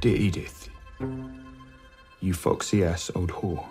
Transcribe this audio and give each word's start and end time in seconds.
Dear 0.00 0.16
Edith, 0.16 0.70
you 2.20 2.32
foxy 2.32 2.84
ass 2.84 3.10
old 3.14 3.30
whore. 3.30 3.66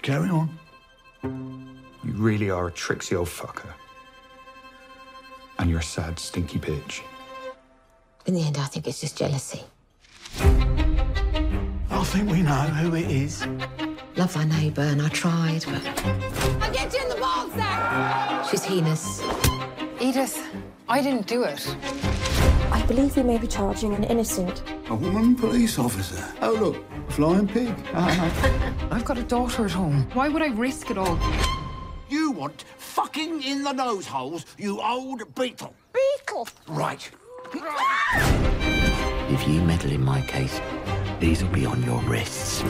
Carry 0.00 0.28
on. 0.28 0.48
You 1.24 2.12
really 2.12 2.48
are 2.48 2.68
a 2.68 2.70
tricksy 2.70 3.16
old 3.16 3.26
fucker. 3.26 3.72
And 5.58 5.68
you're 5.68 5.80
a 5.80 5.82
sad, 5.82 6.20
stinky 6.20 6.60
bitch. 6.60 7.00
In 8.26 8.34
the 8.34 8.42
end, 8.42 8.58
I 8.58 8.66
think 8.66 8.86
it's 8.86 9.00
just 9.00 9.18
jealousy. 9.18 9.62
I 10.38 12.04
think 12.04 12.30
we 12.30 12.42
know 12.42 12.52
who 12.52 12.94
it 12.94 13.10
is. 13.10 13.44
Love 14.14 14.34
thy 14.34 14.44
neighbour, 14.44 14.82
and 14.82 15.02
I 15.02 15.08
tried, 15.08 15.64
but 15.64 15.84
I'll 16.62 16.72
get 16.72 16.92
you 16.92 17.02
in 17.02 17.08
the 17.08 17.16
balls 17.16 17.52
there! 17.54 18.44
she's 18.48 18.62
heinous. 18.62 19.20
Edith, 20.00 20.46
I 20.88 21.02
didn't 21.02 21.26
do 21.26 21.42
it. 21.42 22.31
I 22.72 22.82
believe 22.86 23.14
we 23.18 23.22
may 23.22 23.36
be 23.36 23.46
charging 23.46 23.92
an 23.92 24.02
innocent. 24.04 24.62
A 24.88 24.94
woman 24.94 25.36
police 25.36 25.78
officer. 25.78 26.26
Oh, 26.40 26.52
look, 26.52 26.76
a 27.06 27.12
flying 27.12 27.46
pig. 27.46 27.68
Uh-huh. 27.92 28.86
I've 28.90 29.04
got 29.04 29.18
a 29.18 29.22
daughter 29.22 29.66
at 29.66 29.72
home. 29.72 30.08
Why 30.14 30.30
would 30.30 30.40
I 30.40 30.48
risk 30.48 30.90
it 30.90 30.96
all? 30.96 31.18
You 32.08 32.30
want 32.30 32.64
fucking 32.78 33.42
in 33.42 33.62
the 33.62 33.72
nose 33.72 34.06
holes, 34.06 34.46
you 34.56 34.80
old 34.80 35.34
beetle. 35.34 35.74
Beetle! 35.92 36.48
Right. 36.66 37.10
If 39.30 39.46
you 39.46 39.60
meddle 39.60 39.92
in 39.92 40.02
my 40.02 40.22
case, 40.22 40.58
these 41.20 41.42
will 41.42 41.52
be 41.52 41.66
on 41.66 41.82
your 41.82 42.00
wrists. 42.04 42.62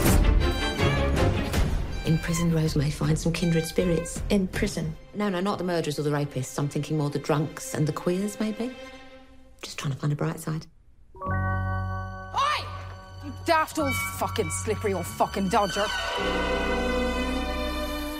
In 2.06 2.18
prison, 2.18 2.52
Rose 2.52 2.74
may 2.74 2.91
find 2.91 3.16
some 3.16 3.32
kindred 3.32 3.66
spirits. 3.66 4.20
In 4.30 4.48
prison. 4.48 4.96
No, 5.14 5.28
no, 5.28 5.38
not 5.38 5.58
the 5.58 5.64
murderers 5.64 6.00
or 6.00 6.02
the 6.02 6.10
rapists. 6.10 6.58
I'm 6.58 6.68
thinking 6.68 6.98
more 6.98 7.08
the 7.08 7.20
drunks 7.20 7.74
and 7.74 7.86
the 7.86 7.92
queers, 7.92 8.41
maybe. 8.41 8.72
Just 9.62 9.78
trying 9.78 9.92
to 9.92 9.98
find 9.98 10.12
a 10.12 10.16
bright 10.16 10.40
side. 10.40 10.66
Oi! 11.16 12.64
You 13.24 13.32
daft 13.44 13.78
old 13.78 13.94
fucking 14.18 14.50
slippery 14.50 14.92
old 14.92 15.06
fucking 15.06 15.48
dodger. 15.48 15.86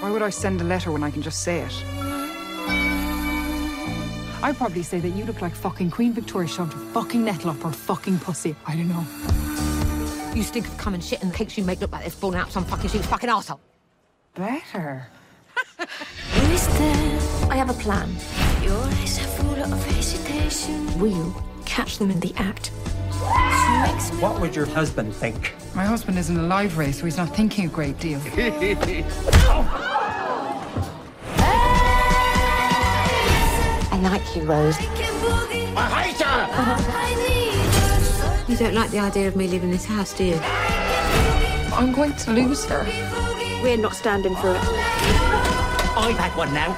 Why 0.01 0.11
would 0.11 0.23
I 0.23 0.31
send 0.31 0.61
a 0.61 0.65
letter 0.65 0.93
when 0.93 1.03
I 1.03 1.11
can 1.11 1.21
just 1.23 1.43
say 1.43 1.61
it? 1.61 1.85
I'd 4.45 4.57
probably 4.57 4.83
say 4.83 4.99
that 4.99 5.11
you 5.11 5.25
look 5.25 5.41
like 5.41 5.55
fucking 5.55 5.91
Queen 5.91 6.13
Victoria 6.13 6.49
shoved 6.49 6.75
a 6.75 6.77
fucking 6.77 7.25
nettle 7.25 7.51
up 7.51 7.63
her 7.63 7.71
fucking 7.71 8.19
pussy. 8.19 8.57
I 8.67 8.75
don't 8.75 8.89
know. 8.89 9.05
You 10.35 10.43
stink 10.43 10.67
of 10.67 10.77
cum 10.79 10.95
and 10.95 11.05
shit 11.05 11.23
and 11.23 11.33
the 11.33 11.37
cakes 11.37 11.59
you 11.59 11.65
make 11.65 11.81
look 11.81 11.93
like 11.93 12.03
they're 12.03 12.11
falling 12.11 12.39
out 12.39 12.51
some 12.51 12.65
fucking 12.65 12.91
sheep's 12.91 13.07
fucking 13.07 13.31
arsehole. 13.31 13.61
Better. 14.35 15.09
I 15.79 17.57
have 17.57 17.71
a 17.71 17.75
plan. 17.75 18.17
We'll 20.99 21.35
catch 21.65 21.99
them 21.99 22.11
in 22.11 22.19
the 22.19 22.33
act. 22.37 22.69
What 24.21 24.41
would 24.41 24.57
your 24.57 24.67
husband 24.67 25.15
think? 25.15 25.55
My 25.75 25.85
husband 25.85 26.19
isn't 26.19 26.37
alive, 26.37 26.77
Ray, 26.77 26.91
so 26.91 27.05
he's 27.05 27.17
not 27.17 27.35
thinking 27.37 27.67
a 27.67 27.69
great 27.69 27.99
deal. 28.01 28.21
I 33.91 34.01
like 34.03 34.37
you, 34.37 34.43
Rose. 34.43 34.77
I 35.77 36.03
hate 36.03 36.21
her! 36.23 36.47
You 38.51 38.57
don't 38.57 38.75
like 38.75 38.91
the 38.91 38.99
idea 38.99 39.29
of 39.29 39.37
me 39.37 39.47
leaving 39.47 39.71
this 39.71 39.85
house, 39.85 40.13
do 40.13 40.25
you? 40.25 40.41
I'm 41.73 41.93
going 41.93 42.15
to 42.15 42.33
lose 42.33 42.65
her. 42.65 42.85
We're 43.63 43.77
not 43.77 43.95
standing 43.95 44.35
for 44.35 44.51
it. 44.51 44.61
I've 45.97 46.19
had 46.19 46.37
one 46.37 46.53
now. 46.53 46.77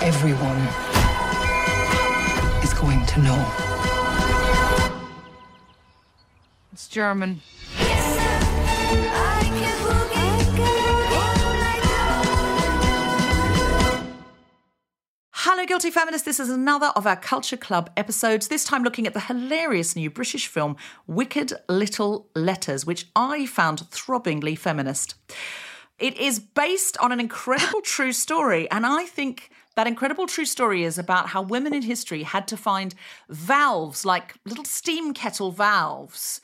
Everyone 0.00 0.89
is 3.20 3.28
going 3.28 3.38
to 3.38 3.44
know. 3.44 4.90
It's 6.72 6.88
German. 6.88 7.40
Hello, 15.32 15.66
Guilty 15.66 15.90
Feminists. 15.90 16.24
This 16.24 16.38
is 16.38 16.50
another 16.50 16.92
of 16.96 17.06
our 17.06 17.16
Culture 17.16 17.56
Club 17.56 17.90
episodes, 17.96 18.48
this 18.48 18.64
time 18.64 18.82
looking 18.82 19.06
at 19.06 19.14
the 19.14 19.20
hilarious 19.20 19.96
new 19.96 20.10
British 20.10 20.46
film 20.46 20.76
Wicked 21.06 21.52
Little 21.68 22.28
Letters, 22.34 22.86
which 22.86 23.06
I 23.16 23.46
found 23.46 23.80
throbbingly 23.90 24.56
feminist. 24.56 25.14
It 25.98 26.16
is 26.18 26.38
based 26.38 26.96
on 26.98 27.12
an 27.12 27.20
incredible 27.20 27.80
true 27.82 28.12
story, 28.12 28.70
and 28.70 28.86
I 28.86 29.04
think 29.04 29.49
that 29.76 29.86
incredible 29.86 30.26
true 30.26 30.44
story 30.44 30.84
is 30.84 30.98
about 30.98 31.28
how 31.28 31.42
women 31.42 31.72
in 31.72 31.82
history 31.82 32.22
had 32.24 32.48
to 32.48 32.56
find 32.56 32.94
valves, 33.28 34.04
like 34.04 34.34
little 34.44 34.64
steam 34.64 35.14
kettle 35.14 35.52
valves, 35.52 36.40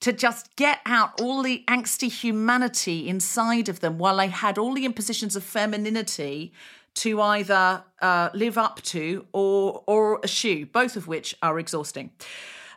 to 0.00 0.12
just 0.12 0.54
get 0.56 0.80
out 0.84 1.20
all 1.20 1.42
the 1.42 1.64
angsty 1.68 2.10
humanity 2.10 3.08
inside 3.08 3.68
of 3.68 3.80
them 3.80 3.98
while 3.98 4.18
they 4.18 4.28
had 4.28 4.58
all 4.58 4.74
the 4.74 4.84
impositions 4.84 5.36
of 5.36 5.42
femininity 5.42 6.52
to 6.94 7.20
either 7.20 7.82
uh, 8.00 8.30
live 8.34 8.58
up 8.58 8.82
to 8.82 9.26
or 9.32 9.82
or 9.86 10.20
eschew, 10.24 10.66
both 10.66 10.96
of 10.96 11.06
which 11.06 11.34
are 11.42 11.58
exhausting. 11.58 12.10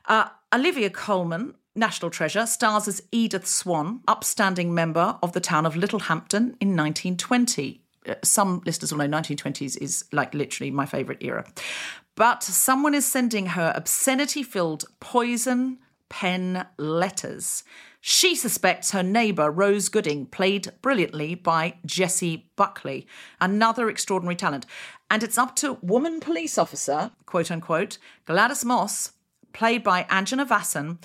Uh, 0.06 0.30
Olivia 0.54 0.90
Colman, 0.90 1.56
national 1.76 2.10
treasure, 2.10 2.46
stars 2.46 2.88
as 2.88 3.02
Edith 3.12 3.48
Swan, 3.48 4.02
upstanding 4.08 4.74
member 4.74 5.18
of 5.22 5.34
the 5.34 5.40
town 5.40 5.66
of 5.66 5.76
Littlehampton 5.76 6.56
in 6.60 6.76
1920. 6.76 7.84
Uh, 8.08 8.16
Some 8.24 8.62
listeners 8.66 8.92
will 8.92 9.00
know 9.00 9.18
1920s 9.18 9.78
is 9.78 10.06
like 10.12 10.34
literally 10.34 10.72
my 10.72 10.86
favourite 10.86 11.24
era. 11.24 11.46
But 12.16 12.44
someone 12.44 12.94
is 12.94 13.06
sending 13.06 13.48
her 13.48 13.72
obscenity 13.76 14.44
filled 14.44 14.86
poison 15.00 15.80
pen 16.10 16.66
letters. 16.78 17.64
She 18.02 18.36
suspects 18.36 18.92
her 18.92 19.04
neighbour, 19.04 19.52
Rose 19.52 19.90
Gooding, 19.90 20.26
played 20.26 20.72
brilliantly 20.82 21.36
by 21.36 21.76
Jessie 21.86 22.50
Buckley, 22.56 23.08
another 23.40 23.90
extraordinary 23.90 24.36
talent. 24.36 24.66
And 25.12 25.22
it's 25.24 25.38
up 25.38 25.56
to 25.58 25.74
woman 25.82 26.20
police 26.20 26.58
officer, 26.58 27.12
quote 27.26 27.52
unquote, 27.52 27.98
Gladys 28.26 28.64
Moss, 28.64 29.14
played 29.54 29.84
by 29.84 30.04
Anjana 30.04 30.48
Vasan, 30.48 30.98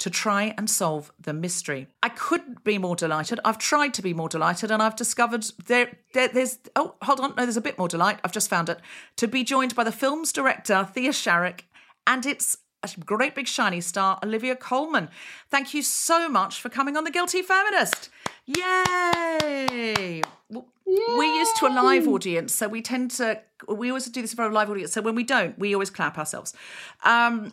to 0.00 0.10
try 0.10 0.54
and 0.58 0.68
solve 0.68 1.12
the 1.20 1.32
mystery. 1.32 1.86
I 2.02 2.08
couldn't 2.08 2.64
be 2.64 2.78
more 2.78 2.96
delighted. 2.96 3.38
I've 3.44 3.58
tried 3.58 3.94
to 3.94 4.02
be 4.02 4.12
more 4.12 4.28
delighted, 4.28 4.70
and 4.70 4.82
I've 4.82 4.96
discovered 4.96 5.44
there, 5.66 5.96
there 6.14 6.28
there's 6.28 6.58
oh 6.74 6.94
hold 7.02 7.20
on, 7.20 7.34
no, 7.36 7.44
there's 7.44 7.56
a 7.56 7.62
bit 7.62 7.78
more 7.78 7.88
delight. 7.88 8.18
I've 8.24 8.32
just 8.32 8.50
found 8.50 8.68
it 8.68 8.80
to 9.16 9.28
be 9.28 9.44
joined 9.44 9.74
by 9.74 9.84
the 9.84 9.92
film's 9.92 10.32
director 10.32 10.88
Thea 10.92 11.10
Sharrock 11.10 11.60
and 12.06 12.26
it's 12.26 12.56
a 12.82 12.88
great 13.04 13.34
big 13.34 13.46
shiny 13.46 13.80
star, 13.80 14.18
Olivia 14.22 14.56
Colman. 14.56 15.10
Thank 15.50 15.74
you 15.74 15.82
so 15.82 16.28
much 16.28 16.60
for 16.60 16.68
coming 16.68 16.96
on 16.96 17.04
The 17.04 17.10
Guilty 17.10 17.42
Feminist. 17.42 18.08
Yay! 18.46 20.22
We're 20.50 21.36
used 21.38 21.56
to 21.58 21.66
a 21.66 21.72
live 21.72 22.08
audience, 22.08 22.54
so 22.54 22.68
we 22.68 22.82
tend 22.82 23.12
to, 23.12 23.40
we 23.68 23.90
always 23.90 24.06
do 24.06 24.22
this 24.22 24.34
for 24.34 24.46
a 24.46 24.48
live 24.48 24.70
audience. 24.70 24.92
So 24.92 25.02
when 25.02 25.14
we 25.14 25.24
don't, 25.24 25.58
we 25.58 25.74
always 25.74 25.90
clap 25.90 26.18
ourselves. 26.18 26.54
Um, 27.04 27.52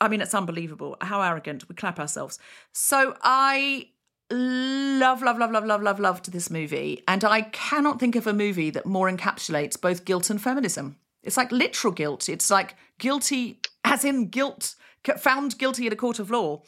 I 0.00 0.08
mean, 0.08 0.20
it's 0.20 0.34
unbelievable 0.34 0.96
how 1.00 1.20
arrogant 1.22 1.68
we 1.68 1.74
clap 1.74 1.98
ourselves. 1.98 2.38
So 2.72 3.16
I 3.22 3.88
love, 4.30 5.22
love, 5.22 5.38
love, 5.38 5.50
love, 5.50 5.64
love, 5.64 5.82
love, 5.82 5.98
loved 5.98 6.32
this 6.32 6.50
movie. 6.50 7.02
And 7.08 7.24
I 7.24 7.42
cannot 7.42 7.98
think 7.98 8.14
of 8.14 8.26
a 8.26 8.32
movie 8.32 8.70
that 8.70 8.86
more 8.86 9.10
encapsulates 9.10 9.80
both 9.80 10.04
guilt 10.04 10.30
and 10.30 10.40
feminism. 10.40 10.96
It's 11.22 11.36
like 11.36 11.50
literal 11.50 11.92
guilt. 11.92 12.28
It's 12.28 12.50
like 12.50 12.76
guilty, 12.98 13.60
as 13.84 14.04
in 14.04 14.28
guilt, 14.28 14.74
found 15.18 15.58
guilty 15.58 15.86
in 15.86 15.92
a 15.92 15.96
court 15.96 16.18
of 16.18 16.30
law. 16.30 16.62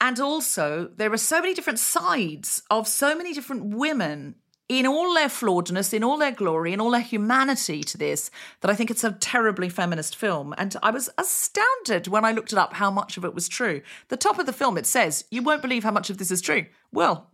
And 0.00 0.20
also, 0.20 0.90
there 0.96 1.12
are 1.12 1.18
so 1.18 1.40
many 1.40 1.54
different 1.54 1.78
sides 1.78 2.62
of 2.70 2.86
so 2.86 3.16
many 3.16 3.32
different 3.32 3.74
women 3.74 4.36
in 4.68 4.86
all 4.86 5.14
their 5.14 5.28
flawedness, 5.28 5.94
in 5.94 6.02
all 6.02 6.18
their 6.18 6.32
glory, 6.32 6.72
in 6.72 6.80
all 6.80 6.90
their 6.90 7.00
humanity 7.00 7.82
to 7.84 7.96
this, 7.96 8.30
that 8.60 8.70
I 8.70 8.74
think 8.74 8.90
it's 8.90 9.04
a 9.04 9.12
terribly 9.12 9.68
feminist 9.68 10.16
film. 10.16 10.54
And 10.58 10.74
I 10.82 10.90
was 10.90 11.08
astounded 11.18 12.08
when 12.08 12.24
I 12.24 12.32
looked 12.32 12.52
it 12.52 12.58
up 12.58 12.74
how 12.74 12.90
much 12.90 13.16
of 13.16 13.24
it 13.24 13.34
was 13.34 13.48
true. 13.48 13.82
The 14.08 14.16
top 14.16 14.38
of 14.38 14.46
the 14.46 14.52
film, 14.52 14.76
it 14.76 14.86
says, 14.86 15.24
You 15.30 15.42
won't 15.42 15.62
believe 15.62 15.84
how 15.84 15.92
much 15.92 16.10
of 16.10 16.18
this 16.18 16.30
is 16.30 16.40
true. 16.40 16.66
Well, 16.92 17.30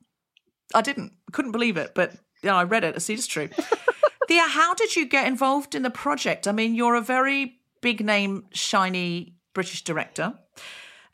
I 0.75 0.83
didn't, 0.83 1.13
couldn't 1.33 1.53
believe 1.53 1.77
it, 1.77 1.93
but 1.95 2.13
you 2.43 2.51
know, 2.51 2.57
I 2.57 2.65
read 2.65 2.85
it, 2.85 2.95
I 2.95 2.99
see 2.99 3.15
it's 3.15 3.27
true. 3.27 3.49
Thea, 4.29 4.47
how 4.49 4.75
did 4.75 4.95
you 4.95 5.07
get 5.07 5.27
involved 5.27 5.75
in 5.75 5.83
the 5.83 5.91
project? 5.91 6.47
I 6.47 6.53
mean, 6.53 6.75
you're 6.75 6.95
a 6.95 7.01
very 7.01 7.59
big 7.81 8.05
name, 8.05 8.47
shiny 8.53 9.37
British 9.55 9.83
director. 9.85 10.35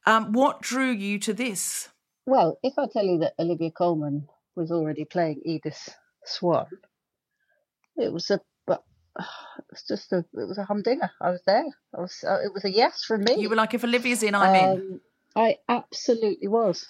Um, 0.07 0.33
what 0.33 0.63
drew 0.63 0.91
you 0.91 1.19
to 1.21 1.33
this? 1.33 1.89
Well, 2.27 2.59
if 2.63 2.75
I 2.79 2.87
tell 2.93 3.05
you 3.05 3.19
that 3.19 3.35
Olivia 3.39 3.71
Colman 3.71 4.29
was 4.55 4.71
already 4.71 5.05
playing 5.05 5.41
Edith 5.45 5.95
Swan, 6.29 6.67
it 7.97 8.13
was 8.13 8.31
a 8.31 8.41
but 8.67 8.83
it's 9.71 9.87
just 9.87 10.13
a 10.13 10.19
it 10.19 10.49
was 10.49 10.59
a 10.59 10.65
humdinger. 10.65 11.11
I 11.21 11.31
was 11.31 11.43
there. 11.47 11.67
I 11.97 12.01
was. 12.01 12.25
Uh, 12.27 12.39
it 12.45 12.53
was 12.53 12.65
a 12.65 12.71
yes 12.71 13.05
from 13.05 13.25
me. 13.25 13.37
You 13.39 13.49
were 13.49 13.57
like, 13.57 13.75
if 13.75 13.85
Olivia's 13.85 14.23
in, 14.23 14.35
I'm 14.35 14.71
um, 14.71 14.79
in. 14.79 15.01
I 15.37 15.59
absolutely 15.69 16.49
was, 16.49 16.87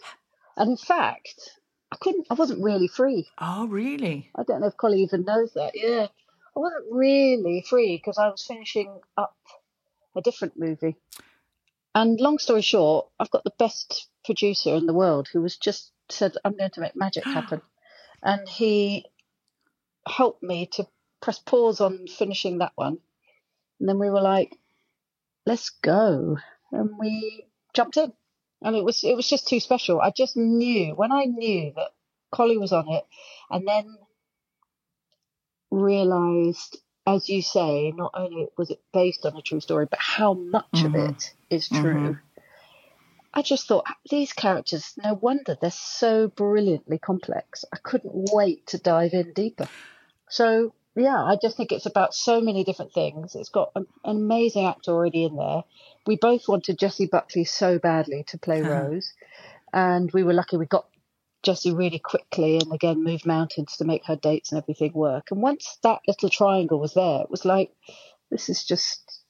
and 0.57 0.71
in 0.71 0.77
fact, 0.77 1.51
I 1.93 1.97
couldn't. 1.97 2.27
I 2.31 2.35
wasn't 2.35 2.63
really 2.63 2.89
free. 2.89 3.29
Oh, 3.39 3.67
really? 3.67 4.31
I 4.35 4.43
don't 4.43 4.61
know 4.61 4.69
if 4.69 4.77
Collie 4.77 5.03
even 5.03 5.25
knows 5.25 5.53
that. 5.55 5.73
Yeah, 5.75 6.07
I 6.57 6.61
wasn't 6.61 6.87
really 6.91 7.65
free 7.69 7.97
because 7.97 8.19
I 8.19 8.29
was 8.29 8.45
finishing 8.45 9.01
up 9.17 9.37
a 10.17 10.21
different 10.21 10.59
movie. 10.59 10.97
And 11.95 12.21
long 12.21 12.39
story 12.39 12.63
short, 12.63 13.09
I've 13.19 13.31
got 13.31 13.45
the 13.45 13.53
best 13.59 14.09
producer 14.25 14.75
in 14.75 14.87
the 14.87 14.93
world 14.93 15.29
who 15.33 15.41
was 15.41 15.57
just 15.57 15.91
said, 16.09 16.37
I'm 16.45 16.57
going 16.57 16.71
to 16.73 16.81
make 16.81 16.97
magic 16.97 17.25
happen. 17.37 17.63
and 18.23 18.49
he 18.49 19.07
helped 20.09 20.43
me 20.43 20.67
to 20.73 20.87
press 21.21 21.39
pause 21.39 21.81
on 21.81 22.07
finishing 22.07 22.59
that 22.59 22.73
one. 22.75 22.99
And 23.81 23.89
then 23.89 23.99
we 23.99 24.11
were 24.11 24.21
like, 24.21 24.57
let's 25.47 25.71
go. 25.71 26.39
And 26.73 26.91
we 26.99 27.47
jumped 27.75 27.97
in. 27.97 28.13
And 28.63 28.75
it 28.75 28.85
was 28.85 29.05
it 29.05 29.15
was 29.15 29.29
just 29.29 29.47
too 29.47 29.61
special. 29.61 30.01
I 30.01 30.11
just 30.11 30.37
knew 30.37 30.95
when 30.95 31.13
I 31.13 31.25
knew 31.25 31.73
that 31.77 31.91
Collie 32.33 32.59
was 32.59 32.73
on 32.73 32.89
it 32.89 33.05
and 33.51 33.67
then 33.67 33.97
realized 35.71 36.79
as 37.07 37.29
you 37.29 37.41
say, 37.41 37.93
not 37.93 38.11
only 38.15 38.49
was 38.59 38.71
it 38.71 38.81
based 38.93 39.25
on 39.25 39.37
a 39.37 39.41
true 39.41 39.61
story, 39.61 39.87
but 39.87 39.99
how 39.99 40.35
much 40.35 40.67
mm-hmm. 40.75 40.95
of 40.95 41.11
it 41.11 41.35
is 41.49 41.69
true. 41.69 41.95
Mm-hmm. 41.95 42.13
I 43.33 43.43
just 43.43 43.67
thought 43.67 43.87
these 44.11 44.33
characters, 44.33 44.95
no 45.03 45.15
wonder 45.15 45.57
they're 45.59 45.71
so 45.71 46.29
brilliantly 46.29 46.99
complex. 46.99 47.65
I 47.73 47.79
couldn't 47.79 48.31
wait 48.33 48.67
to 48.69 48.79
dive 48.79 49.13
in 49.15 49.33
deeper. 49.33 49.69
So, 50.31 50.75
yeah, 50.97 51.23
I 51.23 51.37
just 51.41 51.57
think 51.57 51.73
it's 51.73 51.87
about 51.87 52.15
so 52.15 52.41
many 52.41 52.65
different 52.65 52.93
things. 52.93 53.35
It's 53.35 53.49
got 53.49 53.71
an, 53.75 53.87
amazing 54.05 54.67
actor 54.67 54.93
already 54.93 55.25
in 55.25 55.37
there. 55.37 55.63
We 56.07 56.17
both 56.17 56.49
wanted 56.49 56.79
Jessie 56.79 57.07
Buckley 57.07 57.45
so 57.45 57.79
badly 57.79 58.25
to 58.29 58.39
play 58.39 58.63
Rose, 58.75 59.13
and 59.73 60.11
we 60.13 60.23
were 60.23 60.33
lucky 60.33 60.57
we 60.57 60.67
got 60.67 60.87
Jessie 61.43 61.73
really 61.73 61.99
quickly 61.99 62.59
and 62.59 62.73
again 62.73 63.05
moved 63.05 63.25
mountains 63.25 63.77
to 63.77 63.85
make 63.85 64.05
her 64.07 64.17
dates 64.17 64.51
and 64.51 64.61
everything 64.61 64.93
work. 64.93 65.31
And 65.31 65.41
once 65.41 65.79
that 65.83 66.01
little 66.07 66.29
triangle 66.29 66.81
was 66.81 66.95
there, 66.95 67.23
it 67.23 67.31
was 67.31 67.45
like, 67.45 67.71
this 68.31 68.49
is 68.49 68.65
just 68.65 69.21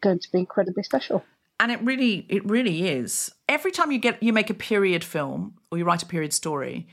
going 0.00 0.18
to 0.20 0.32
be 0.32 0.38
incredibly 0.38 0.82
special. 0.82 1.22
And 1.60 1.70
it 1.70 1.80
really, 1.82 2.26
it 2.28 2.48
really 2.48 2.88
is. 2.88 3.32
Every 3.48 3.70
time 3.70 3.92
you 3.92 3.98
get, 3.98 4.22
you 4.22 4.32
make 4.32 4.50
a 4.50 4.54
period 4.54 5.04
film 5.04 5.54
or 5.70 5.78
you 5.78 5.84
write 5.84 6.02
a 6.02 6.06
period 6.06 6.32
story, 6.32 6.88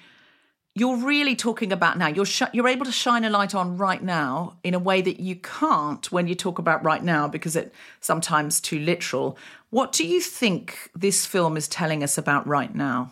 you're 0.74 0.98
really 0.98 1.36
talking 1.36 1.72
about 1.72 1.98
now. 1.98 2.08
You're 2.08 2.26
sh- 2.26 2.44
you're 2.54 2.68
able 2.68 2.86
to 2.86 2.92
shine 2.92 3.26
a 3.26 3.30
light 3.30 3.54
on 3.54 3.78
right 3.78 4.02
now 4.02 4.58
in 4.64 4.74
a 4.74 4.80
way 4.80 5.02
that 5.02 5.20
you 5.20 5.36
can't 5.36 6.10
when 6.12 6.28
you 6.28 6.36
talk 6.36 6.60
about 6.60 6.84
right 6.84 7.04
now 7.04 7.28
because 7.28 7.56
it 7.56 7.74
sometimes 8.00 8.62
too 8.62 8.80
literal. 8.80 9.38
What 9.70 9.92
do 9.92 10.06
you 10.08 10.22
think 10.22 10.90
this 10.96 11.26
film 11.26 11.58
is 11.58 11.68
telling 11.68 12.04
us 12.04 12.18
about 12.18 12.48
right 12.48 12.74
now? 12.74 13.12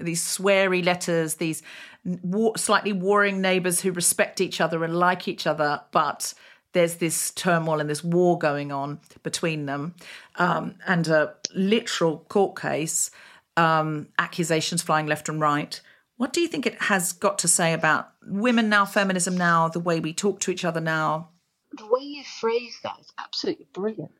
these 0.00 0.22
sweary 0.22 0.84
letters, 0.84 1.34
these 1.34 1.62
war- 2.04 2.56
slightly 2.56 2.92
warring 2.92 3.40
neighbours 3.40 3.80
who 3.80 3.92
respect 3.92 4.40
each 4.40 4.60
other 4.60 4.84
and 4.84 4.96
like 4.96 5.28
each 5.28 5.46
other, 5.46 5.82
but 5.90 6.34
there's 6.72 6.96
this 6.96 7.30
turmoil 7.32 7.80
and 7.80 7.90
this 7.90 8.04
war 8.04 8.38
going 8.38 8.70
on 8.70 9.00
between 9.22 9.66
them, 9.66 9.94
um, 10.36 10.74
and 10.86 11.08
a 11.08 11.34
literal 11.54 12.18
court 12.28 12.60
case, 12.60 13.10
um, 13.56 14.08
accusations 14.18 14.82
flying 14.82 15.06
left 15.06 15.28
and 15.28 15.40
right. 15.40 15.80
What 16.18 16.32
do 16.32 16.40
you 16.40 16.48
think 16.48 16.66
it 16.66 16.82
has 16.82 17.12
got 17.12 17.38
to 17.38 17.48
say 17.48 17.72
about 17.72 18.10
women 18.26 18.68
now, 18.68 18.84
feminism 18.84 19.36
now, 19.36 19.68
the 19.68 19.78
way 19.78 20.00
we 20.00 20.12
talk 20.12 20.40
to 20.40 20.50
each 20.50 20.64
other 20.64 20.80
now? 20.80 21.30
The 21.72 21.86
way 21.86 22.02
you 22.02 22.24
phrase 22.24 22.76
that 22.82 22.98
is 22.98 23.12
absolutely 23.18 23.68
brilliant 23.72 24.10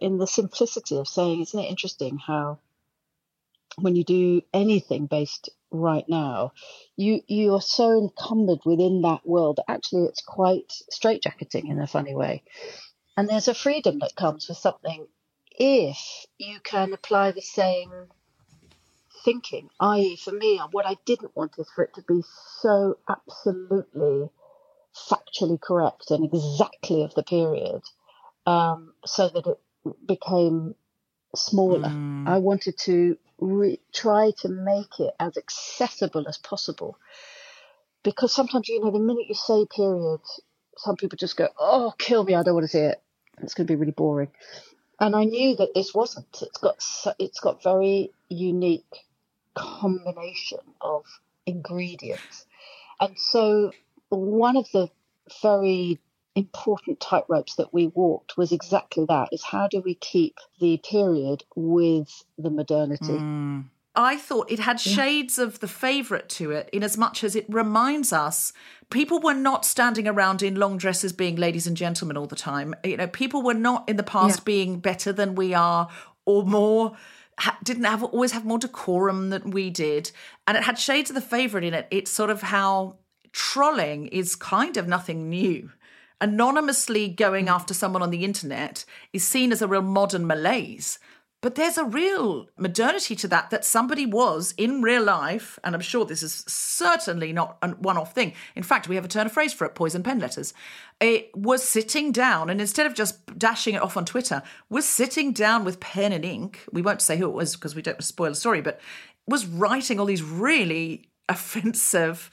in 0.00 0.16
the 0.16 0.26
simplicity 0.26 0.96
of 0.96 1.06
saying, 1.06 1.42
isn't 1.42 1.60
it 1.60 1.68
interesting 1.68 2.16
how 2.16 2.58
when 3.76 3.96
you 3.96 4.02
do 4.02 4.40
anything 4.54 5.06
based 5.06 5.50
right 5.70 6.08
now, 6.08 6.52
you 6.96 7.20
you 7.26 7.52
are 7.54 7.60
so 7.60 7.98
encumbered 7.98 8.60
within 8.64 9.02
that 9.02 9.26
world 9.26 9.56
that 9.56 9.70
actually 9.70 10.04
it's 10.04 10.22
quite 10.22 10.72
straitjacketing 10.90 11.68
in 11.70 11.78
a 11.78 11.86
funny 11.86 12.14
way. 12.14 12.42
And 13.16 13.28
there's 13.28 13.48
a 13.48 13.54
freedom 13.54 13.98
that 13.98 14.16
comes 14.16 14.48
with 14.48 14.56
something 14.56 15.06
if 15.50 15.98
you 16.38 16.60
can 16.60 16.94
apply 16.94 17.32
the 17.32 17.42
same 17.42 18.08
thinking. 19.24 19.70
I.e., 19.80 20.16
for 20.16 20.32
me, 20.32 20.60
what 20.70 20.86
I 20.86 20.96
didn't 21.04 21.36
want 21.36 21.52
is 21.58 21.68
for 21.74 21.84
it 21.84 21.94
to 21.94 22.02
be 22.02 22.22
so 22.60 22.98
absolutely 23.08 24.28
factually 24.94 25.60
correct 25.60 26.10
and 26.10 26.24
exactly 26.24 27.02
of 27.02 27.14
the 27.14 27.22
period, 27.22 27.82
um, 28.46 28.92
so 29.04 29.28
that 29.28 29.46
it 29.46 30.06
became 30.06 30.74
smaller. 31.34 31.88
Mm. 31.88 32.28
I 32.28 32.38
wanted 32.38 32.78
to 32.80 33.16
re- 33.38 33.80
try 33.92 34.32
to 34.38 34.48
make 34.48 35.00
it 35.00 35.14
as 35.18 35.36
accessible 35.36 36.28
as 36.28 36.38
possible. 36.38 36.98
Because 38.02 38.34
sometimes, 38.34 38.68
you 38.68 38.80
know, 38.80 38.90
the 38.90 38.98
minute 38.98 39.26
you 39.28 39.34
say 39.34 39.64
period, 39.74 40.20
some 40.76 40.96
people 40.96 41.16
just 41.16 41.36
go, 41.36 41.48
oh, 41.58 41.94
kill 41.98 42.24
me, 42.24 42.34
I 42.34 42.42
don't 42.42 42.54
want 42.54 42.64
to 42.64 42.68
see 42.68 42.80
it. 42.80 43.00
It's 43.42 43.54
going 43.54 43.66
to 43.66 43.72
be 43.72 43.76
really 43.76 43.92
boring. 43.92 44.30
And 45.00 45.16
I 45.16 45.24
knew 45.24 45.56
that 45.56 45.74
this 45.74 45.94
wasn't. 45.94 46.42
It's 46.42 46.58
got 46.58 46.84
it's 47.18 47.40
got 47.40 47.62
very 47.62 48.12
unique 48.28 48.94
combination 49.54 50.60
of 50.80 51.04
ingredients. 51.46 52.46
And 53.00 53.16
so 53.18 53.72
one 54.08 54.56
of 54.56 54.66
the 54.72 54.88
very 55.42 55.98
important 56.34 57.00
tightropes 57.00 57.56
that 57.56 57.74
we 57.74 57.88
walked 57.88 58.36
was 58.36 58.52
exactly 58.52 59.04
that 59.06 59.28
is 59.32 59.42
how 59.42 59.68
do 59.68 59.80
we 59.80 59.94
keep 59.94 60.36
the 60.60 60.78
period 60.78 61.44
with 61.54 62.24
the 62.38 62.48
modernity 62.48 63.04
mm. 63.04 63.64
I 63.94 64.16
thought 64.16 64.50
it 64.50 64.60
had 64.60 64.80
shades 64.80 65.38
of 65.38 65.60
the 65.60 65.68
favourite 65.68 66.30
to 66.30 66.50
it, 66.50 66.70
in 66.72 66.82
as 66.82 66.96
much 66.96 67.22
as 67.22 67.36
it 67.36 67.44
reminds 67.48 68.10
us 68.12 68.52
people 68.88 69.20
were 69.20 69.34
not 69.34 69.66
standing 69.66 70.08
around 70.08 70.42
in 70.42 70.54
long 70.54 70.78
dresses 70.78 71.12
being 71.12 71.36
ladies 71.36 71.66
and 71.66 71.76
gentlemen 71.76 72.16
all 72.16 72.26
the 72.26 72.36
time. 72.36 72.74
You 72.84 72.96
know, 72.96 73.06
people 73.06 73.42
were 73.42 73.54
not 73.54 73.86
in 73.88 73.96
the 73.96 74.02
past 74.02 74.40
yeah. 74.40 74.44
being 74.44 74.78
better 74.78 75.12
than 75.12 75.34
we 75.34 75.52
are 75.52 75.90
or 76.24 76.42
more 76.44 76.96
didn't 77.62 77.84
have 77.84 78.02
always 78.02 78.32
have 78.32 78.44
more 78.44 78.58
decorum 78.58 79.30
than 79.30 79.50
we 79.50 79.70
did, 79.70 80.10
and 80.46 80.56
it 80.56 80.64
had 80.64 80.78
shades 80.78 81.10
of 81.10 81.14
the 81.14 81.20
favourite 81.20 81.64
in 81.64 81.74
it. 81.74 81.88
It's 81.90 82.10
sort 82.10 82.30
of 82.30 82.42
how 82.42 82.96
trolling 83.32 84.08
is 84.08 84.36
kind 84.36 84.76
of 84.76 84.86
nothing 84.86 85.28
new 85.28 85.70
anonymously 86.22 87.08
going 87.08 87.46
mm. 87.46 87.50
after 87.50 87.74
someone 87.74 88.00
on 88.00 88.10
the 88.10 88.24
internet 88.24 88.86
is 89.12 89.26
seen 89.26 89.52
as 89.52 89.60
a 89.60 89.68
real 89.68 89.82
modern 89.82 90.26
malaise. 90.26 90.98
But 91.42 91.56
there's 91.56 91.76
a 91.76 91.84
real 91.84 92.46
modernity 92.56 93.16
to 93.16 93.28
that, 93.28 93.50
that 93.50 93.64
somebody 93.64 94.06
was 94.06 94.54
in 94.56 94.80
real 94.80 95.02
life, 95.02 95.58
and 95.64 95.74
I'm 95.74 95.80
sure 95.80 96.04
this 96.04 96.22
is 96.22 96.44
certainly 96.46 97.32
not 97.32 97.58
a 97.60 97.70
one 97.70 97.98
off 97.98 98.14
thing. 98.14 98.34
In 98.54 98.62
fact, 98.62 98.88
we 98.88 98.94
have 98.94 99.04
a 99.04 99.08
turn 99.08 99.26
of 99.26 99.32
phrase 99.32 99.52
for 99.52 99.64
it 99.64 99.74
poison 99.74 100.04
pen 100.04 100.20
letters. 100.20 100.54
It 101.00 101.30
was 101.34 101.64
sitting 101.64 102.12
down, 102.12 102.48
and 102.48 102.60
instead 102.60 102.86
of 102.86 102.94
just 102.94 103.36
dashing 103.36 103.74
it 103.74 103.82
off 103.82 103.96
on 103.96 104.04
Twitter, 104.04 104.40
was 104.70 104.86
sitting 104.86 105.32
down 105.32 105.64
with 105.64 105.80
pen 105.80 106.12
and 106.12 106.24
ink. 106.24 106.60
We 106.72 106.80
won't 106.80 107.02
say 107.02 107.16
who 107.16 107.28
it 107.28 107.34
was 107.34 107.56
because 107.56 107.74
we 107.74 107.82
don't 107.82 107.94
want 107.94 108.02
to 108.02 108.06
spoil 108.06 108.30
the 108.30 108.36
story, 108.36 108.60
but 108.60 108.80
was 109.26 109.44
writing 109.44 109.98
all 109.98 110.06
these 110.06 110.22
really 110.22 111.08
offensive, 111.28 112.30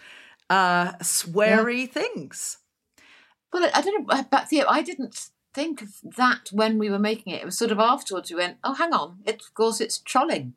uh, 0.51 0.93
sweary 0.97 1.87
yeah. 1.87 1.87
things. 1.87 2.57
Well, 3.51 3.67
I 3.73 3.81
don't 3.81 4.07
know, 4.07 4.23
but 4.29 4.49
Thea, 4.49 4.67
I 4.69 4.83
didn't 4.83 5.29
think 5.53 5.81
of 5.81 5.95
that 6.03 6.49
when 6.51 6.77
we 6.77 6.89
were 6.89 6.99
making 6.99 7.33
it. 7.33 7.41
It 7.41 7.45
was 7.45 7.57
sort 7.57 7.71
of 7.71 7.79
afterwards 7.79 8.29
we 8.29 8.37
went, 8.37 8.57
oh, 8.63 8.73
hang 8.73 8.93
on, 8.93 9.19
it, 9.25 9.41
of 9.41 9.53
course 9.53 9.81
it's 9.81 9.97
trolling. 9.97 10.53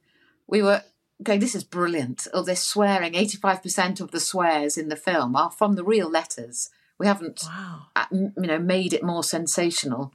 We 0.46 0.62
were 0.62 0.82
going, 1.22 1.40
this 1.40 1.54
is 1.54 1.64
brilliant. 1.64 2.26
Oh, 2.32 2.42
they're 2.42 2.56
swearing. 2.56 3.12
85% 3.12 4.00
of 4.00 4.10
the 4.10 4.20
swears 4.20 4.76
in 4.76 4.88
the 4.88 4.96
film 4.96 5.36
are 5.36 5.50
from 5.50 5.74
the 5.74 5.84
real 5.84 6.10
letters. 6.10 6.70
We 6.98 7.06
haven't, 7.06 7.42
wow. 7.46 7.86
Uh, 7.96 8.04
you 8.10 8.32
know, 8.36 8.58
made 8.58 8.92
it 8.92 9.02
more 9.02 9.24
sensational. 9.24 10.12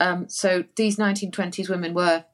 Um, 0.00 0.28
so 0.28 0.64
these 0.76 0.96
1920s 0.96 1.68
women 1.68 1.94
were, 1.94 2.24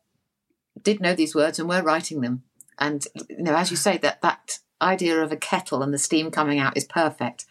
did 0.81 1.01
know 1.01 1.15
these 1.15 1.35
words 1.35 1.59
and 1.59 1.69
were 1.69 1.83
writing 1.83 2.21
them. 2.21 2.43
And, 2.79 3.07
you 3.29 3.43
know, 3.43 3.57
as 3.57 3.71
you 3.71 3.77
say, 3.77 3.99
that, 3.99 4.21
that 4.23 4.59
idea 4.83 5.23
of 5.23 5.33
a 5.33 5.37
kettle 5.37 5.83
and 5.83 5.95
the 5.95 5.99
steam 5.99 6.31
coming 6.31 6.59
out 6.59 6.77
is 6.77 6.85
perfect 6.85 7.47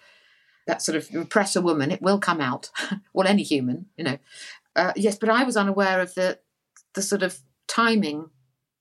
that 0.68 0.82
sort 0.82 0.96
of 0.96 1.10
repress 1.14 1.56
a 1.56 1.62
woman, 1.62 1.92
it 1.92 2.02
will 2.02 2.20
come 2.20 2.42
out. 2.42 2.70
well, 3.14 3.28
any 3.28 3.44
human, 3.44 3.88
you 3.98 4.04
know. 4.04 4.18
Uh, 4.76 4.94
yes, 4.96 5.18
but 5.18 5.30
I 5.30 5.44
was 5.44 5.58
unaware 5.58 6.00
of 6.02 6.16
the 6.16 6.40
the 6.94 7.02
sort 7.02 7.24
of 7.24 7.40
timing 7.68 8.30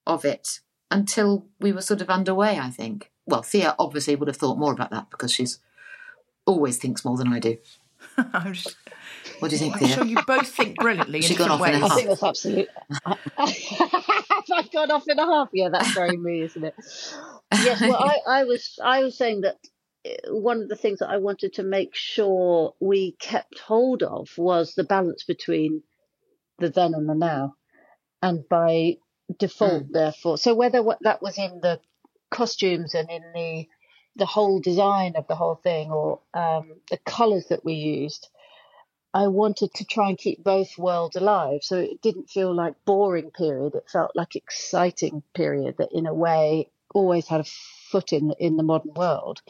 of 0.06 0.24
it 0.24 0.60
until 0.90 1.46
we 1.60 1.72
were 1.72 1.82
sort 1.82 2.00
of 2.00 2.10
underway. 2.10 2.58
I 2.58 2.70
think. 2.70 3.10
Well, 3.26 3.42
Thea 3.42 3.74
obviously 3.78 4.16
would 4.16 4.28
have 4.28 4.36
thought 4.36 4.58
more 4.58 4.72
about 4.72 4.90
that 4.90 5.10
because 5.10 5.32
she's 5.32 5.58
always 6.44 6.76
thinks 6.76 7.04
more 7.04 7.16
than 7.16 7.32
I 7.32 7.38
do. 7.38 7.56
just, 8.52 8.76
what 9.38 9.48
do 9.48 9.56
you 9.56 9.60
think, 9.60 9.76
Thea? 9.76 9.88
I'm 9.88 9.94
sure 9.94 10.04
you 10.04 10.18
both 10.26 10.48
think 10.48 10.76
brilliantly. 10.76 11.22
she 11.22 11.34
gone 11.34 11.50
off 11.50 11.60
ways. 11.60 11.76
in 11.76 11.82
a 11.82 11.88
half. 11.88 11.92
I 11.92 11.94
think 11.94 12.08
that's 12.08 12.22
absolutely. 12.22 12.66
I've 13.06 14.72
gone 14.72 14.90
off 14.90 15.04
in 15.08 15.18
a 15.18 15.26
half. 15.26 15.48
Yeah, 15.52 15.68
that's 15.68 15.92
very 15.92 16.16
me, 16.16 16.42
isn't 16.42 16.64
it? 16.64 16.74
Yes. 17.52 17.80
Well, 17.80 17.96
I, 17.96 18.40
I 18.40 18.44
was 18.44 18.78
I 18.82 19.02
was 19.04 19.16
saying 19.16 19.42
that 19.42 19.56
one 20.28 20.62
of 20.62 20.68
the 20.68 20.76
things 20.76 20.98
that 20.98 21.10
I 21.10 21.18
wanted 21.18 21.54
to 21.54 21.62
make 21.62 21.94
sure 21.94 22.74
we 22.80 23.12
kept 23.12 23.58
hold 23.58 24.02
of 24.02 24.30
was 24.36 24.74
the 24.74 24.84
balance 24.84 25.24
between 25.24 25.82
the 26.58 26.70
then 26.70 26.94
and 26.94 27.08
the 27.08 27.14
now. 27.14 27.54
And 28.20 28.48
by 28.48 28.98
default, 29.38 29.84
mm. 29.84 29.92
therefore, 29.92 30.38
so 30.38 30.54
whether 30.54 30.82
what 30.82 30.98
that 31.02 31.22
was 31.22 31.38
in 31.38 31.60
the 31.60 31.80
costumes 32.30 32.94
and 32.94 33.10
in 33.10 33.22
the 33.34 33.68
the 34.14 34.26
whole 34.26 34.60
design 34.60 35.14
of 35.16 35.26
the 35.26 35.34
whole 35.34 35.54
thing 35.54 35.90
or 35.90 36.20
um, 36.34 36.74
the 36.90 36.98
colors 36.98 37.46
that 37.48 37.64
we 37.64 37.72
used, 37.72 38.28
I 39.14 39.28
wanted 39.28 39.72
to 39.74 39.86
try 39.86 40.10
and 40.10 40.18
keep 40.18 40.44
both 40.44 40.76
worlds 40.76 41.16
alive. 41.16 41.60
So 41.62 41.78
it 41.78 42.02
didn't 42.02 42.28
feel 42.28 42.54
like 42.54 42.74
boring 42.84 43.30
period. 43.30 43.74
It 43.74 43.88
felt 43.90 44.12
like 44.14 44.36
exciting 44.36 45.22
period 45.34 45.76
that 45.78 45.92
in 45.92 46.06
a 46.06 46.12
way 46.12 46.70
always 46.94 47.26
had 47.26 47.40
a 47.40 47.44
foot 47.90 48.12
in 48.12 48.32
in 48.38 48.56
the 48.56 48.62
modern 48.62 48.94
world. 48.94 49.40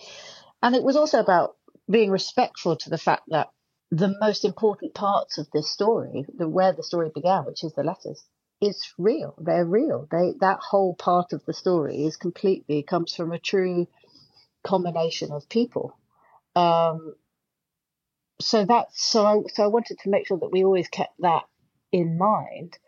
And 0.62 0.74
it 0.76 0.82
was 0.82 0.96
also 0.96 1.18
about 1.18 1.56
being 1.90 2.10
respectful 2.10 2.76
to 2.76 2.90
the 2.90 2.98
fact 2.98 3.24
that 3.28 3.48
the 3.90 4.16
most 4.20 4.44
important 4.44 4.94
parts 4.94 5.36
of 5.38 5.48
this 5.52 5.70
story, 5.70 6.24
the 6.34 6.48
where 6.48 6.72
the 6.72 6.82
story 6.82 7.10
began, 7.14 7.44
which 7.44 7.64
is 7.64 7.74
the 7.74 7.82
letters, 7.82 8.24
is 8.60 8.94
real. 8.96 9.34
They're 9.38 9.66
real. 9.66 10.06
They 10.10 10.34
that 10.40 10.60
whole 10.60 10.94
part 10.94 11.32
of 11.32 11.44
the 11.44 11.52
story 11.52 12.04
is 12.04 12.16
completely 12.16 12.82
comes 12.82 13.14
from 13.14 13.32
a 13.32 13.38
true 13.38 13.88
combination 14.64 15.32
of 15.32 15.48
people. 15.48 15.98
Um, 16.54 17.14
so 18.40 18.64
that's 18.64 19.04
so 19.04 19.26
I 19.26 19.40
so 19.52 19.64
I 19.64 19.66
wanted 19.66 19.98
to 20.00 20.10
make 20.10 20.26
sure 20.26 20.38
that 20.38 20.52
we 20.52 20.64
always 20.64 20.88
kept 20.88 21.20
that 21.20 21.42
in 21.90 22.16
mind. 22.16 22.78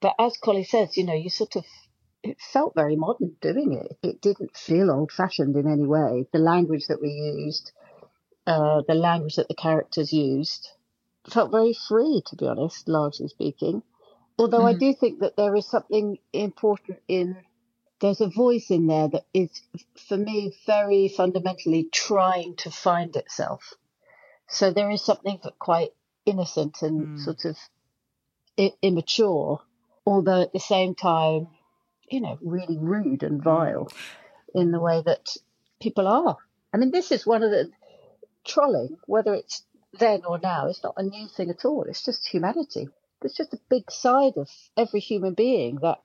But 0.00 0.14
as 0.18 0.36
Collie 0.36 0.64
says, 0.64 0.96
you 0.96 1.04
know, 1.04 1.14
you 1.14 1.30
sort 1.30 1.56
of 1.56 1.64
it 2.24 2.40
felt 2.40 2.74
very 2.74 2.96
modern 2.96 3.36
doing 3.40 3.74
it. 3.74 3.98
It 4.02 4.20
didn't 4.20 4.56
feel 4.56 4.90
old 4.90 5.12
fashioned 5.12 5.56
in 5.56 5.70
any 5.70 5.86
way. 5.86 6.26
The 6.32 6.38
language 6.38 6.86
that 6.88 7.00
we 7.00 7.10
used, 7.10 7.72
uh, 8.46 8.82
the 8.88 8.94
language 8.94 9.36
that 9.36 9.48
the 9.48 9.54
characters 9.54 10.12
used, 10.12 10.70
felt 11.30 11.50
very 11.50 11.74
free, 11.74 12.22
to 12.26 12.36
be 12.36 12.46
honest, 12.46 12.88
largely 12.88 13.28
speaking. 13.28 13.82
Although 14.38 14.62
mm. 14.62 14.74
I 14.74 14.78
do 14.78 14.94
think 14.94 15.20
that 15.20 15.36
there 15.36 15.54
is 15.54 15.66
something 15.66 16.18
important 16.32 16.98
in 17.08 17.36
there's 18.00 18.20
a 18.20 18.28
voice 18.28 18.70
in 18.70 18.86
there 18.86 19.08
that 19.08 19.24
is, 19.32 19.62
for 20.08 20.16
me, 20.16 20.52
very 20.66 21.08
fundamentally 21.08 21.88
trying 21.92 22.56
to 22.56 22.70
find 22.70 23.14
itself. 23.16 23.74
So 24.48 24.72
there 24.72 24.90
is 24.90 25.02
something 25.02 25.38
quite 25.58 25.90
innocent 26.26 26.82
and 26.82 27.18
mm. 27.18 27.24
sort 27.24 27.44
of 27.44 27.56
I- 28.58 28.74
immature, 28.82 29.60
although 30.04 30.42
at 30.42 30.52
the 30.52 30.60
same 30.60 30.94
time 30.94 31.48
you 32.10 32.20
know, 32.20 32.38
really 32.42 32.78
rude 32.78 33.22
and 33.22 33.42
vile 33.42 33.88
in 34.54 34.70
the 34.70 34.80
way 34.80 35.02
that 35.04 35.26
people 35.80 36.06
are. 36.06 36.36
I 36.72 36.76
mean, 36.76 36.90
this 36.90 37.12
is 37.12 37.26
one 37.26 37.42
of 37.42 37.50
the 37.50 37.70
trolling, 38.44 38.96
whether 39.06 39.34
it's 39.34 39.62
then 39.98 40.22
or 40.26 40.38
now, 40.38 40.68
it's 40.68 40.82
not 40.82 40.94
a 40.96 41.02
new 41.02 41.28
thing 41.28 41.50
at 41.50 41.64
all. 41.64 41.84
It's 41.88 42.04
just 42.04 42.26
humanity. 42.26 42.88
There's 43.20 43.34
just 43.34 43.54
a 43.54 43.60
big 43.70 43.90
side 43.90 44.34
of 44.36 44.48
every 44.76 45.00
human 45.00 45.34
being 45.34 45.76
that 45.82 45.98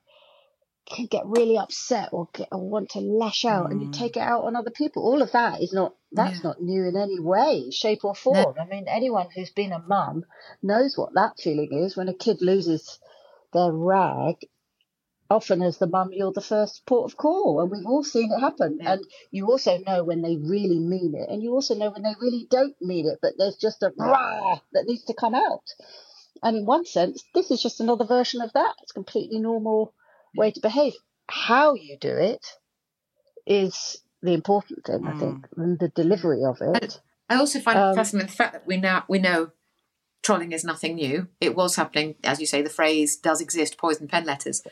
can 0.86 1.06
get 1.06 1.26
really 1.26 1.56
upset 1.56 2.08
or 2.12 2.28
get 2.32 2.48
or 2.50 2.68
want 2.68 2.90
to 2.90 3.00
lash 3.00 3.44
out 3.44 3.66
mm. 3.66 3.70
and 3.70 3.82
you 3.82 3.88
mm. 3.88 3.98
take 3.98 4.16
it 4.16 4.20
out 4.20 4.44
on 4.44 4.56
other 4.56 4.70
people. 4.70 5.02
All 5.02 5.22
of 5.22 5.32
that 5.32 5.62
is 5.62 5.72
not 5.72 5.94
that's 6.12 6.38
yeah. 6.38 6.48
not 6.48 6.62
new 6.62 6.88
in 6.88 6.96
any 6.96 7.20
way, 7.20 7.70
shape 7.70 8.04
or 8.04 8.14
form. 8.14 8.54
No. 8.56 8.62
I 8.62 8.66
mean, 8.66 8.86
anyone 8.88 9.28
who's 9.34 9.50
been 9.50 9.72
a 9.72 9.78
mum 9.78 10.24
knows 10.62 10.96
what 10.96 11.14
that 11.14 11.38
feeling 11.38 11.84
is 11.84 11.96
when 11.96 12.08
a 12.08 12.14
kid 12.14 12.38
loses 12.40 12.98
their 13.52 13.72
rag 13.72 14.36
often 15.30 15.62
as 15.62 15.78
the 15.78 15.86
mum, 15.86 16.10
you're 16.12 16.32
the 16.32 16.40
first 16.40 16.84
port 16.86 17.10
of 17.10 17.16
call, 17.16 17.60
and 17.60 17.70
we've 17.70 17.86
all 17.86 18.02
seen 18.02 18.30
it 18.32 18.40
happen. 18.40 18.78
Yeah. 18.80 18.94
And 18.94 19.04
you 19.30 19.46
also 19.46 19.78
know 19.78 20.04
when 20.04 20.22
they 20.22 20.36
really 20.36 20.80
mean 20.80 21.14
it, 21.14 21.30
and 21.30 21.42
you 21.42 21.52
also 21.52 21.74
know 21.74 21.90
when 21.90 22.02
they 22.02 22.14
really 22.20 22.46
don't 22.50 22.74
mean 22.80 23.06
it, 23.08 23.18
but 23.22 23.34
there's 23.38 23.56
just 23.56 23.82
a 23.82 23.92
rah 23.96 24.58
that 24.72 24.84
needs 24.86 25.04
to 25.04 25.14
come 25.14 25.34
out. 25.34 25.64
And 26.42 26.56
in 26.56 26.66
one 26.66 26.84
sense, 26.84 27.22
this 27.34 27.50
is 27.50 27.62
just 27.62 27.80
another 27.80 28.04
version 28.04 28.40
of 28.40 28.52
that. 28.54 28.74
It's 28.82 28.92
a 28.92 28.94
completely 28.94 29.38
normal 29.38 29.94
way 30.34 30.50
to 30.50 30.60
behave. 30.60 30.94
How 31.28 31.74
you 31.74 31.96
do 32.00 32.10
it 32.10 32.44
is 33.46 33.98
the 34.22 34.32
important 34.32 34.84
thing, 34.84 35.00
mm. 35.00 35.14
I 35.14 35.18
think, 35.18 35.48
mm. 35.50 35.62
and 35.62 35.78
the 35.78 35.88
delivery 35.88 36.44
of 36.44 36.58
it. 36.60 37.00
I 37.28 37.36
also 37.36 37.60
find 37.60 37.78
um, 37.78 37.92
it 37.92 37.94
fascinating 37.94 38.26
the 38.28 38.36
fact 38.36 38.52
that 38.54 38.66
we 38.66 38.78
now 38.78 39.04
we 39.08 39.18
know 39.18 39.52
trolling 40.22 40.52
is 40.52 40.64
nothing 40.64 40.96
new. 40.96 41.28
It 41.40 41.54
was 41.54 41.76
happening, 41.76 42.16
as 42.24 42.40
you 42.40 42.46
say, 42.46 42.62
the 42.62 42.70
phrase 42.70 43.16
does 43.16 43.40
exist, 43.40 43.78
poison 43.78 44.08
pen 44.08 44.24
letters. 44.24 44.62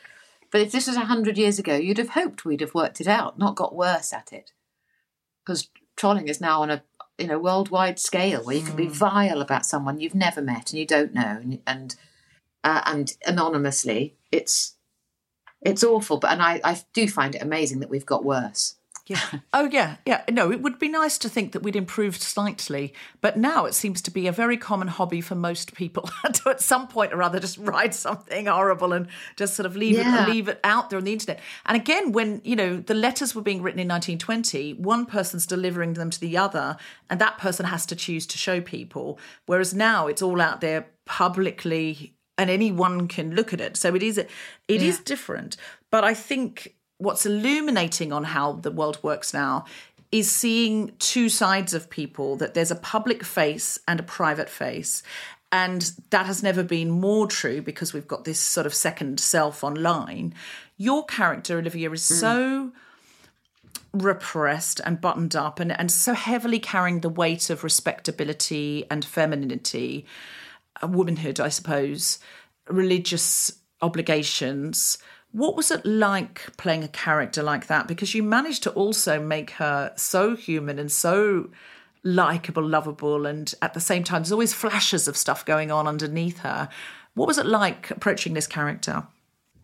But 0.50 0.62
if 0.62 0.73
this 0.73 0.87
was 0.87 0.97
a 0.97 1.07
hundred 1.07 1.37
years 1.37 1.59
ago, 1.59 1.76
you'd 1.76 1.99
have 1.99 2.11
hoped 2.11 2.45
we'd 2.45 2.61
have 2.61 2.75
worked 2.75 3.00
it 3.00 3.07
out, 3.07 3.38
not 3.38 3.57
got 3.57 3.75
worse 3.75 4.12
at 4.12 4.33
it. 4.33 4.52
Because 5.45 5.69
trolling 5.97 6.28
is 6.28 6.40
now 6.40 6.62
on 6.62 6.71
a 6.71 6.83
you 7.19 7.26
know 7.26 7.38
worldwide 7.38 7.99
scale 7.99 8.43
where 8.45 8.57
you 8.57 8.62
can 8.62 8.76
be 8.76 8.87
hmm. 8.87 8.93
vile 8.93 9.40
about 9.43 9.67
someone 9.67 10.00
you've 10.00 10.14
never 10.14 10.40
met 10.40 10.71
and 10.71 10.78
you 10.78 10.87
don't 10.87 11.14
know, 11.14 11.38
and 11.43 11.61
and, 11.67 11.97
uh, 12.64 12.83
and 12.87 13.17
anonymously, 13.26 14.17
it's 14.33 14.76
it's 15.61 15.85
awful. 15.85 16.19
But 16.19 16.33
and 16.33 16.43
I, 16.43 16.61
I 16.64 16.81
do 16.93 17.09
find 17.09 17.35
it 17.35 17.43
amazing 17.43 17.81
that 17.81 17.90
we've 17.90 18.07
got 18.07 18.25
worse. 18.25 18.75
Yeah. 19.09 19.41
Oh, 19.55 19.65
yeah. 19.65 19.97
Yeah. 20.05 20.23
No, 20.31 20.53
it 20.53 20.61
would 20.61 20.79
be 20.79 20.88
nice 20.88 21.17
to 21.19 21.31
think 21.31 21.53
that 21.53 21.62
we'd 21.62 21.75
improved 21.75 22.21
slightly, 22.21 22.93
but 23.23 23.38
now 23.38 23.65
it 23.65 23.73
seems 23.73 24.03
to 24.03 24.11
be 24.11 24.27
a 24.27 24.33
very 24.33 24.59
common 24.59 24.88
hobby 24.88 25.23
for 25.23 25.35
most 25.35 25.75
people 25.75 26.11
to, 26.33 26.50
at 26.50 26.61
some 26.61 26.88
point 26.88 27.15
or 27.15 27.23
other, 27.23 27.41
just 27.41 27.57
write 27.57 27.95
something 27.95 28.47
horrible 28.47 28.93
and 28.93 29.09
just 29.37 29.55
sort 29.55 29.65
of 29.65 29.77
leave 29.77 29.97
yeah. 29.97 30.25
it 30.25 30.29
leave 30.29 30.49
it 30.49 30.61
out 30.62 30.91
there 30.91 30.99
on 30.99 31.05
the 31.05 31.12
internet. 31.12 31.41
And 31.65 31.75
again, 31.75 32.12
when 32.12 32.43
you 32.45 32.55
know 32.55 32.77
the 32.77 32.95
letters 32.95 33.35
were 33.35 33.43
being 33.43 33.62
written 33.62 33.81
in 33.81 33.88
1920, 33.88 34.75
one 34.75 35.07
person's 35.07 35.47
delivering 35.47 35.95
them 35.95 36.11
to 36.11 36.21
the 36.21 36.37
other, 36.37 36.77
and 37.09 37.19
that 37.19 37.38
person 37.38 37.65
has 37.65 37.87
to 37.87 37.97
choose 37.97 38.27
to 38.27 38.37
show 38.37 38.61
people. 38.61 39.19
Whereas 39.47 39.73
now 39.73 40.07
it's 40.07 40.21
all 40.21 40.41
out 40.41 40.61
there 40.61 40.87
publicly 41.07 42.15
and 42.37 42.50
anyone 42.50 43.09
can 43.09 43.35
look 43.35 43.53
at 43.53 43.61
it. 43.61 43.77
So 43.77 43.95
it 43.95 44.03
is 44.03 44.19
it 44.19 44.31
yeah. 44.69 44.81
is 44.81 45.00
different. 45.00 45.57
But 45.91 46.05
I 46.05 46.12
think 46.12 46.77
what's 46.99 47.25
illuminating 47.25 48.12
on 48.12 48.25
how 48.25 48.52
the 48.52 48.71
world 48.71 48.99
works 49.02 49.33
now 49.33 49.64
is 50.11 50.31
seeing 50.31 50.93
two 50.99 51.28
sides 51.28 51.75
of 51.75 51.90
people 51.90 52.37
that 52.37 52.55
there's 52.55 52.71
a 52.71 52.76
public 52.76 53.25
face 53.25 53.78
and 53.87 54.00
a 54.00 54.02
private 54.02 54.49
face 54.49 55.02
and 55.50 55.93
that 56.11 56.26
has 56.26 56.43
never 56.43 56.62
been 56.62 56.90
more 56.90 57.26
true 57.26 57.62
because 57.62 57.95
we've 57.95 58.09
got 58.09 58.25
this 58.25 58.40
sort 58.40 58.67
of 58.67 58.75
second 58.75 59.21
self 59.21 59.62
online 59.62 60.35
your 60.76 61.05
character 61.07 61.59
olivia 61.59 61.90
is 61.90 62.02
mm. 62.02 62.21
so 62.21 62.73
repressed 63.95 64.81
and 64.85 65.00
buttoned 65.00 65.35
up 65.35 65.59
and, 65.61 65.78
and 65.78 65.90
so 65.90 66.12
heavily 66.12 66.59
carrying 66.59 67.00
the 67.00 67.09
weight 67.09 67.49
of 67.49 67.64
respectability 67.64 68.85
and 68.90 69.05
femininity 69.05 70.05
womanhood 70.83 71.40
i 71.40 71.49
suppose 71.49 72.19
religious 72.69 73.52
obligations 73.81 74.99
What 75.32 75.56
was 75.56 75.70
it 75.70 75.85
like 75.85 76.56
playing 76.56 76.85
a 76.85 76.88
character 76.88 77.42
like 77.42 77.66
that? 77.66 77.87
Because 77.87 78.14
you 78.14 78.23
managed 78.23 78.62
to 78.64 78.70
also 78.73 79.20
make 79.20 79.52
her 79.52 79.92
so 79.97 80.35
human 80.35 80.78
and 80.78 80.90
so 80.90 81.50
likable, 82.02 82.66
lovable, 82.66 83.26
and 83.26 83.54
at 83.61 83.75
the 83.75 83.80
same 83.80 84.04
time, 84.04 84.23
there's 84.23 84.32
always 84.32 84.54
flashes 84.54 85.06
of 85.06 85.16
stuff 85.16 85.44
going 85.44 85.70
on 85.70 85.87
underneath 85.87 86.38
her. 86.38 86.68
What 87.14 87.28
was 87.28 87.38
it 87.38 87.47
like 87.47 87.90
approaching 87.90 88.35
this 88.35 88.47
character? 88.47 89.06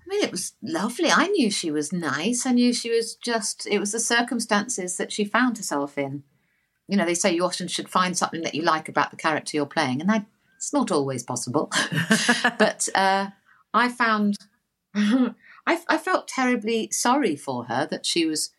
I 0.04 0.08
mean, 0.08 0.22
it 0.22 0.30
was 0.30 0.52
lovely. 0.62 1.10
I 1.10 1.28
knew 1.28 1.50
she 1.50 1.70
was 1.70 1.92
nice. 1.92 2.44
I 2.44 2.52
knew 2.52 2.72
she 2.72 2.90
was 2.90 3.14
just, 3.14 3.66
it 3.66 3.78
was 3.78 3.92
the 3.92 4.00
circumstances 4.00 4.96
that 4.98 5.12
she 5.12 5.24
found 5.24 5.56
herself 5.56 5.96
in. 5.96 6.24
You 6.88 6.98
know, 6.98 7.06
they 7.06 7.14
say 7.14 7.34
you 7.34 7.44
often 7.44 7.68
should 7.68 7.88
find 7.88 8.16
something 8.16 8.42
that 8.42 8.54
you 8.54 8.62
like 8.62 8.88
about 8.88 9.10
the 9.10 9.16
character 9.16 9.56
you're 9.56 9.64
playing, 9.64 10.02
and 10.02 10.10
that, 10.10 10.26
it's 10.56 10.72
not 10.72 10.90
always 10.90 11.22
possible. 11.22 11.70
but 12.58 12.88
uh, 12.94 13.28
I 13.72 13.88
found, 13.88 14.36
I, 15.66 15.80
I, 15.88 15.98
felt 15.98 16.28
terribly 16.28 16.90
sorry 16.90 17.36
for 17.36 17.64
her 17.64 17.86
that 17.86 18.04
she 18.04 18.26
was, 18.26 18.50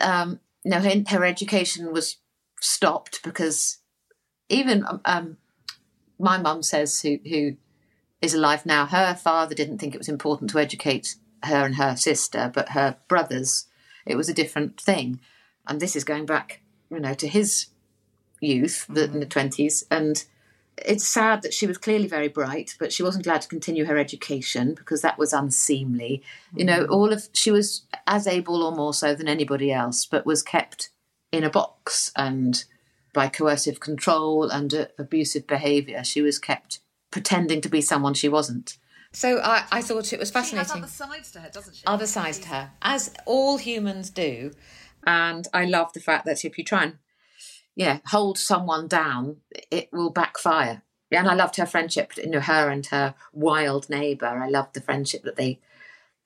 um, 0.00 0.40
you 0.64 0.70
know, 0.70 0.80
her, 0.80 1.02
her 1.08 1.24
education 1.24 1.92
was 1.92 2.16
stopped 2.60 3.22
because 3.22 3.78
even 4.48 4.84
um, 5.04 5.38
my 6.18 6.38
mum 6.38 6.62
says, 6.62 7.00
who, 7.00 7.18
who 7.28 7.56
is 8.20 8.34
alive 8.34 8.66
now, 8.66 8.86
her 8.86 9.14
father 9.14 9.54
didn't 9.54 9.78
think 9.78 9.94
it 9.94 9.98
was 9.98 10.08
important 10.08 10.50
to 10.50 10.58
educate 10.58 11.16
her 11.44 11.64
and 11.64 11.76
her 11.76 11.96
sister, 11.96 12.50
but 12.52 12.70
her 12.70 12.96
brothers, 13.08 13.66
it 14.04 14.16
was 14.16 14.28
a 14.28 14.34
different 14.34 14.80
thing. 14.80 15.20
And 15.66 15.80
this 15.80 15.96
is 15.96 16.04
going 16.04 16.26
back, 16.26 16.60
you 16.90 17.00
know, 17.00 17.14
to 17.14 17.28
his 17.28 17.66
youth, 18.40 18.86
the, 18.88 19.04
in 19.04 19.20
the 19.20 19.26
20s. 19.26 19.84
And 19.90 20.24
it's 20.84 21.06
sad 21.06 21.42
that 21.42 21.54
she 21.54 21.66
was 21.66 21.78
clearly 21.78 22.06
very 22.06 22.28
bright, 22.28 22.76
but 22.78 22.92
she 22.92 23.02
wasn't 23.02 23.26
allowed 23.26 23.42
to 23.42 23.48
continue 23.48 23.84
her 23.84 23.96
education 23.96 24.74
because 24.74 25.02
that 25.02 25.18
was 25.18 25.32
unseemly. 25.32 26.22
You 26.54 26.64
know, 26.64 26.84
all 26.84 27.12
of 27.12 27.28
she 27.32 27.50
was 27.50 27.82
as 28.06 28.26
able 28.26 28.62
or 28.62 28.72
more 28.72 28.94
so 28.94 29.14
than 29.14 29.28
anybody 29.28 29.72
else, 29.72 30.06
but 30.06 30.26
was 30.26 30.42
kept 30.42 30.90
in 31.32 31.44
a 31.44 31.50
box 31.50 32.12
and 32.16 32.64
by 33.12 33.28
coercive 33.28 33.80
control 33.80 34.50
and 34.50 34.72
uh, 34.72 34.86
abusive 34.98 35.46
behaviour, 35.46 36.04
she 36.04 36.22
was 36.22 36.38
kept 36.38 36.80
pretending 37.10 37.60
to 37.60 37.68
be 37.68 37.80
someone 37.80 38.14
she 38.14 38.28
wasn't. 38.28 38.78
So 39.12 39.40
I, 39.40 39.64
I 39.72 39.82
thought 39.82 40.12
it 40.12 40.20
was 40.20 40.30
fascinating. 40.30 40.66
She 40.66 40.80
has 40.80 41.00
other 41.00 41.12
sides 41.12 41.32
to 41.32 41.40
her, 41.40 41.50
doesn't 41.50 41.74
she? 41.74 41.82
Other 41.86 42.06
sides 42.06 42.38
to 42.40 42.48
her, 42.48 42.70
as 42.82 43.12
all 43.26 43.58
humans 43.58 44.10
do. 44.10 44.52
And 45.04 45.48
I 45.52 45.64
love 45.64 45.92
the 45.92 46.00
fact 46.00 46.26
that 46.26 46.44
if 46.44 46.56
you 46.56 46.64
try 46.64 46.84
and 46.84 46.98
yeah 47.76 47.98
hold 48.06 48.38
someone 48.38 48.88
down, 48.88 49.38
it 49.70 49.88
will 49.92 50.10
backfire. 50.10 50.82
And 51.12 51.28
I 51.28 51.34
loved 51.34 51.56
her 51.56 51.66
friendship, 51.66 52.16
you 52.16 52.30
know, 52.30 52.40
her 52.40 52.70
and 52.70 52.86
her 52.86 53.14
wild 53.32 53.90
neighbour. 53.90 54.26
I 54.26 54.48
loved 54.48 54.74
the 54.74 54.80
friendship 54.80 55.24
that 55.24 55.36
they 55.36 55.58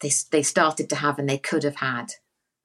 they 0.01 0.11
they 0.31 0.43
started 0.43 0.91
to 0.91 0.97
have 0.97 1.19
and 1.19 1.29
they 1.29 1.39
could 1.39 1.63
have 1.65 1.77
had. 1.77 2.15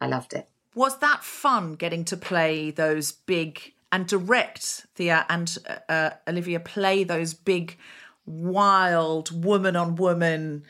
I 0.01 0.07
loved 0.07 0.33
it. 0.33 0.49
Was 0.75 0.99
that 0.99 1.23
fun 1.23 1.75
getting 1.75 2.05
to 2.05 2.17
play 2.17 2.71
those 2.71 3.11
big 3.11 3.73
and 3.91 4.07
direct 4.07 4.85
Thea 4.95 5.25
and 5.29 5.57
uh, 5.67 5.91
uh, 5.91 6.09
Olivia 6.27 6.59
play 6.59 7.03
those 7.03 7.33
big, 7.33 7.77
wild 8.25 9.43
woman 9.43 9.75
on 9.75 9.95
woman, 9.95 10.63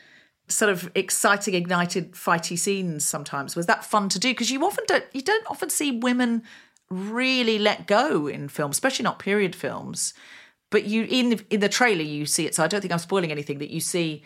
sort 0.48 0.70
of 0.70 0.90
exciting, 0.94 1.54
ignited, 1.54 2.12
fighty 2.12 2.58
scenes. 2.58 3.04
Sometimes 3.04 3.54
was 3.54 3.66
that 3.66 3.84
fun 3.84 4.08
to 4.10 4.18
do 4.18 4.30
because 4.30 4.50
you 4.50 4.64
often 4.64 4.84
don't 4.86 5.04
you 5.12 5.22
don't 5.22 5.46
often 5.50 5.70
see 5.70 5.90
women 5.90 6.42
really 6.90 7.58
let 7.58 7.86
go 7.86 8.26
in 8.26 8.48
films, 8.48 8.76
especially 8.76 9.04
not 9.04 9.18
period 9.18 9.54
films. 9.54 10.14
But 10.70 10.84
you 10.84 11.06
in 11.08 11.30
the, 11.30 11.44
in 11.50 11.60
the 11.60 11.68
trailer 11.68 12.02
you 12.02 12.26
see 12.26 12.46
it, 12.46 12.54
so 12.54 12.62
I 12.62 12.68
don't 12.68 12.80
think 12.80 12.92
I'm 12.92 12.98
spoiling 12.98 13.32
anything. 13.32 13.58
That 13.58 13.70
you 13.70 13.80
see 13.80 14.22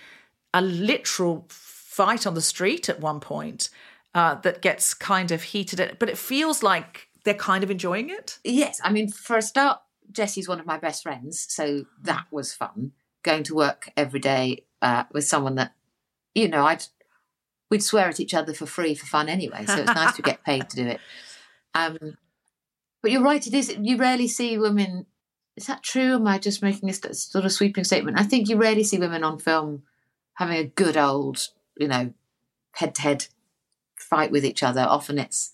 a 0.52 0.60
literal 0.60 1.46
fight 1.48 2.26
on 2.26 2.34
the 2.34 2.42
street 2.42 2.88
at 2.88 3.00
one 3.00 3.20
point 3.20 3.70
uh, 4.14 4.34
that 4.36 4.62
gets 4.62 4.94
kind 4.94 5.30
of 5.30 5.42
heated, 5.42 5.96
but 5.98 6.08
it 6.08 6.18
feels 6.18 6.62
like 6.62 7.08
they're 7.24 7.34
kind 7.34 7.64
of 7.64 7.70
enjoying 7.70 8.10
it. 8.10 8.38
Yes, 8.44 8.80
I 8.84 8.92
mean, 8.92 9.08
for 9.08 9.36
a 9.36 9.42
start, 9.42 9.80
Jessie's 10.12 10.48
one 10.48 10.60
of 10.60 10.66
my 10.66 10.78
best 10.78 11.02
friends, 11.02 11.46
so 11.48 11.84
that 12.02 12.26
was 12.30 12.52
fun. 12.52 12.92
Going 13.22 13.42
to 13.44 13.54
work 13.54 13.90
every 13.96 14.20
day 14.20 14.64
uh, 14.82 15.04
with 15.12 15.24
someone 15.24 15.54
that, 15.54 15.72
you 16.34 16.48
know, 16.48 16.66
I'd 16.66 16.84
we'd 17.70 17.82
swear 17.82 18.08
at 18.08 18.20
each 18.20 18.34
other 18.34 18.52
for 18.52 18.66
free 18.66 18.94
for 18.94 19.06
fun 19.06 19.28
anyway, 19.28 19.64
so 19.66 19.78
it's 19.78 19.94
nice 19.94 20.14
to 20.16 20.22
get 20.22 20.44
paid 20.44 20.68
to 20.70 20.76
do 20.76 20.86
it. 20.86 21.00
Um, 21.76 22.16
but 23.04 23.12
you're 23.12 23.22
right; 23.22 23.46
it 23.46 23.54
is. 23.54 23.76
You 23.80 23.96
rarely 23.96 24.26
see 24.26 24.58
women. 24.58 25.06
Is 25.56 25.66
that 25.66 25.84
true? 25.84 26.14
Am 26.14 26.26
I 26.26 26.38
just 26.38 26.62
making 26.62 26.92
st- 26.92 27.14
sort 27.14 27.44
of 27.44 27.52
sweeping 27.52 27.84
statement? 27.84 28.18
I 28.18 28.24
think 28.24 28.48
you 28.48 28.56
rarely 28.56 28.82
see 28.82 28.98
women 28.98 29.22
on 29.22 29.38
film 29.38 29.84
having 30.34 30.56
a 30.56 30.64
good 30.64 30.96
old, 30.96 31.50
you 31.78 31.86
know, 31.86 32.12
head-to-head 32.72 33.28
fight 33.96 34.32
with 34.32 34.44
each 34.44 34.64
other. 34.64 34.80
Often 34.80 35.20
it's 35.20 35.52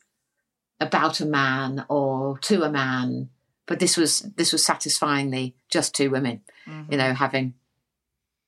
about 0.81 1.21
a 1.21 1.27
man 1.27 1.85
or 1.89 2.39
to 2.39 2.63
a 2.63 2.71
man 2.71 3.29
but 3.71 3.79
this 3.79 3.97
was 3.97 4.21
this 4.37 4.53
was 4.53 4.65
satisfyingly 4.65 5.55
just 5.69 5.95
two 5.95 6.11
women 6.11 6.41
mm-hmm. 6.67 6.91
you 6.91 6.99
know 6.99 7.15
having 7.15 7.55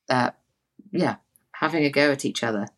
uh 0.08 0.30
yeah 0.90 1.16
having 1.52 1.84
a 1.84 1.90
go 1.90 2.10
at 2.10 2.24
each 2.24 2.42
other 2.42 2.68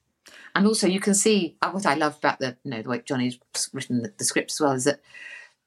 and 0.55 0.67
also 0.67 0.87
you 0.87 1.01
can 1.01 1.15
see 1.15 1.57
uh, 1.63 1.71
what 1.71 1.87
i 1.87 1.95
love 1.95 2.17
about 2.19 2.39
the 2.41 2.57
you 2.65 2.71
know 2.71 2.83
the 2.83 2.89
way 2.89 3.03
johnny's 3.05 3.39
written 3.73 4.03
the, 4.03 4.13
the 4.19 4.25
script 4.25 4.53
as 4.53 4.61
well 4.61 4.73
is 4.73 4.85
that 4.85 5.01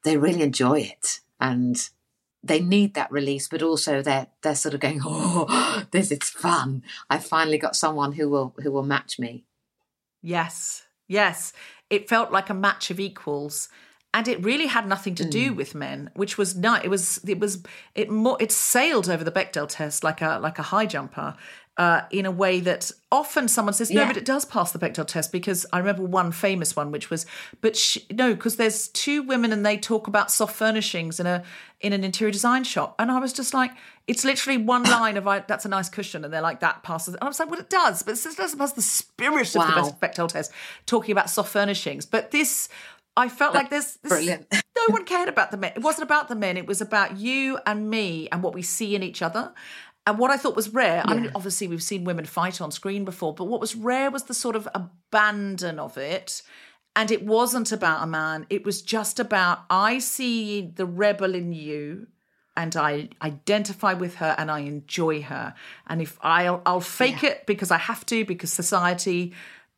they 0.04 0.18
really 0.18 0.42
enjoy 0.42 0.80
it 0.80 1.20
and 1.40 1.90
they 2.44 2.60
need 2.60 2.94
that 2.94 3.12
release 3.12 3.48
but 3.48 3.62
also 3.62 4.02
they're 4.02 4.28
they're 4.42 4.56
sort 4.56 4.74
of 4.74 4.80
going 4.80 5.02
oh 5.06 5.86
this 5.92 6.12
is 6.12 6.30
fun 6.30 6.84
i 7.10 7.18
finally 7.18 7.58
got 7.58 7.76
someone 7.76 8.14
who 8.14 8.30
will 8.30 8.54
who 8.64 8.72
will 8.72 8.84
match 8.84 9.20
me 9.20 9.44
yes 10.22 10.86
yes 11.08 11.54
it 11.90 12.10
felt 12.10 12.32
like 12.32 12.50
a 12.50 12.54
match 12.54 12.92
of 12.92 13.00
equals 13.00 13.70
and 14.14 14.28
it 14.28 14.44
really 14.44 14.68
had 14.68 14.88
nothing 14.88 15.16
to 15.16 15.26
do 15.26 15.52
mm. 15.52 15.56
with 15.56 15.76
men, 15.76 16.10
which 16.16 16.38
was 16.38 16.56
not. 16.56 16.84
It 16.84 16.88
was. 16.88 17.20
It 17.28 17.40
was. 17.40 17.62
It 17.94 18.10
more. 18.10 18.38
It 18.40 18.52
sailed 18.52 19.10
over 19.10 19.24
the 19.24 19.32
Bechdel 19.32 19.68
test 19.68 20.04
like 20.04 20.22
a 20.22 20.40
like 20.40 20.58
a 20.58 20.64
high 20.64 20.86
jumper, 20.86 21.36
uh, 21.78 22.02
in 22.10 22.26
a 22.26 22.32
way 22.32 22.60
that 22.60 22.92
often 23.12 23.48
someone 23.48 23.74
says 23.74 23.92
no, 23.92 24.02
yeah. 24.02 24.08
but 24.08 24.18
it 24.18 24.26
does 24.26 24.46
pass 24.46 24.72
the 24.72 24.80
Bechdel 24.80 25.06
test 25.06 25.32
because 25.32 25.66
I 25.72 25.78
remember 25.78 26.04
one 26.04 26.32
famous 26.32 26.76
one 26.76 26.92
which 26.92 27.10
was, 27.10 27.26
but 27.62 27.76
she, 27.76 28.04
no, 28.12 28.34
because 28.34 28.56
there's 28.56 28.88
two 28.88 29.22
women 29.22 29.54
and 29.54 29.66
they 29.66 29.78
talk 29.78 30.08
about 30.08 30.32
soft 30.32 30.56
furnishings 30.56 31.20
in 31.20 31.28
a 31.28 31.44
in 31.80 31.94
an 31.94 32.04
interior 32.04 32.32
design 32.32 32.64
shop, 32.64 32.96
and 32.98 33.12
I 33.12 33.20
was 33.20 33.32
just 33.32 33.54
like, 33.54 33.72
it's 34.08 34.26
literally 34.26 34.58
one 34.58 34.84
line 34.90 35.18
of 35.18 35.28
I, 35.28 35.40
that's 35.40 35.66
a 35.66 35.70
nice 35.70 35.90
cushion, 35.90 36.26
and 36.26 36.34
they're 36.34 36.42
like 36.42 36.62
that 36.62 36.82
passes. 36.82 37.14
And 37.14 37.24
I 37.24 37.28
was 37.28 37.40
like, 37.40 37.52
well, 37.52 37.60
it 37.60 37.70
does, 37.70 38.02
but 38.02 38.18
it 38.18 38.36
doesn't 38.36 38.58
pass 38.58 38.74
the 38.74 38.82
spirit 38.82 39.54
wow. 39.54 39.74
of 39.78 40.00
the 40.00 40.08
Bechdel 40.08 40.30
test 40.30 40.52
talking 40.88 41.12
about 41.12 41.30
soft 41.30 41.52
furnishings. 41.52 42.08
But 42.08 42.32
this 42.32 42.70
I 43.18 43.30
felt 43.30 43.56
like 43.56 43.72
this, 43.72 43.98
this 44.04 44.12
brilliant. 44.12 44.46
no 44.52 44.94
one 44.94 45.04
cared 45.04 45.28
about 45.28 45.50
the 45.50 45.58
men. 45.58 45.74
It 45.76 45.82
wasn't 45.82 46.04
about 46.04 46.28
the 46.28 46.36
men. 46.36 46.56
It 46.56 46.68
was 46.68 46.82
about 46.82 47.18
you 47.18 47.58
and 47.66 47.90
me 47.90 48.30
and 48.32 48.44
what 48.44 48.54
we 48.54 48.62
see 48.62 48.96
in 48.96 49.02
each 49.02 49.24
other. 49.24 49.54
And 50.08 50.18
what 50.18 50.32
I 50.32 50.38
thought 50.38 50.56
was 50.56 50.74
rare, 50.74 51.04
yeah. 51.06 51.12
I 51.12 51.16
mean, 51.16 51.32
obviously 51.36 51.68
we've 51.68 51.84
seen 51.84 52.06
women 52.06 52.24
fight 52.24 52.62
on 52.62 52.72
screen 52.72 53.04
before, 53.04 53.36
but 53.36 53.44
what 53.44 53.60
was 53.60 53.76
rare 53.76 54.10
was 54.10 54.24
the 54.24 54.34
sort 54.34 54.56
of 54.56 54.66
abandon 54.74 55.80
of 55.80 55.98
it. 55.98 56.42
And 56.96 57.12
it 57.12 57.26
wasn't 57.26 57.74
about 57.74 58.04
a 58.04 58.08
man. 58.08 58.46
It 58.50 58.66
was 58.66 58.82
just 58.82 59.20
about 59.20 59.66
I 59.70 60.00
see 60.00 60.72
the 60.74 60.86
rebel 60.86 61.36
in 61.36 61.52
you 61.52 62.08
and 62.56 62.74
I 62.78 63.10
identify 63.22 63.96
with 63.96 64.16
her 64.16 64.34
and 64.38 64.50
I 64.50 64.60
enjoy 64.60 65.24
her. 65.24 65.54
And 65.88 66.02
if 66.02 66.18
I'll, 66.22 66.62
I'll 66.66 66.80
fake 66.80 67.22
yeah. 67.22 67.32
it 67.32 67.46
because 67.46 67.70
I 67.70 67.78
have 67.78 68.06
to, 68.06 68.24
because 68.24 68.54
society 68.54 69.34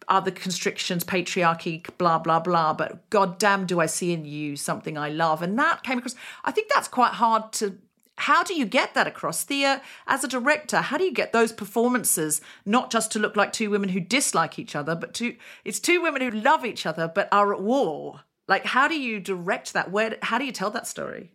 other 0.07 0.31
constrictions, 0.31 1.03
patriarchy, 1.03 1.85
blah, 1.97 2.19
blah, 2.19 2.39
blah. 2.39 2.73
But 2.73 3.09
goddamn, 3.09 3.65
do 3.65 3.79
I 3.79 3.85
see 3.85 4.11
in 4.11 4.25
you 4.25 4.55
something 4.55 4.97
I 4.97 5.09
love? 5.09 5.41
And 5.41 5.57
that 5.59 5.83
came 5.83 5.97
across. 5.97 6.15
I 6.43 6.51
think 6.51 6.69
that's 6.73 6.87
quite 6.87 7.13
hard 7.13 7.51
to. 7.53 7.77
How 8.19 8.43
do 8.43 8.53
you 8.53 8.65
get 8.65 8.93
that 8.93 9.07
across? 9.07 9.43
Thea, 9.43 9.81
as 10.05 10.23
a 10.23 10.27
director, 10.27 10.77
how 10.77 10.97
do 10.97 11.05
you 11.05 11.13
get 11.13 11.31
those 11.31 11.51
performances 11.51 12.41
not 12.65 12.91
just 12.91 13.11
to 13.13 13.19
look 13.19 13.35
like 13.35 13.53
two 13.53 13.69
women 13.69 13.89
who 13.89 13.99
dislike 13.99 14.59
each 14.59 14.75
other, 14.75 14.93
but 14.93 15.13
to 15.15 15.35
it's 15.63 15.79
two 15.79 16.01
women 16.01 16.21
who 16.21 16.31
love 16.31 16.65
each 16.65 16.85
other 16.85 17.07
but 17.07 17.29
are 17.31 17.53
at 17.53 17.61
war? 17.61 18.21
Like, 18.47 18.65
how 18.65 18.87
do 18.87 18.99
you 18.99 19.19
direct 19.19 19.73
that? 19.73 19.91
Where? 19.91 20.17
How 20.21 20.37
do 20.37 20.45
you 20.45 20.51
tell 20.51 20.71
that 20.71 20.87
story? 20.87 21.33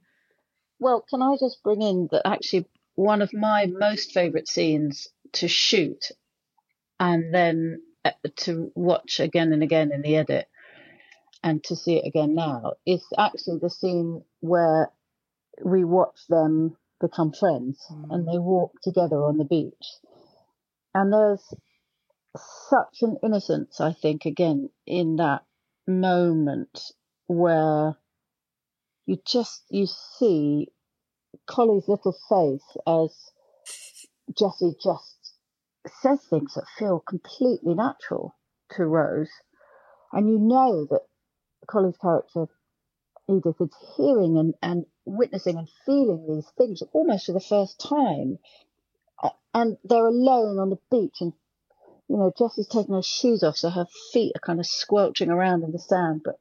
Well, 0.78 1.04
can 1.08 1.22
I 1.22 1.36
just 1.40 1.62
bring 1.62 1.80
in 1.80 2.08
that 2.12 2.26
actually 2.26 2.66
one 2.96 3.22
of 3.22 3.32
my 3.32 3.66
most 3.66 4.12
favourite 4.12 4.48
scenes 4.48 5.08
to 5.32 5.48
shoot 5.48 6.10
and 7.00 7.34
then 7.34 7.80
uh, 8.04 8.10
to 8.36 8.70
watch 8.74 9.20
again 9.20 9.52
and 9.52 9.62
again 9.62 9.90
in 9.92 10.02
the 10.02 10.16
edit 10.16 10.46
and 11.42 11.62
to 11.64 11.76
see 11.76 11.96
it 11.96 12.06
again 12.06 12.34
now 12.34 12.74
is 12.86 13.04
actually 13.16 13.58
the 13.58 13.70
scene 13.70 14.22
where 14.40 14.90
we 15.62 15.84
watch 15.84 16.26
them 16.28 16.76
become 17.00 17.32
friends 17.32 17.84
mm. 17.90 18.06
and 18.10 18.26
they 18.26 18.38
walk 18.38 18.72
together 18.82 19.24
on 19.24 19.38
the 19.38 19.44
beach. 19.44 19.98
And 20.94 21.12
there's 21.12 21.54
such 22.68 23.02
an 23.02 23.16
innocence, 23.22 23.80
I 23.80 23.92
think, 23.92 24.24
again, 24.24 24.70
in 24.86 25.16
that 25.16 25.44
moment 25.86 26.80
where 27.26 27.96
you 29.06 29.18
just 29.26 29.64
you 29.70 29.86
see 29.86 30.68
Collie's 31.46 31.88
little 31.88 32.16
face 32.28 32.76
as 32.86 33.32
Jessie 34.38 34.76
just 34.82 35.34
says 36.00 36.20
things 36.30 36.54
that 36.54 36.64
feel 36.78 37.00
completely 37.00 37.74
natural 37.74 38.34
to 38.76 38.84
Rose, 38.86 39.30
and 40.12 40.28
you 40.28 40.38
know 40.38 40.86
that 40.90 41.02
Collie's 41.66 41.98
character 41.98 42.46
Edith 43.28 43.60
is 43.60 43.74
hearing 43.96 44.36
and, 44.36 44.54
and 44.62 44.86
witnessing 45.04 45.56
and 45.56 45.68
feeling 45.86 46.26
these 46.28 46.50
things 46.58 46.82
almost 46.92 47.26
for 47.26 47.32
the 47.32 47.40
first 47.40 47.80
time. 47.80 48.38
And 49.54 49.78
they're 49.84 50.06
alone 50.06 50.58
on 50.58 50.70
the 50.70 50.78
beach, 50.90 51.16
and 51.20 51.32
you 52.08 52.16
know 52.16 52.32
Jessie's 52.36 52.66
taking 52.66 52.94
her 52.94 53.02
shoes 53.02 53.42
off, 53.42 53.56
so 53.56 53.70
her 53.70 53.86
feet 54.12 54.32
are 54.34 54.46
kind 54.46 54.58
of 54.58 54.66
squelching 54.66 55.30
around 55.30 55.62
in 55.62 55.72
the 55.72 55.78
sand, 55.78 56.22
but 56.24 56.38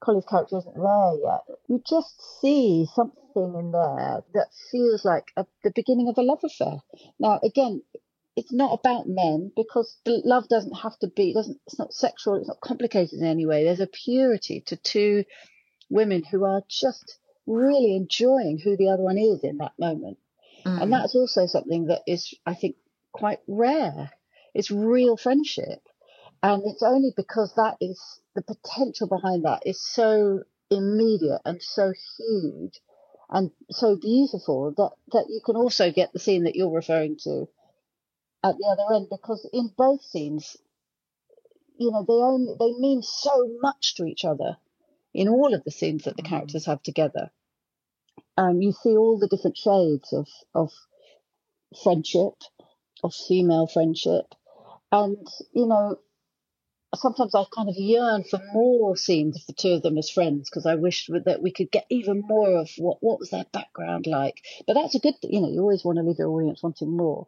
Collie's 0.00 0.24
character 0.24 0.58
isn't 0.58 0.74
there 0.74 1.12
yet. 1.22 1.58
You 1.68 1.82
just 1.86 2.40
see 2.40 2.86
something 2.94 3.54
in 3.54 3.70
there 3.72 4.24
that 4.34 4.48
feels 4.70 5.04
like 5.04 5.30
a, 5.36 5.46
the 5.62 5.70
beginning 5.74 6.08
of 6.08 6.18
a 6.18 6.22
love 6.22 6.40
affair. 6.42 6.82
Now, 7.20 7.38
again, 7.42 7.82
it's 8.36 8.52
not 8.52 8.78
about 8.78 9.06
men 9.06 9.52
because 9.54 9.98
the 10.04 10.22
love 10.24 10.48
doesn't 10.48 10.74
have 10.74 10.98
to 10.98 11.08
be 11.08 11.32
doesn't 11.32 11.58
it's 11.66 11.78
not 11.78 11.92
sexual 11.92 12.36
it's 12.36 12.48
not 12.48 12.60
complicated 12.60 13.18
in 13.18 13.26
any 13.26 13.46
way 13.46 13.64
there's 13.64 13.80
a 13.80 13.86
purity 13.86 14.60
to 14.66 14.76
two 14.76 15.24
women 15.88 16.22
who 16.24 16.44
are 16.44 16.62
just 16.68 17.18
really 17.46 17.94
enjoying 17.94 18.58
who 18.58 18.76
the 18.76 18.88
other 18.88 19.02
one 19.02 19.18
is 19.18 19.44
in 19.44 19.58
that 19.58 19.72
moment. 19.78 20.18
Mm. 20.64 20.82
and 20.82 20.92
that's 20.92 21.14
also 21.14 21.46
something 21.46 21.86
that 21.86 22.02
is 22.08 22.34
i 22.44 22.54
think 22.54 22.74
quite 23.16 23.40
rare. 23.48 24.10
It's 24.54 24.70
real 24.70 25.16
friendship. 25.16 25.80
And 26.42 26.62
it's 26.66 26.82
only 26.82 27.12
because 27.16 27.54
that 27.56 27.76
is 27.80 27.98
the 28.34 28.42
potential 28.42 29.08
behind 29.08 29.44
that 29.44 29.62
is 29.64 29.82
so 29.82 30.42
immediate 30.70 31.40
and 31.44 31.62
so 31.62 31.92
huge 32.18 32.80
and 33.30 33.50
so 33.70 33.96
beautiful 33.96 34.72
that 34.76 34.92
that 35.12 35.26
you 35.28 35.40
can 35.44 35.56
also 35.56 35.90
get 35.90 36.12
the 36.12 36.18
scene 36.18 36.44
that 36.44 36.54
you're 36.54 36.74
referring 36.74 37.16
to 37.24 37.48
at 38.44 38.56
the 38.58 38.66
other 38.66 38.94
end 38.94 39.08
because 39.10 39.48
in 39.52 39.70
both 39.76 40.02
scenes, 40.02 40.56
you 41.78 41.90
know, 41.90 42.04
they 42.06 42.12
only 42.12 42.54
they 42.58 42.78
mean 42.78 43.02
so 43.02 43.48
much 43.60 43.94
to 43.96 44.04
each 44.04 44.24
other 44.24 44.58
in 45.16 45.28
all 45.28 45.54
of 45.54 45.64
the 45.64 45.70
scenes 45.70 46.04
that 46.04 46.16
the 46.16 46.22
mm. 46.22 46.28
characters 46.28 46.66
have 46.66 46.82
together. 46.82 47.30
Um, 48.36 48.60
you 48.60 48.72
see 48.72 48.96
all 48.96 49.18
the 49.18 49.28
different 49.28 49.56
shades 49.56 50.12
of 50.12 50.28
of 50.54 50.70
friendship, 51.82 52.34
of 53.02 53.14
female 53.14 53.66
friendship, 53.66 54.26
and 54.92 55.26
you 55.52 55.66
know, 55.66 55.96
sometimes 56.94 57.34
I 57.34 57.44
kind 57.54 57.68
of 57.68 57.76
yearn 57.76 58.24
for 58.24 58.40
more 58.52 58.96
scenes 58.96 59.36
of 59.36 59.46
the 59.46 59.54
two 59.54 59.72
of 59.72 59.82
them 59.82 59.96
as 59.96 60.10
friends 60.10 60.50
because 60.50 60.66
I 60.66 60.74
wish 60.74 61.08
that 61.24 61.42
we 61.42 61.50
could 61.50 61.70
get 61.70 61.86
even 61.90 62.22
more 62.26 62.58
of 62.58 62.68
what 62.76 62.98
what 63.00 63.18
was 63.18 63.30
their 63.30 63.46
background 63.52 64.06
like. 64.06 64.42
But 64.66 64.74
that's 64.74 64.94
a 64.94 65.00
good, 65.00 65.14
you 65.22 65.40
know, 65.40 65.48
you 65.48 65.60
always 65.60 65.84
want 65.84 65.96
to 65.96 66.02
leave 66.02 66.18
your 66.18 66.28
audience 66.28 66.62
wanting 66.62 66.94
more. 66.94 67.26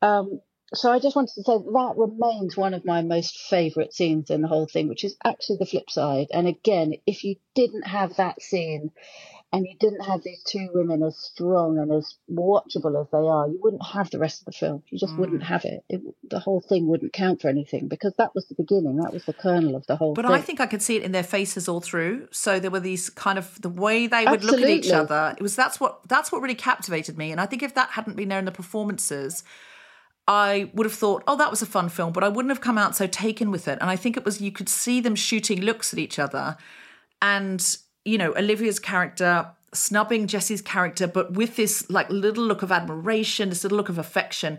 Um, 0.00 0.40
so 0.74 0.92
I 0.92 1.00
just 1.00 1.16
wanted 1.16 1.34
to 1.34 1.42
say 1.42 1.52
that, 1.52 1.64
that 1.64 1.94
remains 1.96 2.56
one 2.56 2.74
of 2.74 2.84
my 2.84 3.02
most 3.02 3.38
favourite 3.48 3.92
scenes 3.92 4.30
in 4.30 4.42
the 4.42 4.48
whole 4.48 4.66
thing, 4.66 4.88
which 4.88 5.04
is 5.04 5.16
actually 5.24 5.56
the 5.58 5.66
flip 5.66 5.90
side. 5.90 6.28
And 6.32 6.46
again, 6.46 6.94
if 7.06 7.24
you 7.24 7.36
didn't 7.54 7.86
have 7.86 8.16
that 8.16 8.40
scene 8.40 8.92
and 9.52 9.66
you 9.66 9.74
didn't 9.80 10.04
have 10.04 10.22
these 10.22 10.44
two 10.44 10.68
women 10.72 11.02
as 11.02 11.18
strong 11.18 11.76
and 11.78 11.90
as 11.92 12.14
watchable 12.30 13.00
as 13.00 13.10
they 13.10 13.18
are, 13.18 13.48
you 13.48 13.58
wouldn't 13.60 13.84
have 13.84 14.10
the 14.10 14.20
rest 14.20 14.42
of 14.42 14.46
the 14.46 14.52
film. 14.52 14.84
You 14.90 14.98
just 14.98 15.14
mm. 15.14 15.18
wouldn't 15.18 15.42
have 15.42 15.64
it. 15.64 15.82
it. 15.88 16.02
The 16.30 16.38
whole 16.38 16.60
thing 16.60 16.86
wouldn't 16.86 17.12
count 17.12 17.42
for 17.42 17.48
anything 17.48 17.88
because 17.88 18.14
that 18.18 18.32
was 18.36 18.46
the 18.46 18.54
beginning. 18.54 18.98
That 18.98 19.12
was 19.12 19.24
the 19.24 19.32
kernel 19.32 19.74
of 19.74 19.84
the 19.88 19.96
whole. 19.96 20.14
But 20.14 20.24
thing. 20.24 20.34
I 20.34 20.40
think 20.40 20.60
I 20.60 20.66
could 20.66 20.82
see 20.82 20.96
it 20.96 21.02
in 21.02 21.10
their 21.10 21.24
faces 21.24 21.68
all 21.68 21.80
through. 21.80 22.28
So 22.30 22.60
there 22.60 22.70
were 22.70 22.78
these 22.78 23.10
kind 23.10 23.38
of 23.38 23.60
the 23.60 23.68
way 23.68 24.06
they 24.06 24.24
would 24.24 24.34
Absolutely. 24.34 24.60
look 24.60 24.70
at 24.70 24.84
each 24.84 24.92
other. 24.92 25.34
It 25.36 25.42
was 25.42 25.56
that's 25.56 25.80
what 25.80 26.08
that's 26.08 26.30
what 26.30 26.42
really 26.42 26.54
captivated 26.54 27.18
me. 27.18 27.32
And 27.32 27.40
I 27.40 27.46
think 27.46 27.64
if 27.64 27.74
that 27.74 27.90
hadn't 27.90 28.16
been 28.16 28.28
there 28.28 28.38
in 28.38 28.44
the 28.44 28.52
performances 28.52 29.42
I 30.28 30.70
would 30.74 30.86
have 30.86 30.94
thought, 30.94 31.24
oh, 31.26 31.36
that 31.36 31.50
was 31.50 31.62
a 31.62 31.66
fun 31.66 31.88
film, 31.88 32.12
but 32.12 32.22
I 32.22 32.28
wouldn't 32.28 32.50
have 32.50 32.60
come 32.60 32.78
out 32.78 32.94
so 32.94 33.06
taken 33.06 33.50
with 33.50 33.66
it. 33.66 33.78
And 33.80 33.90
I 33.90 33.96
think 33.96 34.16
it 34.16 34.24
was 34.24 34.40
you 34.40 34.52
could 34.52 34.68
see 34.68 35.00
them 35.00 35.14
shooting 35.14 35.60
looks 35.60 35.92
at 35.92 35.98
each 35.98 36.18
other, 36.18 36.56
and 37.20 37.76
you 38.04 38.18
know 38.18 38.32
Olivia's 38.36 38.78
character 38.78 39.50
snubbing 39.72 40.26
Jessie's 40.26 40.62
character, 40.62 41.06
but 41.06 41.32
with 41.32 41.56
this 41.56 41.88
like 41.90 42.08
little 42.10 42.44
look 42.44 42.62
of 42.62 42.72
admiration, 42.72 43.48
this 43.48 43.62
little 43.62 43.76
look 43.76 43.88
of 43.88 43.98
affection, 43.98 44.58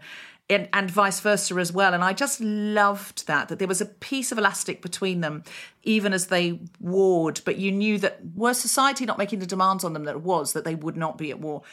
and, 0.49 0.67
and 0.73 0.91
vice 0.91 1.19
versa 1.19 1.55
as 1.55 1.71
well. 1.71 1.93
And 1.93 2.03
I 2.03 2.13
just 2.13 2.41
loved 2.41 3.27
that 3.27 3.47
that 3.49 3.59
there 3.59 3.67
was 3.67 3.81
a 3.81 3.85
piece 3.85 4.31
of 4.31 4.37
elastic 4.37 4.81
between 4.81 5.21
them, 5.21 5.43
even 5.83 6.13
as 6.13 6.27
they 6.27 6.59
warred. 6.79 7.41
But 7.45 7.57
you 7.57 7.71
knew 7.71 7.97
that 7.99 8.19
were 8.35 8.53
society 8.53 9.05
not 9.05 9.17
making 9.17 9.39
the 9.39 9.45
demands 9.45 9.83
on 9.83 9.93
them 9.93 10.03
that 10.05 10.15
it 10.15 10.21
was, 10.21 10.53
that 10.53 10.65
they 10.65 10.75
would 10.75 10.97
not 10.97 11.17
be 11.17 11.31
at 11.31 11.39
war. 11.39 11.63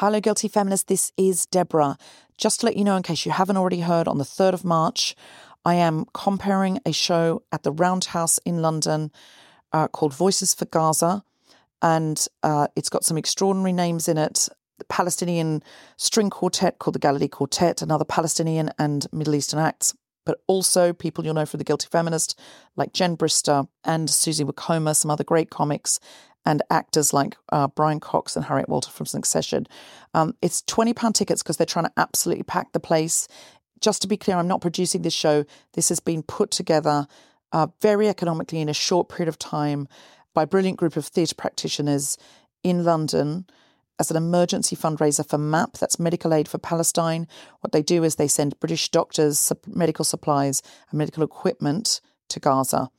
Hello, 0.00 0.18
Guilty 0.18 0.48
Feminist. 0.48 0.88
This 0.88 1.12
is 1.18 1.44
Deborah. 1.44 1.98
Just 2.38 2.60
to 2.60 2.66
let 2.66 2.74
you 2.74 2.84
know, 2.84 2.96
in 2.96 3.02
case 3.02 3.26
you 3.26 3.32
haven't 3.32 3.58
already 3.58 3.80
heard, 3.80 4.08
on 4.08 4.16
the 4.16 4.24
3rd 4.24 4.54
of 4.54 4.64
March, 4.64 5.14
I 5.62 5.74
am 5.74 6.06
compering 6.14 6.78
a 6.86 6.92
show 6.92 7.42
at 7.52 7.64
the 7.64 7.70
Roundhouse 7.70 8.38
in 8.46 8.62
London 8.62 9.12
uh, 9.74 9.88
called 9.88 10.14
Voices 10.14 10.54
for 10.54 10.64
Gaza. 10.64 11.22
And 11.82 12.26
uh, 12.42 12.68
it's 12.76 12.88
got 12.88 13.04
some 13.04 13.18
extraordinary 13.18 13.74
names 13.74 14.08
in 14.08 14.16
it. 14.16 14.48
The 14.78 14.86
Palestinian 14.86 15.62
string 15.98 16.30
quartet 16.30 16.78
called 16.78 16.94
the 16.94 16.98
Galilee 16.98 17.28
Quartet, 17.28 17.82
another 17.82 18.06
Palestinian 18.06 18.70
and 18.78 19.06
Middle 19.12 19.34
Eastern 19.34 19.60
acts, 19.60 19.94
but 20.24 20.40
also 20.46 20.94
people 20.94 21.26
you'll 21.26 21.34
know 21.34 21.44
from 21.44 21.58
The 21.58 21.64
Guilty 21.64 21.88
Feminist, 21.92 22.40
like 22.74 22.94
Jen 22.94 23.18
Brister 23.18 23.68
and 23.84 24.08
Susie 24.08 24.44
Wokoma, 24.44 24.96
some 24.96 25.10
other 25.10 25.24
great 25.24 25.50
comics, 25.50 26.00
and 26.46 26.62
actors 26.70 27.12
like 27.12 27.36
uh, 27.52 27.68
Brian 27.68 28.00
Cox 28.00 28.36
and 28.36 28.44
Harriet 28.44 28.68
Walter 28.68 28.90
from 28.90 29.06
Succession. 29.06 29.66
Um, 30.14 30.34
it's 30.42 30.62
£20 30.62 31.14
tickets 31.14 31.42
because 31.42 31.56
they're 31.56 31.66
trying 31.66 31.84
to 31.86 31.92
absolutely 31.96 32.44
pack 32.44 32.72
the 32.72 32.80
place. 32.80 33.28
Just 33.80 34.02
to 34.02 34.08
be 34.08 34.16
clear, 34.16 34.36
I'm 34.36 34.48
not 34.48 34.60
producing 34.60 35.02
this 35.02 35.14
show. 35.14 35.44
This 35.74 35.88
has 35.88 36.00
been 36.00 36.22
put 36.22 36.50
together 36.50 37.06
uh, 37.52 37.68
very 37.80 38.08
economically 38.08 38.60
in 38.60 38.68
a 38.68 38.74
short 38.74 39.08
period 39.08 39.28
of 39.28 39.38
time 39.38 39.88
by 40.34 40.44
a 40.44 40.46
brilliant 40.46 40.78
group 40.78 40.96
of 40.96 41.06
theatre 41.06 41.34
practitioners 41.34 42.16
in 42.62 42.84
London 42.84 43.46
as 44.00 44.10
an 44.10 44.16
emergency 44.16 44.74
fundraiser 44.74 45.28
for 45.28 45.36
MAP, 45.36 45.76
that's 45.76 46.00
Medical 46.00 46.32
Aid 46.32 46.48
for 46.48 46.56
Palestine. 46.56 47.28
What 47.60 47.72
they 47.72 47.82
do 47.82 48.02
is 48.02 48.16
they 48.16 48.28
send 48.28 48.58
British 48.58 48.88
doctors, 48.88 49.52
medical 49.66 50.06
supplies, 50.06 50.62
and 50.90 50.96
medical 50.96 51.22
equipment 51.22 52.00
to 52.30 52.40
Gaza. 52.40 52.90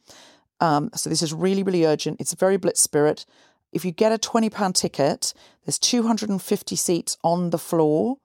Um, 0.62 0.91
so 0.95 1.10
this 1.10 1.21
is 1.21 1.34
really, 1.34 1.63
really 1.63 1.86
urgent. 1.86 2.21
It's 2.21 2.34
a 2.34 2.38
very 2.38 2.56
blitz 2.56 2.80
spirit. 2.80 3.26
If 3.74 3.84
you 3.84 3.91
get 3.91 4.12
a 4.12 4.17
£20 4.17 4.74
ticket, 4.76 5.34
there's 5.65 5.80
250 5.80 6.76
seats 6.76 7.17
on 7.24 7.50
the 7.50 7.58
floor 7.58 8.17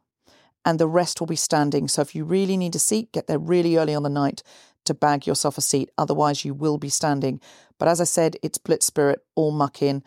and 0.65 0.79
the 0.79 0.89
rest 0.89 1.21
will 1.21 1.27
be 1.27 1.37
standing. 1.37 1.89
So 1.89 2.03
if 2.03 2.15
you 2.15 2.25
really 2.25 2.57
need 2.57 2.75
a 2.75 2.81
seat, 2.81 3.13
get 3.13 3.27
there 3.27 3.39
really 3.39 3.77
early 3.77 3.95
on 3.95 4.03
the 4.03 4.11
night 4.11 4.43
to 4.85 4.95
bag 4.95 5.27
yourself 5.27 5.57
a 5.57 5.61
seat. 5.61 5.91
Otherwise, 5.97 6.45
you 6.45 6.55
will 6.55 6.79
be 6.79 6.89
standing. 6.89 7.41
But 7.79 7.89
as 7.89 8.01
I 8.01 8.05
said, 8.05 8.37
it's 8.43 8.59
blitz 8.59 8.87
spirit, 8.87 9.21
all 9.35 9.53
muck 9.53 9.83
in. 9.83 10.03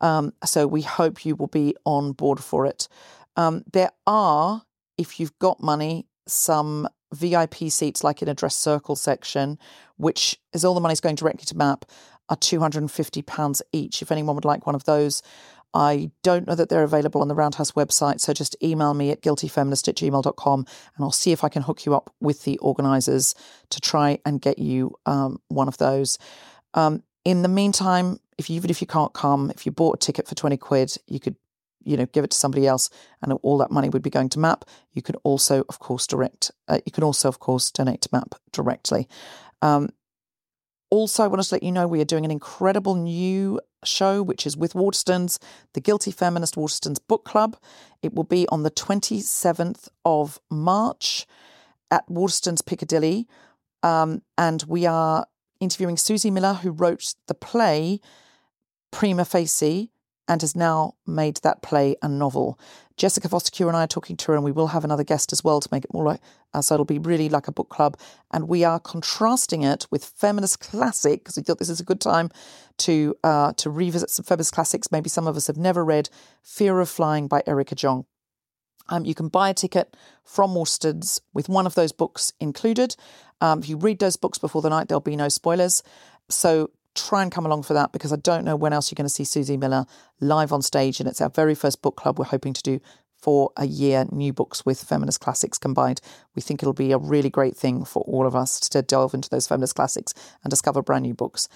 Um, 0.00 0.32
so 0.44 0.66
we 0.66 0.82
hope 0.82 1.24
you 1.24 1.34
will 1.36 1.48
be 1.48 1.74
on 1.84 2.12
board 2.12 2.42
for 2.42 2.66
it. 2.66 2.88
Um, 3.36 3.64
there 3.72 3.90
are, 4.06 4.62
if 4.96 5.18
you've 5.18 5.38
got 5.38 5.62
money, 5.62 6.06
some 6.26 6.88
VIP 7.14 7.70
seats 7.70 8.04
like 8.04 8.22
in 8.22 8.28
a 8.28 8.34
dress 8.34 8.56
circle 8.56 8.96
section, 8.96 9.58
which 9.96 10.38
is 10.52 10.64
all 10.64 10.74
the 10.74 10.80
money's 10.80 11.00
going 11.00 11.14
directly 11.14 11.44
to 11.46 11.56
MAP, 11.56 11.84
are 12.28 12.36
£250 12.36 13.62
each. 13.72 14.02
If 14.02 14.10
anyone 14.10 14.34
would 14.34 14.44
like 14.44 14.66
one 14.66 14.74
of 14.74 14.84
those, 14.84 15.22
I 15.74 16.12
don't 16.22 16.46
know 16.46 16.54
that 16.54 16.68
they're 16.68 16.84
available 16.84 17.20
on 17.20 17.28
the 17.28 17.34
Roundhouse 17.34 17.72
website, 17.72 18.20
so 18.20 18.32
just 18.32 18.56
email 18.62 18.94
me 18.94 19.10
at 19.10 19.22
guiltyfeminist 19.22 19.88
at 19.88 19.96
gmail.com 19.96 20.60
and 20.60 21.04
I'll 21.04 21.10
see 21.10 21.32
if 21.32 21.42
I 21.42 21.48
can 21.48 21.62
hook 21.62 21.84
you 21.84 21.94
up 21.94 22.14
with 22.20 22.44
the 22.44 22.58
organisers 22.58 23.34
to 23.70 23.80
try 23.80 24.18
and 24.24 24.40
get 24.40 24.58
you 24.58 24.94
um, 25.04 25.40
one 25.48 25.66
of 25.66 25.78
those. 25.78 26.16
Um, 26.74 27.02
in 27.24 27.42
the 27.42 27.48
meantime, 27.48 28.20
if 28.38 28.48
you, 28.48 28.56
even 28.56 28.70
if 28.70 28.80
you 28.80 28.86
can't 28.86 29.12
come, 29.12 29.50
if 29.50 29.66
you 29.66 29.72
bought 29.72 29.96
a 29.96 29.98
ticket 29.98 30.28
for 30.28 30.36
20 30.36 30.56
quid, 30.58 30.96
you 31.08 31.18
could 31.18 31.36
you 31.84 31.96
know, 31.96 32.06
give 32.06 32.24
it 32.24 32.30
to 32.30 32.36
somebody 32.36 32.66
else, 32.66 32.90
and 33.22 33.32
all 33.42 33.58
that 33.58 33.70
money 33.70 33.88
would 33.88 34.02
be 34.02 34.10
going 34.10 34.28
to 34.30 34.38
MAP. 34.38 34.64
You 34.92 35.02
can 35.02 35.16
also, 35.16 35.64
of 35.68 35.78
course, 35.78 36.06
direct. 36.06 36.50
Uh, 36.68 36.78
you 36.84 36.92
can 36.92 37.04
also, 37.04 37.28
of 37.28 37.38
course, 37.38 37.70
donate 37.70 38.00
to 38.02 38.08
MAP 38.12 38.34
directly. 38.52 39.08
Um, 39.62 39.90
also, 40.90 41.24
I 41.24 41.26
want 41.26 41.42
to 41.42 41.54
let 41.54 41.62
you 41.62 41.72
know 41.72 41.88
we 41.88 42.00
are 42.00 42.04
doing 42.04 42.24
an 42.24 42.30
incredible 42.30 42.94
new 42.94 43.60
show, 43.84 44.22
which 44.22 44.46
is 44.46 44.56
with 44.56 44.74
Waterstones, 44.74 45.38
the 45.72 45.80
Guilty 45.80 46.10
Feminist 46.10 46.54
Waterstones 46.54 46.98
Book 47.06 47.24
Club. 47.24 47.56
It 48.02 48.14
will 48.14 48.24
be 48.24 48.46
on 48.48 48.62
the 48.62 48.70
27th 48.70 49.88
of 50.04 50.38
March 50.50 51.26
at 51.90 52.06
Waterstones 52.08 52.64
Piccadilly. 52.64 53.26
Um, 53.82 54.22
and 54.38 54.62
we 54.68 54.86
are 54.86 55.26
interviewing 55.60 55.96
Suzie 55.96 56.32
Miller, 56.32 56.54
who 56.54 56.70
wrote 56.70 57.14
the 57.26 57.34
play 57.34 58.00
Prima 58.90 59.24
Facie, 59.24 59.90
and 60.28 60.40
has 60.40 60.56
now 60.56 60.94
made 61.06 61.36
that 61.38 61.62
play 61.62 61.96
a 62.02 62.08
novel. 62.08 62.58
Jessica 62.96 63.28
Foster 63.28 63.66
and 63.66 63.76
I 63.76 63.84
are 63.84 63.88
talking 63.88 64.16
to 64.16 64.32
her, 64.32 64.36
and 64.36 64.44
we 64.44 64.52
will 64.52 64.68
have 64.68 64.84
another 64.84 65.04
guest 65.04 65.32
as 65.32 65.42
well 65.42 65.60
to 65.60 65.68
make 65.72 65.84
it 65.84 65.92
more 65.92 66.04
like, 66.04 66.20
uh, 66.52 66.62
so 66.62 66.74
it'll 66.74 66.84
be 66.84 66.98
really 66.98 67.28
like 67.28 67.48
a 67.48 67.52
book 67.52 67.68
club. 67.68 67.98
And 68.32 68.48
we 68.48 68.64
are 68.64 68.78
contrasting 68.78 69.62
it 69.62 69.86
with 69.90 70.04
feminist 70.04 70.60
classic 70.60 71.20
because 71.20 71.36
we 71.36 71.42
thought 71.42 71.58
this 71.58 71.68
is 71.68 71.80
a 71.80 71.84
good 71.84 72.00
time 72.00 72.30
to 72.78 73.16
uh, 73.24 73.52
to 73.54 73.70
revisit 73.70 74.10
some 74.10 74.24
feminist 74.24 74.54
classics. 74.54 74.92
Maybe 74.92 75.08
some 75.08 75.26
of 75.26 75.36
us 75.36 75.48
have 75.48 75.56
never 75.56 75.84
read 75.84 76.08
Fear 76.42 76.80
of 76.80 76.88
Flying 76.88 77.26
by 77.28 77.42
Erica 77.46 77.74
Jong. 77.74 78.06
Um, 78.88 79.04
you 79.04 79.14
can 79.14 79.28
buy 79.28 79.48
a 79.48 79.54
ticket 79.54 79.96
from 80.24 80.54
Waterstones 80.54 81.20
with 81.32 81.48
one 81.48 81.66
of 81.66 81.74
those 81.74 81.92
books 81.92 82.32
included. 82.38 82.96
Um, 83.40 83.60
if 83.60 83.68
you 83.68 83.76
read 83.76 83.98
those 83.98 84.16
books 84.16 84.38
before 84.38 84.62
the 84.62 84.70
night, 84.70 84.88
there'll 84.88 85.00
be 85.00 85.16
no 85.16 85.28
spoilers. 85.28 85.82
So 86.28 86.70
try 86.94 87.22
and 87.22 87.32
come 87.32 87.46
along 87.46 87.64
for 87.64 87.74
that 87.74 87.92
because 87.92 88.12
I 88.12 88.16
don't 88.16 88.44
know 88.44 88.56
when 88.56 88.72
else 88.72 88.90
you're 88.90 88.96
going 88.96 89.08
to 89.08 89.08
see 89.08 89.24
Suzie 89.24 89.58
Miller 89.58 89.86
live 90.20 90.52
on 90.52 90.62
stage. 90.62 91.00
And 91.00 91.08
it's 91.08 91.20
our 91.20 91.30
very 91.30 91.54
first 91.54 91.82
book 91.82 91.96
club 91.96 92.18
we're 92.18 92.26
hoping 92.26 92.52
to 92.52 92.62
do 92.62 92.80
for 93.24 93.50
a 93.56 93.66
year, 93.66 94.04
new 94.12 94.32
books 94.32 94.66
with 94.66 94.82
feminist 94.82 95.20
classics 95.20 95.56
combined. 95.56 96.00
We 96.34 96.42
think 96.42 96.62
it'll 96.62 96.74
be 96.74 96.92
a 96.92 96.98
really 96.98 97.30
great 97.30 97.56
thing 97.56 97.84
for 97.84 98.02
all 98.02 98.26
of 98.26 98.36
us 98.36 98.60
to 98.68 98.82
delve 98.82 99.14
into 99.14 99.30
those 99.30 99.46
feminist 99.46 99.74
classics 99.74 100.12
and 100.42 100.50
discover 100.50 100.82
brand 100.82 101.04
new 101.04 101.14
books. 101.14 101.48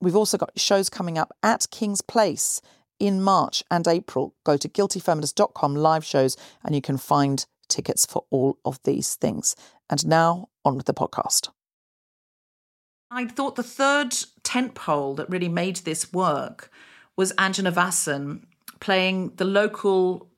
We've 0.00 0.16
also 0.16 0.36
got 0.36 0.58
shows 0.58 0.90
coming 0.90 1.18
up 1.18 1.32
at 1.44 1.68
King's 1.70 2.02
Place 2.02 2.60
in 2.98 3.22
March 3.22 3.62
and 3.70 3.86
April. 3.86 4.34
Go 4.44 4.56
to 4.56 4.68
guiltyfeminist.com 4.68 5.76
live 5.76 6.04
shows 6.04 6.36
and 6.64 6.74
you 6.74 6.82
can 6.82 6.98
find 6.98 7.46
tickets 7.68 8.04
for 8.04 8.24
all 8.30 8.58
of 8.64 8.82
these 8.82 9.14
things. 9.14 9.54
And 9.88 10.04
now 10.06 10.48
on 10.64 10.76
with 10.76 10.86
the 10.86 10.94
podcast. 10.94 11.50
I 13.14 13.26
thought 13.26 13.56
the 13.56 13.62
third 13.62 14.16
tent 14.42 14.74
pole 14.74 15.14
that 15.16 15.28
really 15.28 15.50
made 15.50 15.76
this 15.76 16.14
work 16.14 16.70
was 17.14 17.34
Anjana 17.34 17.70
Vasan 17.70 18.44
playing 18.80 19.32
the 19.36 19.44
local 19.44 20.30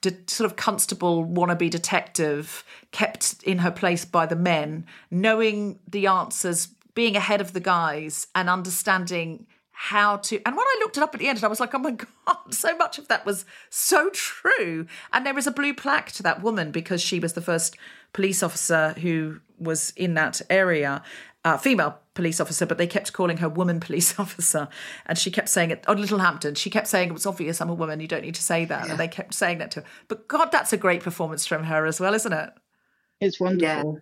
de- 0.00 0.16
sort 0.28 0.48
of 0.48 0.56
constable 0.56 1.26
wannabe 1.26 1.68
detective 1.68 2.62
kept 2.92 3.42
in 3.42 3.58
her 3.58 3.72
place 3.72 4.04
by 4.04 4.26
the 4.26 4.36
men, 4.36 4.86
knowing 5.10 5.80
the 5.88 6.06
answers, 6.06 6.68
being 6.94 7.16
ahead 7.16 7.40
of 7.40 7.52
the 7.52 7.60
guys, 7.60 8.28
and 8.32 8.48
understanding 8.48 9.48
how 9.72 10.18
to. 10.18 10.36
And 10.46 10.56
when 10.56 10.66
I 10.66 10.76
looked 10.80 10.98
it 10.98 11.02
up 11.02 11.12
at 11.12 11.18
the 11.18 11.26
end, 11.26 11.42
I 11.42 11.48
was 11.48 11.58
like, 11.58 11.74
oh 11.74 11.78
my 11.78 11.90
God, 12.26 12.54
so 12.54 12.76
much 12.76 12.98
of 12.98 13.08
that 13.08 13.26
was 13.26 13.44
so 13.70 14.08
true. 14.10 14.86
And 15.12 15.26
there 15.26 15.36
is 15.36 15.48
a 15.48 15.52
blue 15.52 15.74
plaque 15.74 16.12
to 16.12 16.22
that 16.22 16.42
woman 16.42 16.70
because 16.70 17.02
she 17.02 17.18
was 17.18 17.32
the 17.32 17.42
first 17.42 17.76
police 18.12 18.40
officer 18.44 18.94
who 19.00 19.40
was 19.58 19.92
in 19.96 20.14
that 20.14 20.40
area 20.48 21.02
uh, 21.44 21.56
female 21.56 21.98
police 22.20 22.38
officer, 22.38 22.66
but 22.66 22.76
they 22.76 22.86
kept 22.86 23.14
calling 23.14 23.38
her 23.38 23.48
woman 23.48 23.80
police 23.80 24.18
officer. 24.18 24.68
And 25.06 25.16
she 25.16 25.30
kept 25.30 25.48
saying 25.48 25.70
it 25.70 25.88
on 25.88 25.96
Littlehampton. 25.96 26.54
She 26.54 26.68
kept 26.68 26.86
saying 26.86 27.08
it 27.08 27.14
was 27.14 27.24
obvious 27.24 27.62
I'm 27.62 27.70
a 27.70 27.74
woman. 27.74 27.98
You 28.00 28.08
don't 28.08 28.22
need 28.22 28.34
to 28.34 28.42
say 28.42 28.66
that. 28.66 28.84
Yeah. 28.84 28.90
And 28.90 29.00
they 29.00 29.08
kept 29.08 29.32
saying 29.32 29.58
that 29.58 29.70
to 29.72 29.80
her. 29.80 29.86
But 30.08 30.28
God, 30.28 30.52
that's 30.52 30.74
a 30.74 30.76
great 30.76 31.02
performance 31.02 31.46
from 31.46 31.64
her 31.64 31.86
as 31.86 31.98
well, 31.98 32.12
isn't 32.12 32.32
it? 32.32 32.50
It's 33.20 33.40
wonderful. 33.40 33.94
Yeah. 33.94 34.00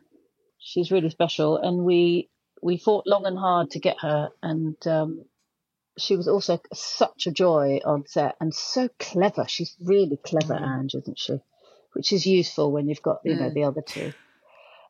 She's 0.59 0.91
really 0.91 1.11
special. 1.11 1.59
And 1.59 1.85
we 1.85 2.29
we 2.61 2.77
fought 2.77 3.07
long 3.07 3.25
and 3.25 3.39
hard 3.39 3.71
to 3.71 3.79
get 3.79 3.99
her. 4.01 4.31
And 4.43 4.77
um, 4.89 5.25
she 5.97 6.17
was 6.17 6.27
also 6.27 6.61
such 6.75 7.29
a 7.29 7.31
joy 7.31 7.81
on 7.85 8.05
set 8.07 8.35
and 8.41 8.53
so 8.53 8.89
clever. 8.99 9.47
She's 9.47 9.77
really 9.81 10.17
clever, 10.17 10.55
mm. 10.55 10.81
Ange, 10.81 10.97
isn't 10.97 11.19
she? 11.21 11.39
Which 11.93 12.13
is 12.13 12.27
useful 12.27 12.73
when 12.73 12.89
you've 12.89 13.03
got, 13.03 13.21
you 13.25 13.35
mm. 13.35 13.41
know, 13.41 13.51
the 13.51 13.65
other 13.65 13.83
two. 13.83 14.13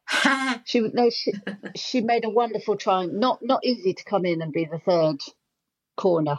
she 0.65 0.81
no, 0.81 1.11
she 1.11 1.33
she 1.77 2.01
made 2.01 2.25
a 2.25 2.31
wonderful 2.31 2.77
trying. 2.77 3.19
Not 3.19 3.41
not 3.43 3.65
easy 3.65 3.95
to 3.95 4.05
come 4.05 4.25
in 4.25 4.43
and 4.43 4.53
be 4.53 4.65
the 4.65 4.79
third 4.79 5.19
corner, 5.97 6.39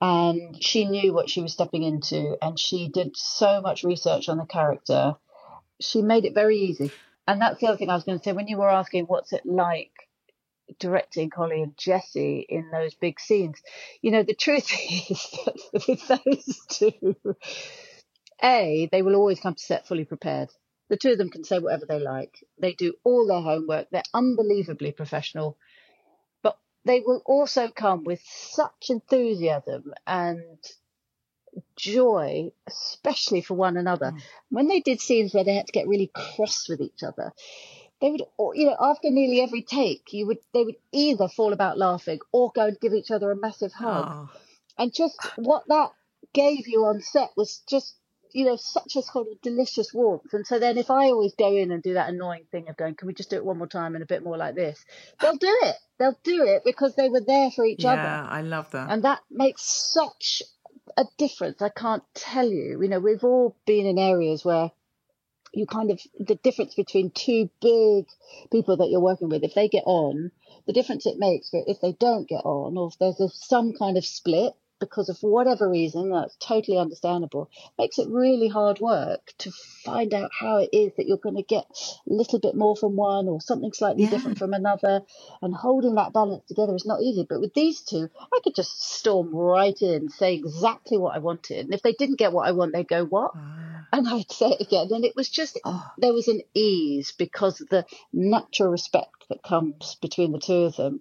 and 0.00 0.62
she 0.62 0.84
knew 0.84 1.12
what 1.12 1.30
she 1.30 1.42
was 1.42 1.52
stepping 1.52 1.82
into, 1.82 2.36
and 2.42 2.58
she 2.58 2.88
did 2.88 3.16
so 3.16 3.60
much 3.60 3.84
research 3.84 4.28
on 4.28 4.38
the 4.38 4.46
character. 4.46 5.14
She 5.80 6.02
made 6.02 6.24
it 6.24 6.34
very 6.34 6.58
easy, 6.58 6.90
and 7.26 7.40
that's 7.40 7.60
the 7.60 7.68
other 7.68 7.76
thing 7.76 7.90
I 7.90 7.94
was 7.94 8.04
going 8.04 8.18
to 8.18 8.24
say. 8.24 8.32
When 8.32 8.48
you 8.48 8.58
were 8.58 8.70
asking 8.70 9.04
what's 9.04 9.32
it 9.32 9.46
like 9.46 9.92
directing 10.78 11.30
Collie 11.30 11.62
and 11.62 11.76
Jessie 11.76 12.44
in 12.48 12.70
those 12.70 12.94
big 12.94 13.20
scenes, 13.20 13.60
you 14.02 14.10
know 14.10 14.24
the 14.24 14.34
truth 14.34 14.70
is 14.90 15.36
that 15.44 15.86
with 15.86 16.08
those 16.08 16.66
two, 16.68 17.16
a 18.42 18.88
they 18.90 19.02
will 19.02 19.14
always 19.14 19.38
come 19.40 19.54
to 19.54 19.62
set 19.62 19.86
fully 19.86 20.04
prepared 20.04 20.48
the 20.88 20.96
two 20.96 21.12
of 21.12 21.18
them 21.18 21.30
can 21.30 21.44
say 21.44 21.58
whatever 21.58 21.86
they 21.86 22.00
like. 22.00 22.44
They 22.58 22.72
do 22.72 22.94
all 23.04 23.26
their 23.26 23.40
homework. 23.40 23.88
They're 23.90 24.02
unbelievably 24.14 24.92
professional. 24.92 25.56
But 26.42 26.58
they 26.84 27.00
will 27.00 27.22
also 27.26 27.68
come 27.68 28.04
with 28.04 28.20
such 28.24 28.86
enthusiasm 28.90 29.92
and 30.06 30.42
joy, 31.76 32.52
especially 32.66 33.42
for 33.42 33.54
one 33.54 33.76
another. 33.76 34.12
Mm. 34.12 34.22
When 34.50 34.68
they 34.68 34.80
did 34.80 35.00
scenes 35.00 35.34
where 35.34 35.44
they 35.44 35.54
had 35.54 35.66
to 35.66 35.72
get 35.72 35.88
really 35.88 36.10
cross 36.14 36.68
with 36.68 36.80
each 36.80 37.02
other, 37.02 37.32
they 38.00 38.10
would, 38.10 38.22
you 38.54 38.66
know, 38.66 38.76
after 38.78 39.10
nearly 39.10 39.40
every 39.40 39.62
take, 39.62 40.12
you 40.12 40.26
would, 40.26 40.38
they 40.54 40.62
would 40.62 40.76
either 40.92 41.28
fall 41.28 41.52
about 41.52 41.78
laughing 41.78 42.20
or 42.32 42.52
go 42.54 42.66
and 42.66 42.80
give 42.80 42.94
each 42.94 43.10
other 43.10 43.30
a 43.30 43.36
massive 43.36 43.72
hug. 43.72 44.06
Oh. 44.08 44.30
And 44.78 44.94
just 44.94 45.18
what 45.36 45.64
that 45.68 45.90
gave 46.32 46.68
you 46.68 46.84
on 46.84 47.00
set 47.00 47.30
was 47.36 47.62
just 47.68 47.96
you 48.32 48.44
know, 48.44 48.56
such 48.56 48.96
a 48.96 49.02
sort 49.02 49.28
of 49.28 49.40
delicious 49.42 49.92
warmth. 49.92 50.32
And 50.32 50.46
so 50.46 50.58
then 50.58 50.78
if 50.78 50.90
I 50.90 51.06
always 51.06 51.34
go 51.34 51.54
in 51.54 51.70
and 51.70 51.82
do 51.82 51.94
that 51.94 52.08
annoying 52.08 52.46
thing 52.50 52.68
of 52.68 52.76
going, 52.76 52.94
can 52.94 53.06
we 53.06 53.14
just 53.14 53.30
do 53.30 53.36
it 53.36 53.44
one 53.44 53.58
more 53.58 53.66
time 53.66 53.94
and 53.94 54.02
a 54.02 54.06
bit 54.06 54.22
more 54.22 54.36
like 54.36 54.54
this? 54.54 54.84
They'll 55.20 55.36
do 55.36 55.56
it. 55.62 55.76
They'll 55.98 56.18
do 56.22 56.44
it 56.44 56.62
because 56.64 56.94
they 56.94 57.08
were 57.08 57.20
there 57.20 57.50
for 57.50 57.64
each 57.64 57.84
yeah, 57.84 57.92
other. 57.92 58.02
Yeah, 58.02 58.26
I 58.28 58.42
love 58.42 58.70
that. 58.72 58.90
And 58.90 59.04
that 59.04 59.20
makes 59.30 59.62
such 59.62 60.42
a 60.96 61.04
difference. 61.16 61.62
I 61.62 61.70
can't 61.70 62.04
tell 62.14 62.48
you. 62.48 62.80
You 62.82 62.88
know, 62.88 63.00
we've 63.00 63.24
all 63.24 63.56
been 63.66 63.86
in 63.86 63.98
areas 63.98 64.44
where 64.44 64.70
you 65.52 65.66
kind 65.66 65.90
of, 65.90 66.00
the 66.18 66.34
difference 66.36 66.74
between 66.74 67.10
two 67.10 67.50
big 67.60 68.06
people 68.52 68.76
that 68.78 68.88
you're 68.90 69.00
working 69.00 69.28
with, 69.28 69.42
if 69.42 69.54
they 69.54 69.68
get 69.68 69.84
on, 69.86 70.30
the 70.68 70.72
difference 70.74 71.06
it 71.06 71.18
makes 71.18 71.48
but 71.50 71.64
if 71.66 71.80
they 71.80 71.92
don't 71.92 72.28
get 72.28 72.44
on 72.44 72.76
or 72.76 72.88
if 72.88 72.98
there's 72.98 73.18
a, 73.20 73.28
some 73.34 73.72
kind 73.72 73.96
of 73.96 74.04
split 74.04 74.52
because 74.80 75.08
of 75.08 75.18
whatever 75.20 75.68
reason, 75.68 76.10
that's 76.10 76.36
totally 76.36 76.78
understandable, 76.78 77.50
makes 77.78 77.98
it 77.98 78.08
really 78.08 78.48
hard 78.48 78.80
work 78.80 79.32
to 79.38 79.50
find 79.84 80.14
out 80.14 80.30
how 80.38 80.58
it 80.58 80.70
is 80.72 80.92
that 80.96 81.06
you're 81.06 81.16
going 81.16 81.36
to 81.36 81.42
get 81.42 81.66
a 82.08 82.12
little 82.12 82.38
bit 82.38 82.54
more 82.54 82.76
from 82.76 82.96
one 82.96 83.28
or 83.28 83.40
something 83.40 83.72
slightly 83.72 84.04
yeah. 84.04 84.10
different 84.10 84.38
from 84.38 84.52
another. 84.52 85.02
And 85.42 85.54
holding 85.54 85.94
that 85.96 86.12
balance 86.12 86.44
together 86.46 86.74
is 86.74 86.86
not 86.86 87.00
easy. 87.00 87.26
But 87.28 87.40
with 87.40 87.54
these 87.54 87.80
two, 87.80 88.08
I 88.20 88.40
could 88.42 88.54
just 88.54 88.82
storm 88.82 89.34
right 89.34 89.80
in, 89.80 90.08
say 90.08 90.34
exactly 90.34 90.98
what 90.98 91.14
I 91.14 91.18
wanted. 91.18 91.66
And 91.66 91.74
if 91.74 91.82
they 91.82 91.92
didn't 91.92 92.18
get 92.18 92.32
what 92.32 92.48
I 92.48 92.52
want, 92.52 92.72
they'd 92.72 92.88
go, 92.88 93.04
What? 93.04 93.32
Ah. 93.34 93.86
And 93.90 94.06
I'd 94.06 94.30
say 94.30 94.50
it 94.50 94.60
again. 94.60 94.88
And 94.90 95.04
it 95.04 95.16
was 95.16 95.28
just, 95.28 95.58
oh. 95.64 95.90
there 95.96 96.12
was 96.12 96.28
an 96.28 96.42
ease 96.54 97.12
because 97.16 97.60
of 97.60 97.68
the 97.68 97.86
natural 98.12 98.70
respect 98.70 99.26
that 99.30 99.42
comes 99.42 99.96
between 100.00 100.32
the 100.32 100.38
two 100.38 100.64
of 100.64 100.76
them 100.76 101.00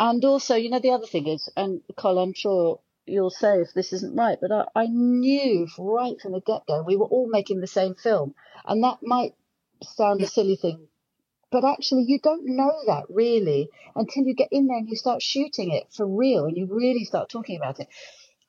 and 0.00 0.24
also, 0.24 0.56
you 0.56 0.70
know, 0.70 0.80
the 0.80 0.92
other 0.92 1.06
thing 1.06 1.28
is, 1.28 1.50
and 1.56 1.82
Col, 1.96 2.18
I'm 2.18 2.32
sure 2.34 2.80
you'll 3.06 3.30
say 3.30 3.60
if 3.60 3.74
this 3.74 3.92
isn't 3.92 4.16
right, 4.16 4.38
but 4.40 4.50
I, 4.52 4.64
I 4.74 4.86
knew 4.88 5.68
right 5.78 6.20
from 6.20 6.32
the 6.32 6.40
get 6.40 6.66
go 6.66 6.82
we 6.82 6.96
were 6.96 7.06
all 7.06 7.28
making 7.30 7.60
the 7.60 7.68
same 7.68 7.94
film. 7.94 8.34
And 8.66 8.82
that 8.84 8.98
might 9.02 9.34
sound 9.84 10.22
a 10.22 10.26
silly 10.26 10.56
thing, 10.56 10.88
but 11.52 11.64
actually, 11.64 12.04
you 12.08 12.20
don't 12.20 12.46
know 12.46 12.72
that 12.86 13.04
really 13.10 13.68
until 13.96 14.24
you 14.24 14.34
get 14.34 14.50
in 14.52 14.68
there 14.68 14.78
and 14.78 14.88
you 14.88 14.96
start 14.96 15.22
shooting 15.22 15.72
it 15.72 15.92
for 15.92 16.06
real 16.06 16.46
and 16.46 16.56
you 16.56 16.66
really 16.66 17.04
start 17.04 17.28
talking 17.30 17.56
about 17.58 17.80
it. 17.80 17.88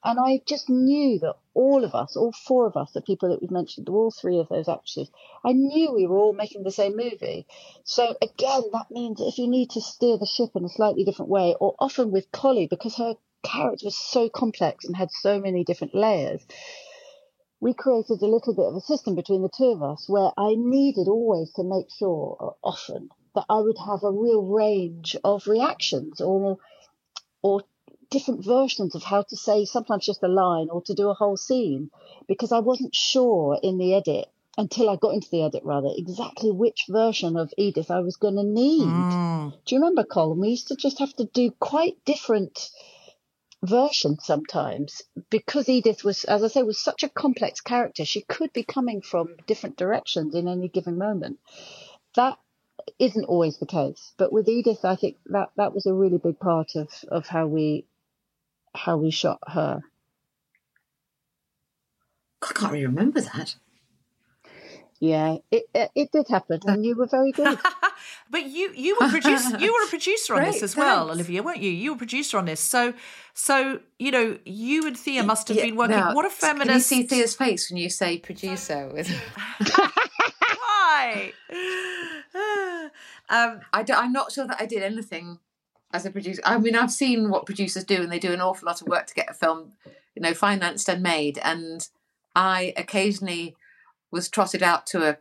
And 0.04 0.20
I 0.20 0.42
just 0.46 0.68
knew 0.70 1.20
that 1.20 1.36
all 1.54 1.84
of 1.84 1.94
us, 1.94 2.16
all 2.16 2.32
four 2.32 2.66
of 2.66 2.76
us, 2.76 2.92
the 2.92 3.02
people 3.02 3.30
that 3.30 3.42
we've 3.42 3.52
mentioned, 3.52 3.88
all 3.88 4.10
three 4.10 4.40
of 4.40 4.50
those 4.50 4.68
actors, 4.68 5.12
I 5.44 5.54
knew 5.54 5.94
we 5.94 6.08
were 6.08 6.18
all 6.18 6.34
making 6.34 6.64
the 6.64 6.72
same 6.72 6.96
movie. 6.98 7.46
So 7.84 8.16
again, 8.22 8.64
that 8.74 8.90
means 8.90 9.22
if 9.22 9.38
you 9.38 9.48
need 9.48 9.70
to 9.72 9.82
steer 9.82 10.18
the 10.18 10.26
ship 10.26 10.52
in 10.56 10.66
a 10.66 10.70
slightly 10.70 11.04
different 11.04 11.30
way, 11.30 11.56
or 11.60 11.76
often 11.78 12.12
with 12.12 12.32
Collie, 12.32 12.68
because 12.68 12.96
her 12.96 13.16
character 13.44 13.86
was 13.86 13.98
so 13.98 14.28
complex 14.28 14.86
and 14.86 14.96
had 14.96 15.12
so 15.12 15.40
many 15.40 15.64
different 15.64 15.94
layers, 15.94 16.42
we 17.60 17.74
created 17.76 18.24
a 18.24 18.28
little 18.28 18.56
bit 18.56 18.66
of 18.66 18.76
a 18.76 18.82
system 18.82 19.14
between 19.14 19.44
the 19.44 19.50
two 19.56 19.66
of 19.66 19.84
us 19.84 20.10
where 20.10 20.32
I 20.36 20.56
needed 20.58 21.08
always 21.08 21.54
to 21.54 21.64
make 21.64 21.92
sure, 21.92 22.56
often, 22.64 23.10
that 23.36 23.46
I 23.48 23.60
would 23.60 23.78
have 23.78 24.04
a 24.04 24.12
real 24.12 24.42
range 24.42 25.16
of 25.24 25.46
reactions 25.46 26.22
or 26.22 26.58
or 27.44 27.62
different 28.12 28.46
versions 28.46 28.94
of 28.94 29.04
how 29.04 29.24
to 29.24 29.36
say 29.36 29.66
sometimes 29.66 30.06
just 30.06 30.22
a 30.22 30.28
line 30.28 30.68
or 30.70 30.82
to 30.84 30.94
do 30.94 31.10
a 31.10 31.16
whole 31.16 31.38
scene 31.38 31.90
because 32.28 32.52
I 32.52 32.60
wasn't 32.60 32.94
sure 32.94 33.58
in 33.64 33.78
the 33.78 33.96
edit 33.96 34.28
until 34.58 34.90
I 34.90 34.98
got 34.98 35.14
into 35.14 35.30
the 35.32 35.44
edit 35.44 35.64
rather 35.64 35.90
exactly 35.96 36.52
which 36.52 36.86
version 36.90 37.38
of 37.38 37.54
Edith 37.58 37.90
I 37.90 38.02
was 38.02 38.18
going 38.18 38.36
to 38.36 38.44
need. 38.44 38.84
Mm. 38.84 39.54
Do 39.66 39.76
you 39.76 39.82
remember, 39.82 40.04
Colin? 40.04 40.40
We 40.40 40.50
used 40.50 40.68
to 40.68 40.76
just 40.76 41.00
have 41.00 41.16
to 41.16 41.24
do 41.24 41.52
quite 41.52 42.04
different 42.06 42.70
versions 43.64 44.26
sometimes 44.26 45.02
because 45.30 45.70
Edith 45.70 46.04
was, 46.04 46.26
as 46.26 46.44
I 46.44 46.48
say, 46.48 46.64
was 46.64 46.84
such 46.84 47.04
a 47.04 47.10
complex 47.10 47.62
character. 47.62 48.04
She 48.04 48.22
could 48.22 48.52
be 48.52 48.64
coming 48.64 49.02
from 49.02 49.36
different 49.48 49.78
directions 49.78 50.36
in 50.36 50.50
any 50.50 50.68
given 50.68 50.98
moment. 50.98 51.40
That 52.16 52.38
isn't 53.00 53.26
always 53.26 53.58
the 53.58 53.66
case, 53.68 54.14
but 54.18 54.34
with 54.34 54.50
Edith, 54.50 54.84
I 54.84 54.96
think 54.96 55.18
that 55.28 55.52
that 55.56 55.74
was 55.74 55.86
a 55.86 55.94
really 55.94 56.18
big 56.18 56.40
part 56.40 56.76
of 56.76 56.90
of 57.10 57.28
how 57.28 57.46
we 57.48 57.86
how 58.76 58.98
we 58.98 59.12
shot 59.12 59.40
her. 59.48 59.82
I 62.42 62.54
can't 62.54 62.72
really 62.72 62.86
remember 62.86 63.22
that. 63.22 63.56
Yeah, 65.00 65.38
it 65.50 65.64
it, 65.74 65.92
it 65.96 66.12
did 66.12 66.28
happen, 66.30 66.60
and 66.66 66.86
you 66.86 66.96
were 66.96 67.08
very 67.08 67.32
good. 67.32 67.58
But 68.32 68.46
you 68.48 68.72
you 68.76 68.98
were 69.00 69.10
producer 69.10 69.58
you 69.60 69.74
were 69.74 69.86
a 69.86 69.90
producer 69.90 70.34
on 70.36 70.42
this 70.44 70.54
Great, 70.56 70.64
as 70.64 70.76
well, 70.76 71.06
thanks. 71.06 71.16
Olivia, 71.16 71.44
weren't 71.44 71.60
you? 71.62 71.70
You 71.70 71.92
were 71.92 71.96
a 71.96 71.98
producer 72.00 72.38
on 72.38 72.46
this. 72.46 72.60
So 72.60 72.94
so 73.34 73.80
you 74.00 74.10
know 74.12 74.40
you 74.46 74.88
and 74.88 74.98
Thea 74.98 75.22
must 75.24 75.48
have 75.50 75.58
Yeah, 75.58 75.66
been 75.66 75.76
working. 75.76 75.98
now, 75.98 76.16
what 76.16 76.26
a 76.26 76.30
Can 76.30 76.38
you 76.40 76.48
feminist! 76.48 76.88
see 76.88 77.04
Thea's 77.04 77.36
face 77.36 77.70
when 77.70 77.78
you 77.78 77.90
say 77.90 78.18
producer? 78.20 78.90
With 78.92 79.10
Why? 80.58 81.34
um, 83.30 83.60
I 83.74 83.84
don't, 83.84 83.98
I'm 84.00 84.14
not 84.14 84.32
sure 84.32 84.48
that 84.48 84.60
I 84.60 84.66
did 84.66 84.82
anything 84.82 85.40
as 85.94 86.06
a 86.06 86.12
producer. 86.12 86.42
I 86.46 86.58
mean, 86.58 86.76
I've 86.76 86.92
seen 86.92 87.30
what 87.30 87.46
producers 87.46 87.84
do, 87.84 88.02
and 88.02 88.12
they 88.12 88.20
do 88.20 88.34
an 88.34 88.42
awful 88.42 88.66
lot 88.66 88.82
of 88.82 88.88
work 88.88 89.08
to 89.08 89.14
get 89.14 89.30
a 89.30 89.34
film, 89.34 89.74
you 90.16 90.22
know, 90.22 90.34
financed 90.34 90.90
and 90.90 91.02
made. 91.02 91.40
And 91.44 91.88
I 92.36 92.74
occasionally 92.78 93.56
was 94.12 94.30
trotted 94.30 94.64
out 94.64 94.86
to 94.88 95.08
a 95.08 95.18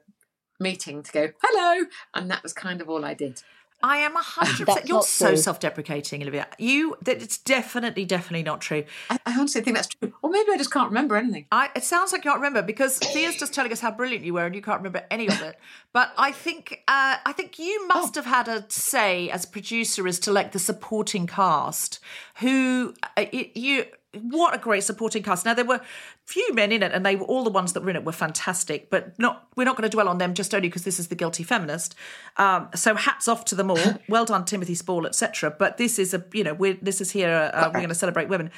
meeting 0.58 1.02
to 1.02 1.12
go 1.12 1.30
hello, 1.42 1.86
and 2.14 2.30
that 2.30 2.42
was 2.42 2.52
kind 2.52 2.80
of 2.80 2.88
all 2.88 3.04
I 3.04 3.14
did. 3.14 3.42
I 3.82 3.98
am 3.98 4.16
a 4.16 4.22
hundred 4.22 4.66
percent. 4.66 4.88
You're 4.88 5.02
so 5.02 5.28
true. 5.28 5.36
self-deprecating, 5.36 6.22
Olivia. 6.22 6.46
You 6.58 6.96
that 7.02 7.22
it's 7.22 7.38
definitely, 7.38 8.04
definitely 8.04 8.42
not 8.42 8.60
true. 8.60 8.84
I, 9.08 9.18
I 9.26 9.38
honestly 9.38 9.62
think 9.62 9.76
that's 9.76 9.88
true, 9.88 10.12
or 10.22 10.30
maybe 10.30 10.50
I 10.52 10.56
just 10.56 10.72
can't 10.72 10.88
remember 10.88 11.16
anything. 11.16 11.46
I, 11.50 11.70
it 11.74 11.84
sounds 11.84 12.12
like 12.12 12.24
you 12.24 12.30
can't 12.30 12.40
remember 12.40 12.62
because 12.62 12.98
Thea's 12.98 13.36
just 13.36 13.54
telling 13.54 13.72
us 13.72 13.80
how 13.80 13.90
brilliant 13.90 14.24
you 14.24 14.34
were, 14.34 14.46
and 14.46 14.54
you 14.54 14.62
can't 14.62 14.80
remember 14.80 15.04
any 15.10 15.28
of 15.28 15.40
it. 15.42 15.58
But 15.92 16.12
I 16.18 16.32
think, 16.32 16.82
uh, 16.88 17.16
I 17.24 17.32
think 17.32 17.58
you 17.58 17.86
must 17.88 18.14
have 18.14 18.26
had 18.26 18.48
a 18.48 18.66
say 18.68 19.30
as 19.30 19.46
producer 19.46 20.06
as 20.06 20.18
to 20.20 20.32
like 20.32 20.52
the 20.52 20.58
supporting 20.58 21.26
cast, 21.26 22.00
who 22.36 22.94
uh, 23.16 23.26
you. 23.32 23.86
What 24.12 24.54
a 24.54 24.58
great 24.58 24.82
supporting 24.82 25.22
cast! 25.22 25.44
Now 25.44 25.54
there 25.54 25.64
were 25.64 25.80
few 26.24 26.52
men 26.52 26.72
in 26.72 26.82
it, 26.82 26.92
and 26.92 27.06
they 27.06 27.14
were 27.14 27.26
all 27.26 27.44
the 27.44 27.50
ones 27.50 27.74
that 27.74 27.82
were 27.82 27.90
in 27.90 27.96
it 27.96 28.04
were 28.04 28.12
fantastic. 28.12 28.90
But 28.90 29.16
not 29.18 29.46
we're 29.56 29.64
not 29.64 29.76
going 29.76 29.88
to 29.88 29.94
dwell 29.94 30.08
on 30.08 30.18
them 30.18 30.34
just 30.34 30.52
only 30.52 30.68
because 30.68 30.82
this 30.82 30.98
is 30.98 31.08
the 31.08 31.14
guilty 31.14 31.44
feminist. 31.44 31.94
Um, 32.36 32.68
so 32.74 32.96
hats 32.96 33.28
off 33.28 33.44
to 33.46 33.54
them 33.54 33.70
all. 33.70 33.78
well 34.08 34.24
done, 34.24 34.44
Timothy 34.44 34.74
Spall, 34.74 35.06
etc. 35.06 35.54
But 35.56 35.76
this 35.76 35.98
is 35.98 36.12
a 36.12 36.24
you 36.32 36.42
know 36.42 36.54
we're 36.54 36.76
this 36.82 37.00
is 37.00 37.12
here. 37.12 37.50
Uh, 37.54 37.70
we're 37.72 37.80
going 37.80 37.88
to 37.88 37.94
celebrate 37.94 38.28
women. 38.28 38.50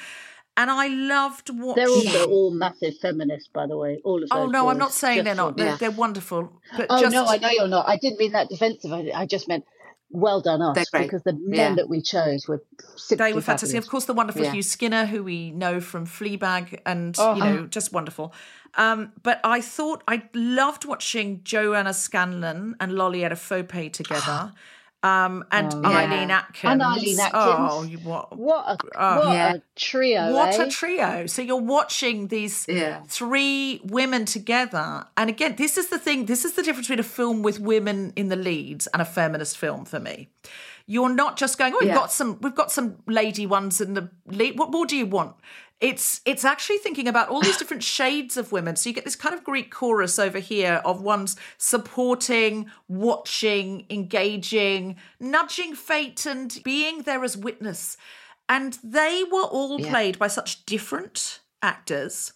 And 0.55 0.69
I 0.69 0.87
loved 0.87 1.49
watching. 1.49 1.83
They're 1.83 1.89
also 1.93 2.29
all 2.29 2.51
massive 2.51 2.97
feminists, 2.99 3.49
by 3.51 3.65
the 3.65 3.75
way. 3.75 4.01
All 4.03 4.21
of 4.21 4.29
them. 4.29 4.37
Oh 4.37 4.43
those 4.43 4.51
no, 4.51 4.69
I'm 4.69 4.77
not 4.77 4.91
saying 4.91 5.17
just 5.17 5.25
they're 5.25 5.35
not. 5.35 5.57
They're, 5.57 5.77
they're 5.77 5.91
wonderful. 5.91 6.61
But 6.77 6.87
Oh 6.91 7.01
just, 7.01 7.13
no, 7.13 7.25
I 7.25 7.37
know 7.37 7.49
you're 7.49 7.67
not. 7.67 7.87
I 7.87 7.97
didn't 7.97 8.19
mean 8.19 8.33
that 8.33 8.49
defensive. 8.49 8.93
I, 8.93 9.11
I 9.15 9.25
just 9.25 9.47
meant 9.47 9.65
well 10.13 10.39
done 10.41 10.61
us 10.61 10.89
because 10.89 11.23
the 11.23 11.33
men 11.33 11.71
Yeah. 11.71 11.75
that 11.75 11.89
we 11.89 12.01
chose 12.01 12.47
were 12.47 12.63
simply 12.95 13.25
They 13.25 13.33
were 13.33 13.41
fantastic. 13.41 13.69
fabulous. 13.69 13.85
Of 13.85 13.91
course, 13.91 14.05
the 14.05 14.13
wonderful 14.13 14.43
Yeah. 14.43 14.51
Hugh 14.53 14.61
Skinner, 14.61 15.05
who 15.05 15.23
we 15.23 15.51
know 15.51 15.81
from 15.81 16.05
Fleabag, 16.05 16.79
and 16.85 17.15
Oh. 17.19 17.33
you 17.35 17.43
know, 17.43 17.67
just 17.67 17.91
wonderful. 17.91 18.33
Um, 18.75 19.11
but 19.23 19.39
I 19.43 19.59
thought 19.59 20.03
I 20.07 20.23
loved 20.33 20.85
watching 20.85 21.41
Joanna 21.43 21.93
Scanlon 21.93 22.75
and 22.79 22.93
Lolly 22.93 23.19
Adefope 23.21 23.91
together, 23.91 24.53
um, 25.03 25.43
and 25.51 25.71
Oh, 25.73 25.81
yeah. 25.81 25.97
Eileen 25.97 26.31
Atkins. 26.31 26.71
And 26.71 26.81
Eileen 26.81 27.19
Atkins. 27.19 27.33
Oh, 27.33 27.85
what, 28.03 28.37
What 28.37 28.65
a 28.67 28.77
Oh. 28.95 29.19
what 29.19 29.33
Yeah. 29.33 29.53
a 29.55 29.61
trio! 29.75 30.33
what 30.33 30.57
eh? 30.59 30.63
a 30.63 30.69
trio! 30.69 31.25
So 31.27 31.41
you're 31.41 31.57
watching 31.57 32.29
these 32.29 32.65
Yeah. 32.67 33.01
three 33.07 33.81
women 33.83 34.25
together, 34.25 35.05
and 35.17 35.29
again, 35.29 35.55
this 35.57 35.77
is 35.77 35.87
the 35.87 35.99
thing. 35.99 36.25
This 36.25 36.45
is 36.45 36.53
the 36.53 36.63
difference 36.63 36.87
between 36.87 36.99
a 36.99 37.03
film 37.03 37.43
with 37.43 37.59
women 37.59 38.13
in 38.15 38.29
the 38.29 38.35
leads 38.37 38.87
and 38.87 39.01
a 39.01 39.05
feminist 39.05 39.57
film 39.57 39.85
for 39.85 39.99
me. 39.99 40.29
You're 40.85 41.13
not 41.13 41.37
just 41.37 41.57
going, 41.57 41.73
oh, 41.73 41.77
we've 41.79 41.87
Yeah. 41.89 41.93
got 41.95 42.11
some, 42.11 42.37
we've 42.41 42.55
got 42.55 42.69
some 42.71 42.97
lady 43.07 43.45
ones 43.45 43.79
in 43.79 43.93
the 43.93 44.09
lead. 44.25 44.57
What 44.59 44.69
more 44.71 44.85
do 44.85 44.97
you 44.97 45.05
want? 45.05 45.35
It's 45.83 46.21
it's 46.23 46.45
actually 46.45 46.77
thinking 46.77 47.09
about 47.09 47.27
all 47.27 47.41
these 47.41 47.57
different 47.57 47.83
shades 47.97 48.37
of 48.37 48.53
women. 48.53 48.77
So 48.77 48.89
you 48.89 48.95
get 48.95 49.03
this 49.03 49.17
kind 49.17 49.35
of 49.35 49.43
Greek 49.43 49.69
chorus 49.69 50.17
over 50.17 50.39
here 50.39 50.81
of 50.85 51.01
ones 51.01 51.35
supporting, 51.57 52.71
watching, 52.87 53.85
engaging, 53.89 54.95
nudging 55.19 55.75
fate, 55.75 56.25
and 56.25 56.57
being 56.63 57.01
there 57.01 57.21
as 57.23 57.35
witness. 57.35 57.97
And 58.47 58.77
they 58.81 59.25
were 59.29 59.43
all 59.43 59.81
Yeah. 59.81 59.89
played 59.89 60.17
by 60.17 60.27
such 60.27 60.65
different 60.65 61.41
actors 61.61 62.31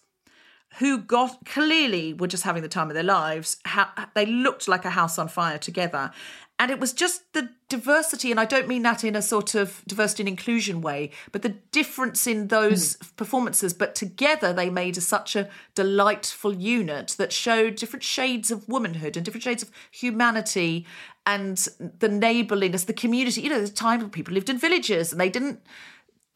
who 0.78 0.98
got 0.98 1.44
clearly 1.44 2.12
were 2.12 2.26
just 2.26 2.44
having 2.44 2.62
the 2.62 2.68
time 2.68 2.88
of 2.88 2.94
their 2.94 3.02
lives. 3.02 3.56
How, 3.64 3.88
they 4.14 4.26
looked 4.26 4.68
like 4.68 4.84
a 4.84 4.90
house 4.90 5.18
on 5.18 5.28
fire 5.28 5.58
together. 5.58 6.12
And 6.60 6.72
it 6.72 6.80
was 6.80 6.92
just 6.92 7.32
the 7.34 7.50
diversity, 7.68 8.32
and 8.32 8.40
I 8.40 8.44
don't 8.44 8.66
mean 8.66 8.82
that 8.82 9.04
in 9.04 9.14
a 9.14 9.22
sort 9.22 9.54
of 9.54 9.80
diversity 9.86 10.22
and 10.22 10.28
inclusion 10.28 10.80
way, 10.80 11.10
but 11.30 11.42
the 11.42 11.50
difference 11.70 12.26
in 12.26 12.48
those 12.48 12.96
hmm. 12.96 13.06
performances. 13.16 13.72
But 13.72 13.94
together 13.94 14.52
they 14.52 14.68
made 14.68 14.96
a, 14.96 15.00
such 15.00 15.36
a 15.36 15.48
delightful 15.76 16.54
unit 16.54 17.14
that 17.18 17.32
showed 17.32 17.76
different 17.76 18.02
shades 18.02 18.50
of 18.50 18.68
womanhood 18.68 19.16
and 19.16 19.24
different 19.24 19.44
shades 19.44 19.62
of 19.62 19.70
humanity 19.92 20.84
and 21.26 21.56
the 22.00 22.08
neighbourliness, 22.08 22.84
the 22.84 22.92
community. 22.92 23.42
You 23.42 23.50
know, 23.50 23.60
the 23.60 23.68
time 23.68 24.00
when 24.00 24.10
people 24.10 24.34
lived 24.34 24.50
in 24.50 24.58
villages 24.58 25.12
and 25.12 25.20
they 25.20 25.28
didn't 25.28 25.60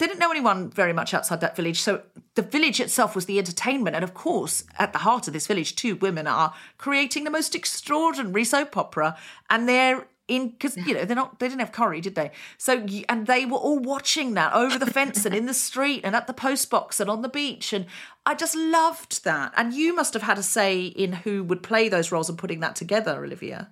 didn't 0.06 0.18
know 0.20 0.30
anyone 0.30 0.70
very 0.70 0.92
much 0.92 1.14
outside 1.14 1.40
that 1.40 1.56
village. 1.56 1.80
So 1.80 2.02
the 2.34 2.42
village 2.42 2.80
itself 2.80 3.14
was 3.14 3.26
the 3.26 3.38
entertainment. 3.38 3.96
And 3.96 4.04
of 4.04 4.14
course, 4.14 4.64
at 4.78 4.92
the 4.92 5.00
heart 5.00 5.26
of 5.26 5.32
this 5.32 5.46
village, 5.46 5.76
two 5.76 5.96
women 5.96 6.26
are 6.26 6.54
creating 6.78 7.24
the 7.24 7.30
most 7.30 7.54
extraordinary 7.54 8.44
soap 8.44 8.76
opera. 8.76 9.16
And 9.50 9.68
they're 9.68 10.06
in, 10.28 10.50
because, 10.50 10.76
you 10.76 10.94
know, 10.94 11.04
they're 11.04 11.16
not, 11.16 11.38
they 11.40 11.48
didn't 11.48 11.60
have 11.60 11.72
curry, 11.72 12.00
did 12.00 12.14
they? 12.14 12.30
So, 12.56 12.86
and 13.08 13.26
they 13.26 13.44
were 13.44 13.58
all 13.58 13.78
watching 13.78 14.34
that 14.34 14.54
over 14.54 14.78
the 14.78 14.86
fence 14.86 15.26
and 15.26 15.34
in 15.34 15.46
the 15.46 15.54
street 15.54 16.02
and 16.04 16.14
at 16.14 16.26
the 16.26 16.32
post 16.32 16.70
box 16.70 17.00
and 17.00 17.10
on 17.10 17.22
the 17.22 17.28
beach. 17.28 17.72
And 17.72 17.86
I 18.24 18.34
just 18.34 18.54
loved 18.56 19.24
that. 19.24 19.52
And 19.56 19.74
you 19.74 19.94
must 19.94 20.14
have 20.14 20.22
had 20.22 20.38
a 20.38 20.42
say 20.42 20.84
in 20.84 21.12
who 21.12 21.42
would 21.44 21.62
play 21.62 21.88
those 21.88 22.12
roles 22.12 22.28
and 22.28 22.38
putting 22.38 22.60
that 22.60 22.76
together, 22.76 23.24
Olivia. 23.24 23.70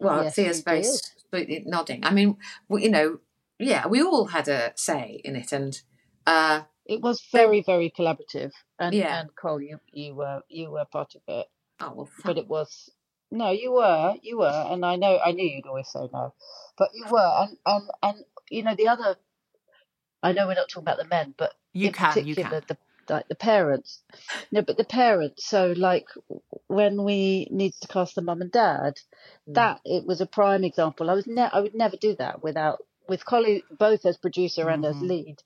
Well, 0.00 0.24
Yes, 0.24 0.34
Thea's 0.34 0.58
we 0.58 0.62
very 0.64 0.82
did. 0.82 1.00
sweetly 1.30 1.62
nodding. 1.66 2.04
I 2.04 2.10
mean, 2.10 2.36
you 2.68 2.90
know, 2.90 3.20
yeah, 3.64 3.86
we 3.86 4.02
all 4.02 4.26
had 4.26 4.48
a 4.48 4.72
say 4.76 5.20
in 5.24 5.36
it, 5.36 5.52
and 5.52 5.80
uh, 6.26 6.62
It 6.86 7.00
was 7.00 7.22
very, 7.32 7.62
very 7.62 7.90
collaborative. 7.90 8.52
And 8.78 8.94
Yeah. 8.94 9.20
and 9.20 9.34
Cole, 9.36 9.60
you 9.60 9.78
you 9.92 10.14
were 10.14 10.42
you 10.48 10.70
were 10.70 10.84
part 10.86 11.14
of 11.14 11.22
it, 11.28 11.46
oh 11.80 11.92
well, 11.94 12.10
but 12.24 12.38
it 12.38 12.48
was 12.48 12.90
no, 13.30 13.50
you 13.50 13.72
were 13.72 14.14
you 14.22 14.38
were, 14.38 14.66
and 14.70 14.84
I 14.84 14.96
know 14.96 15.18
I 15.18 15.32
knew 15.32 15.48
you'd 15.48 15.66
always 15.66 15.88
say 15.88 16.08
no, 16.12 16.34
but 16.76 16.90
you 16.94 17.06
were, 17.10 17.32
and 17.42 17.56
and 17.66 17.90
and 18.02 18.24
you 18.50 18.62
know 18.62 18.74
the 18.74 18.88
other. 18.88 19.16
I 20.22 20.32
know 20.32 20.46
we're 20.46 20.54
not 20.54 20.68
talking 20.68 20.84
about 20.84 20.98
the 20.98 21.08
men, 21.08 21.34
but 21.36 21.52
You 21.72 21.88
in 21.88 21.92
can, 21.94 22.16
you 22.26 22.34
particular, 22.34 22.60
can. 22.60 22.66
the 22.68 22.78
like 23.12 23.28
the 23.28 23.34
parents. 23.34 24.02
No, 24.52 24.62
but 24.62 24.76
the 24.76 24.84
parents. 24.84 25.44
So 25.46 25.72
like 25.76 26.06
when 26.68 27.02
we 27.04 27.48
needed 27.50 27.80
to 27.82 27.88
cast 27.88 28.14
the 28.14 28.22
mum 28.22 28.40
and 28.42 28.52
dad, 28.52 28.94
Mm. 29.48 29.54
that 29.54 29.80
it 29.84 30.06
was 30.06 30.20
a 30.20 30.26
prime 30.26 30.62
example. 30.62 31.10
I 31.10 31.14
was 31.14 31.26
ne- 31.26 31.50
I 31.52 31.58
would 31.60 31.74
never 31.74 31.96
do 31.96 32.14
that 32.16 32.42
without 32.44 32.78
with 33.08 33.24
Collie 33.24 33.64
both 33.78 34.06
as 34.06 34.16
producer 34.16 34.68
and 34.68 34.84
Mm-hmm. 34.84 35.04
as 35.04 35.08
lead. 35.08 35.36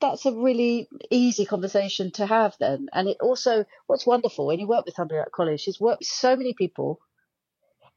That's 0.00 0.26
a 0.26 0.32
really 0.32 0.88
easy 1.10 1.46
conversation 1.46 2.10
to 2.12 2.26
have 2.26 2.54
then. 2.60 2.88
And 2.92 3.08
it 3.08 3.18
also 3.20 3.64
what's 3.86 4.06
wonderful 4.06 4.46
when 4.46 4.60
you 4.60 4.68
work 4.68 4.84
with 4.86 4.94
somebody 4.94 5.18
like 5.18 5.32
Collie, 5.32 5.56
she's 5.58 5.80
worked 5.80 6.00
with 6.00 6.08
so 6.08 6.36
many 6.36 6.54
people 6.54 7.00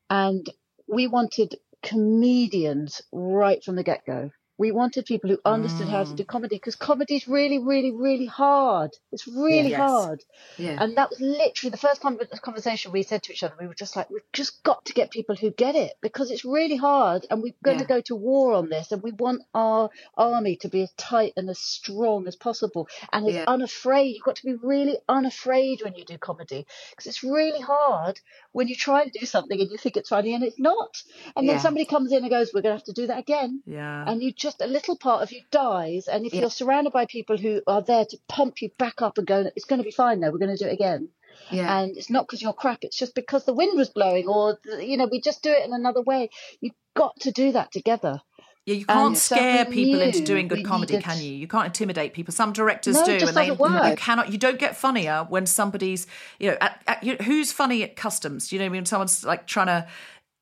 and 0.09 0.47
we 0.87 1.07
wanted 1.07 1.55
comedians 1.83 3.01
right 3.11 3.63
from 3.63 3.75
the 3.75 3.83
get 3.83 4.05
go. 4.05 4.31
We 4.59 4.71
wanted 4.71 5.05
people 5.05 5.29
who 5.29 5.39
understood 5.45 5.87
how 5.87 6.03
to 6.03 6.13
Mm. 6.13 6.17
do 6.17 6.23
comedy 6.25 6.57
because 6.57 6.75
comedy 6.75 7.15
is 7.15 7.27
really, 7.29 7.59
really, 7.59 7.91
really 7.91 8.25
hard. 8.25 8.91
It's 9.13 9.25
really 9.27 9.69
Yes. 9.69 9.79
hard. 9.79 10.23
yeah, 10.57 10.77
And 10.83 10.97
that 10.97 11.09
was 11.09 11.21
literally 11.21 11.71
the 11.71 11.77
first 11.77 12.01
conversation 12.01 12.91
we 12.91 13.03
said 13.03 13.23
to 13.23 13.31
each 13.33 13.41
other. 13.43 13.55
We 13.59 13.67
were 13.67 13.73
just 13.73 13.95
like, 13.95 14.09
we've 14.09 14.31
just 14.33 14.61
got 14.63 14.83
to 14.85 14.93
get 14.93 15.11
people 15.11 15.35
who 15.35 15.51
get 15.51 15.75
it 15.75 15.93
because 16.01 16.29
it's 16.29 16.43
really 16.43 16.75
hard 16.75 17.25
and 17.29 17.41
we're 17.41 17.53
going 17.63 17.77
Yeah. 17.77 17.83
to 17.83 17.93
go 17.95 18.01
to 18.01 18.15
war 18.17 18.53
on 18.53 18.67
this 18.69 18.91
and 18.91 19.01
we 19.01 19.11
want 19.11 19.43
our 19.53 19.89
army 20.17 20.57
to 20.57 20.67
be 20.67 20.81
as 20.83 20.91
tight 20.97 21.33
and 21.37 21.49
as 21.49 21.59
strong 21.59 22.27
as 22.27 22.35
possible 22.35 22.89
and 23.13 23.27
as 23.29 23.35
Yeah. 23.35 23.45
unafraid. 23.47 24.13
You've 24.15 24.23
got 24.25 24.35
to 24.37 24.45
be 24.45 24.55
really 24.55 24.97
unafraid 25.07 25.83
when 25.83 25.95
you 25.95 26.03
do 26.03 26.17
comedy 26.17 26.65
because 26.89 27.05
it's 27.07 27.23
really 27.23 27.61
hard 27.61 28.19
when 28.51 28.67
you 28.67 28.75
try 28.75 29.05
to 29.05 29.19
do 29.19 29.25
something 29.25 29.59
and 29.61 29.71
you 29.71 29.77
think 29.77 29.95
it's 29.95 30.09
funny 30.09 30.33
and 30.33 30.43
it's 30.43 30.59
not. 30.59 31.01
And 31.37 31.47
then 31.47 31.59
somebody 31.59 31.85
comes 31.85 32.11
in 32.11 32.23
and 32.23 32.29
goes, 32.29 32.51
we're 32.53 32.61
going 32.61 32.73
to 32.73 32.79
have 32.79 32.91
to 32.91 32.93
do 33.01 33.07
that 33.07 33.19
again 33.19 33.61
Yeah. 33.65 34.03
and 34.09 34.21
you 34.23 34.31
just 34.31 34.48
a 34.59 34.67
little 34.67 34.97
part 34.97 35.21
of 35.23 35.31
you 35.31 35.41
dies 35.51 36.07
and 36.07 36.25
if 36.25 36.33
Yeah. 36.33 36.41
you're 36.41 36.49
surrounded 36.49 36.91
by 36.93 37.05
people 37.05 37.37
who 37.37 37.61
are 37.67 37.81
there 37.81 38.05
to 38.05 38.17
pump 38.27 38.61
you 38.61 38.69
back 38.77 39.01
up 39.01 39.17
and 39.17 39.27
go 39.27 39.49
it's 39.55 39.65
going 39.65 39.79
to 39.79 39.83
be 39.83 39.91
fine 39.91 40.19
though 40.19 40.31
we're 40.31 40.37
going 40.45 40.55
to 40.55 40.63
do 40.63 40.69
it 40.69 40.73
again 40.73 41.09
yeah, 41.51 41.79
and 41.79 41.95
it's 41.97 42.09
not 42.09 42.27
because 42.27 42.41
you're 42.41 42.53
crap 42.53 42.79
it's 42.81 42.97
just 42.97 43.15
because 43.15 43.45
the 43.45 43.53
wind 43.53 43.77
was 43.77 43.89
blowing 43.89 44.27
or 44.27 44.59
you 44.79 44.97
know 44.97 45.07
we 45.11 45.21
just 45.21 45.41
do 45.41 45.51
it 45.51 45.65
in 45.65 45.73
another 45.73 46.01
way 46.01 46.29
you've 46.61 46.73
got 46.95 47.19
to 47.21 47.31
do 47.31 47.51
that 47.53 47.71
together 47.71 48.21
Yeah, 48.65 48.75
you 48.75 48.85
can't 48.85 49.17
so 49.17 49.35
scare 49.35 49.65
we 49.65 49.73
people 49.73 50.01
into 50.01 50.23
doing 50.25 50.47
good 50.47 50.65
comedy, 50.65 50.93
needed- 50.93 51.05
can 51.05 51.17
you? 51.21 51.31
You 51.31 51.47
can't 51.47 51.65
intimidate 51.65 52.13
people. 52.13 52.33
Some 52.33 52.51
directors 52.53 52.95
No, 52.95 53.05
do, 53.05 53.19
just 53.19 53.29
and 53.29 53.37
they 53.37 53.47
you 53.47 53.95
cannot. 53.95 54.31
You 54.31 54.37
don't 54.37 54.59
get 54.59 54.75
funnier 54.77 55.25
when 55.29 55.45
somebody's 55.47 56.05
you 56.39 56.51
know 56.51 56.57
at, 56.61 56.81
at, 56.85 57.03
you, 57.03 57.15
who's 57.27 57.51
funny 57.51 57.81
at 57.83 57.95
customs. 57.95 58.51
You 58.51 58.59
know, 58.59 58.69
when 58.69 58.85
someone's 58.85 59.23
like 59.23 59.47
trying 59.47 59.67
to. 59.67 59.87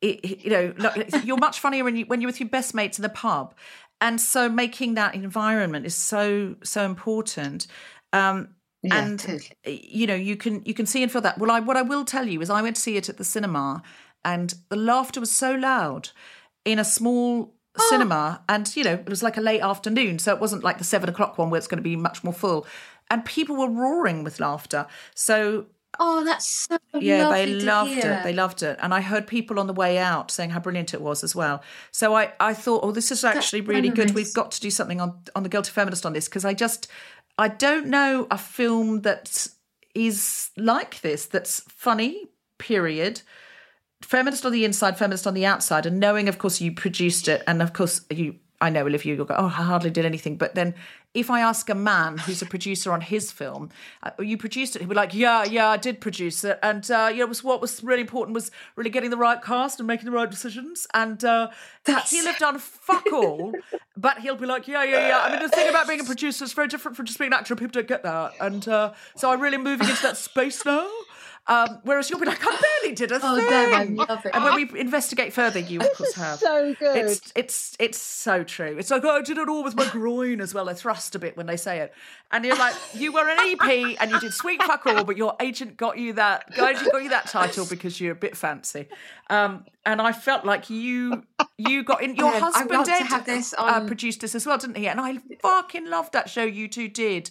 it- 0.02 0.44
You 0.44 0.50
know, 0.50 0.64
you're 1.24 1.38
much 1.38 1.58
funnier 1.60 1.84
when 1.84 1.96
you 1.96 2.04
when 2.06 2.20
you're 2.20 2.28
with 2.28 2.40
your 2.40 2.48
best 2.50 2.74
mates 2.74 2.98
in 2.98 3.02
the 3.02 3.08
pub, 3.08 3.54
and 4.00 4.20
so 4.20 4.48
making 4.48 4.94
that 4.94 5.14
environment 5.14 5.86
is 5.86 5.94
so 5.94 6.56
so 6.62 6.84
important. 6.84 7.66
Um, 8.12 8.54
Yeah, 8.82 9.06
and 9.06 9.18
totally. 9.18 9.90
you 9.92 10.06
know 10.06 10.14
you 10.14 10.36
can 10.36 10.62
you 10.64 10.74
can 10.74 10.86
see 10.86 11.02
and 11.02 11.10
feel 11.10 11.22
that. 11.22 11.38
Well, 11.38 11.50
I 11.50 11.60
what 11.60 11.76
I 11.76 11.82
will 11.82 12.04
tell 12.04 12.26
you 12.28 12.40
is 12.40 12.48
I 12.50 12.62
went 12.62 12.76
to 12.76 12.82
see 12.82 12.96
it 12.96 13.08
at 13.08 13.16
the 13.16 13.24
cinema, 13.24 13.82
and 14.24 14.54
the 14.68 14.76
laughter 14.76 15.20
was 15.20 15.30
so 15.32 15.52
loud 15.54 16.10
in 16.64 16.78
a 16.78 16.84
small 16.84 17.54
Oh. 17.80 17.88
cinema, 17.90 18.42
and 18.48 18.74
you 18.76 18.82
know 18.82 18.94
it 18.94 19.08
was 19.08 19.22
like 19.22 19.36
a 19.36 19.40
late 19.40 19.60
afternoon, 19.62 20.18
so 20.18 20.34
it 20.34 20.40
wasn't 20.40 20.64
like 20.64 20.78
the 20.78 20.84
seven 20.84 21.08
o'clock 21.08 21.38
one 21.38 21.48
where 21.50 21.58
it's 21.58 21.68
going 21.68 21.78
to 21.78 21.90
be 21.90 21.96
much 21.96 22.24
more 22.24 22.32
full, 22.32 22.66
and 23.10 23.24
people 23.24 23.54
were 23.56 23.70
roaring 23.70 24.24
with 24.24 24.40
laughter. 24.40 24.86
So 25.14 25.66
Oh, 25.98 26.22
that's 26.24 26.46
so 26.46 26.78
yeah, 27.00 27.30
they 27.30 27.46
loved 27.46 27.90
hear. 27.90 28.12
it. 28.12 28.24
They 28.24 28.32
loved 28.32 28.62
it, 28.62 28.78
and 28.82 28.92
I 28.92 29.00
heard 29.00 29.26
people 29.26 29.58
on 29.58 29.66
the 29.66 29.72
way 29.72 29.98
out 29.98 30.30
saying 30.30 30.50
how 30.50 30.60
brilliant 30.60 30.94
it 30.94 31.00
was 31.00 31.24
as 31.24 31.34
well. 31.34 31.62
So 31.92 32.14
I, 32.14 32.32
I 32.38 32.54
thought, 32.54 32.84
oh, 32.84 32.92
this 32.92 33.10
is 33.10 33.24
actually 33.24 33.62
really 33.62 33.88
good. 33.88 34.14
We've 34.14 34.32
got 34.34 34.50
to 34.52 34.60
do 34.60 34.70
something 34.70 35.00
on 35.00 35.22
on 35.34 35.42
the 35.42 35.48
Guilty 35.48 35.70
Feminist 35.70 36.04
on 36.04 36.12
this 36.12 36.28
because 36.28 36.44
I 36.44 36.54
just, 36.54 36.88
I 37.38 37.48
don't 37.48 37.86
know 37.86 38.26
a 38.30 38.38
film 38.38 39.00
that 39.02 39.48
is 39.94 40.50
like 40.56 41.00
this 41.00 41.26
that's 41.26 41.60
funny. 41.68 42.26
Period. 42.58 43.22
Feminist 44.02 44.44
on 44.44 44.52
the 44.52 44.64
inside, 44.64 44.98
feminist 44.98 45.26
on 45.26 45.34
the 45.34 45.46
outside, 45.46 45.86
and 45.86 45.98
knowing, 45.98 46.28
of 46.28 46.38
course, 46.38 46.60
you 46.60 46.72
produced 46.72 47.28
it, 47.28 47.42
and 47.46 47.62
of 47.62 47.72
course, 47.72 48.02
you. 48.10 48.36
I 48.60 48.70
know, 48.70 48.84
Olivia, 48.84 49.14
you'll 49.14 49.24
go, 49.24 49.36
oh, 49.38 49.46
I 49.46 49.62
hardly 49.62 49.90
did 49.90 50.04
anything. 50.04 50.36
But 50.36 50.56
then 50.56 50.74
if 51.14 51.30
I 51.30 51.40
ask 51.40 51.68
a 51.70 51.74
man 51.74 52.18
who's 52.18 52.42
a 52.42 52.46
producer 52.46 52.92
on 52.92 53.00
his 53.00 53.32
film, 53.32 53.70
uh, 54.02 54.10
you 54.20 54.36
produced 54.36 54.76
it, 54.76 54.80
he'd 54.80 54.88
be 54.88 54.94
like, 54.94 55.14
yeah, 55.14 55.44
yeah, 55.44 55.68
I 55.68 55.76
did 55.76 56.00
produce 56.00 56.44
it. 56.44 56.58
And, 56.62 56.88
uh, 56.90 57.08
you 57.10 57.18
know, 57.18 57.24
it 57.24 57.28
was, 57.28 57.42
what 57.42 57.60
was 57.60 57.82
really 57.82 58.02
important 58.02 58.34
was 58.34 58.50
really 58.76 58.90
getting 58.90 59.10
the 59.10 59.16
right 59.16 59.42
cast 59.42 59.80
and 59.80 59.86
making 59.86 60.04
the 60.04 60.12
right 60.12 60.30
decisions. 60.30 60.86
And 60.92 61.24
uh, 61.24 61.48
he'll 61.86 62.26
have 62.26 62.38
done 62.38 62.58
fuck 62.58 63.10
all, 63.12 63.52
but 63.96 64.18
he'll 64.18 64.36
be 64.36 64.46
like, 64.46 64.68
yeah, 64.68 64.84
yeah, 64.84 65.08
yeah. 65.08 65.20
I 65.20 65.30
mean, 65.30 65.42
the 65.42 65.48
thing 65.48 65.68
about 65.68 65.88
being 65.88 66.00
a 66.00 66.04
producer 66.04 66.44
is 66.44 66.52
very 66.52 66.68
different 66.68 66.96
from 66.96 67.06
just 67.06 67.18
being 67.18 67.32
an 67.32 67.38
actor. 67.38 67.56
People 67.56 67.72
don't 67.72 67.88
get 67.88 68.02
that. 68.02 68.32
And 68.40 68.68
uh, 68.68 68.92
so 69.16 69.32
I'm 69.32 69.40
really 69.40 69.58
moving 69.58 69.88
into 69.88 70.02
that 70.02 70.18
space 70.18 70.64
now. 70.64 70.88
Um, 71.50 71.78
whereas 71.82 72.10
you'll 72.10 72.20
be 72.20 72.26
like, 72.26 72.40
I 72.46 72.60
barely 72.82 72.94
did 72.94 73.10
a 73.10 73.18
Oh, 73.22 73.36
thing. 73.36 73.74
I 73.74 73.84
love 73.84 74.26
it. 74.26 74.32
And 74.34 74.44
when 74.44 74.54
we 74.54 74.80
investigate 74.80 75.32
further, 75.32 75.58
you 75.58 75.80
of 75.80 75.88
course 75.94 76.14
have. 76.16 76.38
so 76.38 76.74
good. 76.78 76.96
It's 76.96 77.32
it's 77.34 77.76
it's 77.80 77.98
so 78.00 78.44
true. 78.44 78.76
It's 78.78 78.90
like 78.90 79.02
oh, 79.04 79.16
I 79.16 79.22
did 79.22 79.38
it 79.38 79.48
all 79.48 79.64
with 79.64 79.74
my 79.74 79.88
groin 79.88 80.42
as 80.42 80.52
well. 80.52 80.68
I 80.68 80.74
thrust 80.74 81.14
a 81.14 81.18
bit 81.18 81.38
when 81.38 81.46
they 81.46 81.56
say 81.56 81.78
it, 81.80 81.94
and 82.32 82.44
you're 82.44 82.56
like, 82.56 82.74
you 82.94 83.12
were 83.12 83.26
an 83.26 83.38
EP 83.40 83.96
and 83.98 84.10
you 84.10 84.20
did 84.20 84.34
sweet 84.34 84.62
fuck 84.62 84.86
all, 84.86 85.04
but 85.04 85.16
your 85.16 85.36
agent 85.40 85.78
got 85.78 85.96
you 85.96 86.12
that 86.14 86.54
guys 86.54 86.82
got 86.92 87.02
you 87.02 87.08
that 87.08 87.26
title 87.28 87.64
because 87.64 87.98
you're 87.98 88.12
a 88.12 88.16
bit 88.16 88.36
fancy. 88.36 88.86
Um, 89.30 89.64
and 89.86 90.02
I 90.02 90.12
felt 90.12 90.44
like 90.44 90.68
you 90.68 91.22
you 91.56 91.82
got 91.82 92.02
in. 92.02 92.14
Your 92.14 92.34
Um, 92.34 92.42
husband 92.42 92.88
Ed 92.88 93.04
have 93.06 93.24
this 93.24 93.54
uh, 93.56 93.86
produced 93.86 94.20
this 94.20 94.34
as 94.34 94.44
well, 94.46 94.58
didn't 94.58 94.76
he? 94.76 94.86
And 94.86 95.00
I 95.00 95.18
fucking 95.40 95.88
loved 95.88 96.12
that 96.12 96.28
show 96.28 96.44
you 96.44 96.68
two 96.68 96.88
did. 96.88 97.30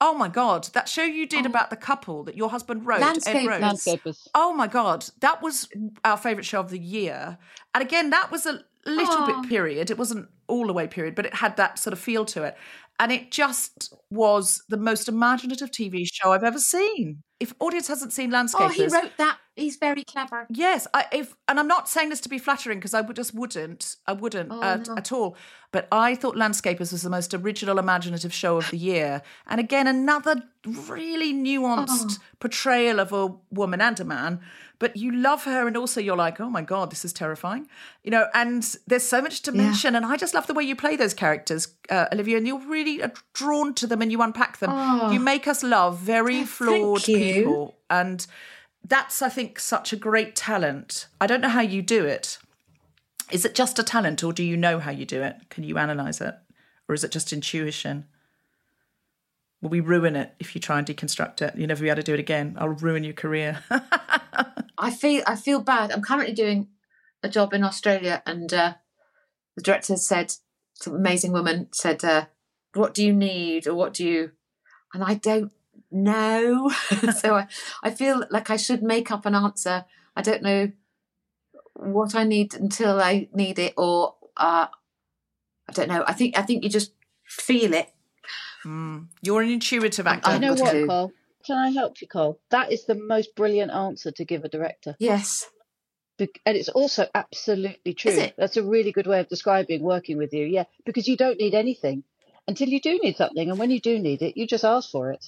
Oh 0.00 0.14
my 0.14 0.28
god, 0.28 0.64
that 0.74 0.88
show 0.88 1.04
you 1.04 1.26
did 1.26 1.46
oh. 1.46 1.48
about 1.48 1.70
the 1.70 1.76
couple 1.76 2.22
that 2.24 2.36
your 2.36 2.50
husband 2.50 2.86
wrote, 2.86 3.00
Ed 3.00 3.14
Landscapers. 3.14 3.46
wrote. 3.46 3.62
Landscapers. 3.62 4.28
Oh 4.34 4.52
my 4.52 4.66
god, 4.66 5.06
that 5.20 5.42
was 5.42 5.68
our 6.04 6.16
favourite 6.16 6.44
show 6.44 6.60
of 6.60 6.70
the 6.70 6.78
year. 6.78 7.38
And 7.74 7.82
again, 7.82 8.10
that 8.10 8.30
was 8.30 8.44
a 8.44 8.62
little 8.84 9.26
bit 9.26 9.48
period. 9.48 9.90
It 9.90 9.98
wasn't 9.98 10.28
all 10.48 10.66
the 10.66 10.72
way 10.72 10.86
period, 10.86 11.14
but 11.14 11.26
it 11.26 11.34
had 11.34 11.56
that 11.56 11.78
sort 11.78 11.92
of 11.92 11.98
feel 11.98 12.24
to 12.26 12.44
it. 12.44 12.56
And 12.98 13.12
it 13.12 13.30
just 13.30 13.92
was 14.10 14.62
the 14.68 14.76
most 14.78 15.08
imaginative 15.08 15.70
TV 15.70 16.04
show 16.10 16.32
I've 16.32 16.44
ever 16.44 16.58
seen. 16.58 17.22
If 17.38 17.52
audience 17.60 17.88
hasn't 17.88 18.14
seen 18.14 18.30
Landscapers, 18.30 18.54
Oh, 18.60 18.68
he 18.68 18.86
wrote 18.86 19.12
that. 19.18 19.38
He's 19.56 19.76
very 19.76 20.04
clever. 20.04 20.46
Yes, 20.48 20.86
I, 20.94 21.04
if 21.12 21.34
and 21.48 21.60
I'm 21.60 21.68
not 21.68 21.88
saying 21.88 22.08
this 22.08 22.20
to 22.22 22.28
be 22.30 22.38
flattering 22.38 22.78
because 22.78 22.94
I 22.94 23.02
would 23.02 23.16
just 23.16 23.34
wouldn't, 23.34 23.96
I 24.06 24.12
wouldn't 24.12 24.50
Oh, 24.50 24.60
uh, 24.62 24.76
no. 24.86 24.96
at 24.96 25.12
all. 25.12 25.36
But 25.72 25.88
I 25.92 26.14
thought 26.14 26.36
Landscapers 26.36 26.92
was 26.92 27.02
the 27.02 27.10
most 27.10 27.34
original, 27.34 27.78
imaginative 27.78 28.32
show 28.32 28.56
of 28.56 28.70
the 28.70 28.78
year, 28.78 29.20
and 29.46 29.60
again 29.60 29.86
another 29.86 30.42
really 30.64 31.34
nuanced 31.34 32.18
Oh. 32.18 32.22
portrayal 32.40 32.98
of 33.00 33.12
a 33.12 33.28
woman 33.50 33.80
and 33.82 34.00
a 34.00 34.04
man. 34.04 34.40
But 34.78 34.96
you 34.96 35.12
love 35.12 35.44
her, 35.44 35.66
and 35.66 35.76
also 35.76 36.00
you're 36.00 36.16
like, 36.16 36.40
oh 36.40 36.50
my 36.50 36.62
god, 36.62 36.90
this 36.90 37.04
is 37.04 37.12
terrifying, 37.12 37.66
you 38.04 38.10
know. 38.10 38.26
And 38.34 38.62
there's 38.86 39.04
so 39.04 39.22
much 39.22 39.42
dimension, 39.42 39.94
and 39.96 40.04
I 40.04 40.16
just 40.16 40.34
love 40.34 40.46
the 40.46 40.54
way 40.54 40.64
you 40.64 40.76
play 40.76 40.96
those 40.96 41.14
characters, 41.14 41.68
uh, 41.90 42.06
Olivia. 42.12 42.36
And 42.36 42.46
you're 42.46 42.58
really 42.58 43.02
uh, 43.02 43.08
drawn 43.32 43.72
to 43.74 43.86
them, 43.86 44.02
and 44.02 44.12
you 44.12 44.20
unpack 44.20 44.58
them. 44.58 44.70
Oh. 44.72 45.10
You 45.10 45.20
make 45.20 45.48
us 45.48 45.62
love 45.62 45.98
very 45.98 46.44
flawed 46.44 47.04
people, 47.04 47.74
and 47.88 48.26
that's 48.88 49.22
i 49.22 49.28
think 49.28 49.58
such 49.58 49.92
a 49.92 49.96
great 49.96 50.36
talent 50.36 51.06
i 51.20 51.26
don't 51.26 51.40
know 51.40 51.48
how 51.48 51.60
you 51.60 51.82
do 51.82 52.04
it 52.04 52.38
is 53.32 53.44
it 53.44 53.54
just 53.54 53.78
a 53.78 53.82
talent 53.82 54.22
or 54.22 54.32
do 54.32 54.44
you 54.44 54.56
know 54.56 54.78
how 54.78 54.90
you 54.90 55.04
do 55.04 55.22
it 55.22 55.36
can 55.50 55.64
you 55.64 55.78
analyze 55.78 56.20
it 56.20 56.34
or 56.88 56.94
is 56.94 57.02
it 57.02 57.10
just 57.10 57.32
intuition 57.32 58.06
will 59.60 59.70
we 59.70 59.80
ruin 59.80 60.14
it 60.14 60.34
if 60.38 60.54
you 60.54 60.60
try 60.60 60.78
and 60.78 60.86
deconstruct 60.86 61.42
it 61.42 61.54
You'll 61.56 61.68
never 61.68 61.82
be 61.82 61.88
able 61.88 61.96
to 61.96 62.02
do 62.02 62.14
it 62.14 62.20
again 62.20 62.56
i'll 62.58 62.68
ruin 62.68 63.04
your 63.04 63.14
career 63.14 63.62
I 64.78 64.90
feel 64.90 65.22
I 65.26 65.36
feel 65.36 65.60
bad. 65.60 65.90
I'm 65.90 66.02
currently 66.02 66.34
doing 66.34 66.68
a 67.22 67.28
job 67.28 67.52
in 67.52 67.64
Australia, 67.64 68.22
and 68.26 68.52
uh, 68.52 68.74
the 69.56 69.62
director 69.62 69.96
said, 69.96 70.34
some 70.74 70.94
amazing 70.94 71.32
woman 71.32 71.68
said, 71.72 72.04
uh, 72.04 72.26
"What 72.74 72.94
do 72.94 73.04
you 73.04 73.12
need, 73.12 73.66
or 73.66 73.74
what 73.74 73.94
do 73.94 74.04
you?" 74.04 74.32
And 74.92 75.02
I 75.02 75.14
don't 75.14 75.52
know, 75.90 76.70
so 77.20 77.34
I, 77.34 77.46
I 77.82 77.90
feel 77.90 78.24
like 78.30 78.50
I 78.50 78.56
should 78.56 78.82
make 78.82 79.10
up 79.10 79.26
an 79.26 79.34
answer. 79.34 79.84
I 80.14 80.22
don't 80.22 80.42
know 80.42 80.72
what 81.74 82.14
I 82.14 82.24
need 82.24 82.54
until 82.54 83.00
I 83.00 83.28
need 83.32 83.58
it, 83.58 83.74
or 83.76 84.14
uh, 84.36 84.66
I 85.68 85.72
don't 85.72 85.88
know. 85.88 86.04
I 86.06 86.12
think 86.12 86.38
I 86.38 86.42
think 86.42 86.64
you 86.64 86.70
just 86.70 86.92
feel 87.24 87.74
it. 87.74 87.92
Mm. 88.64 89.06
you're 89.22 89.42
an 89.42 89.50
intuitive 89.50 90.08
actor 90.08 90.28
I 90.28 90.38
know 90.38 90.52
I've 90.52 90.60
what, 90.60 90.72
to 90.72 90.80
do. 90.80 90.86
Cole. 90.88 91.12
Can 91.46 91.56
I 91.56 91.70
help 91.70 92.00
you, 92.00 92.08
Cole? 92.08 92.40
That 92.50 92.72
is 92.72 92.84
the 92.86 92.94
most 92.96 93.34
brilliant 93.36 93.70
answer 93.70 94.10
to 94.10 94.24
give 94.24 94.44
a 94.44 94.48
director. 94.48 94.96
Yes. 94.98 95.48
And 96.18 96.56
it's 96.56 96.70
also 96.70 97.06
absolutely 97.14 97.94
true. 97.94 98.30
That's 98.38 98.56
a 98.56 98.62
really 98.62 98.90
good 98.90 99.06
way 99.06 99.20
of 99.20 99.28
describing 99.28 99.82
working 99.82 100.16
with 100.16 100.32
you. 100.32 100.46
Yeah, 100.46 100.64
because 100.84 101.06
you 101.06 101.16
don't 101.16 101.38
need 101.38 101.54
anything 101.54 102.04
until 102.48 102.68
you 102.68 102.80
do 102.80 102.98
need 103.02 103.16
something, 103.16 103.50
and 103.50 103.58
when 103.58 103.70
you 103.70 103.80
do 103.80 103.98
need 103.98 104.22
it, 104.22 104.36
you 104.36 104.46
just 104.46 104.64
ask 104.64 104.90
for 104.90 105.10
it. 105.12 105.24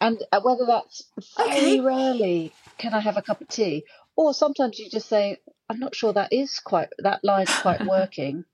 And 0.00 0.22
uh, 0.32 0.40
whether 0.42 0.66
that's 0.66 1.04
very 1.36 1.50
Okay. 1.50 1.80
rarely, 1.80 2.52
can 2.78 2.94
I 2.94 3.00
have 3.00 3.16
a 3.16 3.22
cup 3.22 3.40
of 3.40 3.48
tea, 3.48 3.84
or 4.16 4.34
sometimes 4.34 4.78
you 4.78 4.90
just 4.90 5.08
say, 5.08 5.38
I'm 5.68 5.78
not 5.80 5.94
sure 5.94 6.12
that 6.12 6.32
is 6.32 6.58
quite 6.58 6.88
that 6.98 7.24
line's 7.24 7.56
quite 7.60 7.84
working. 7.86 8.44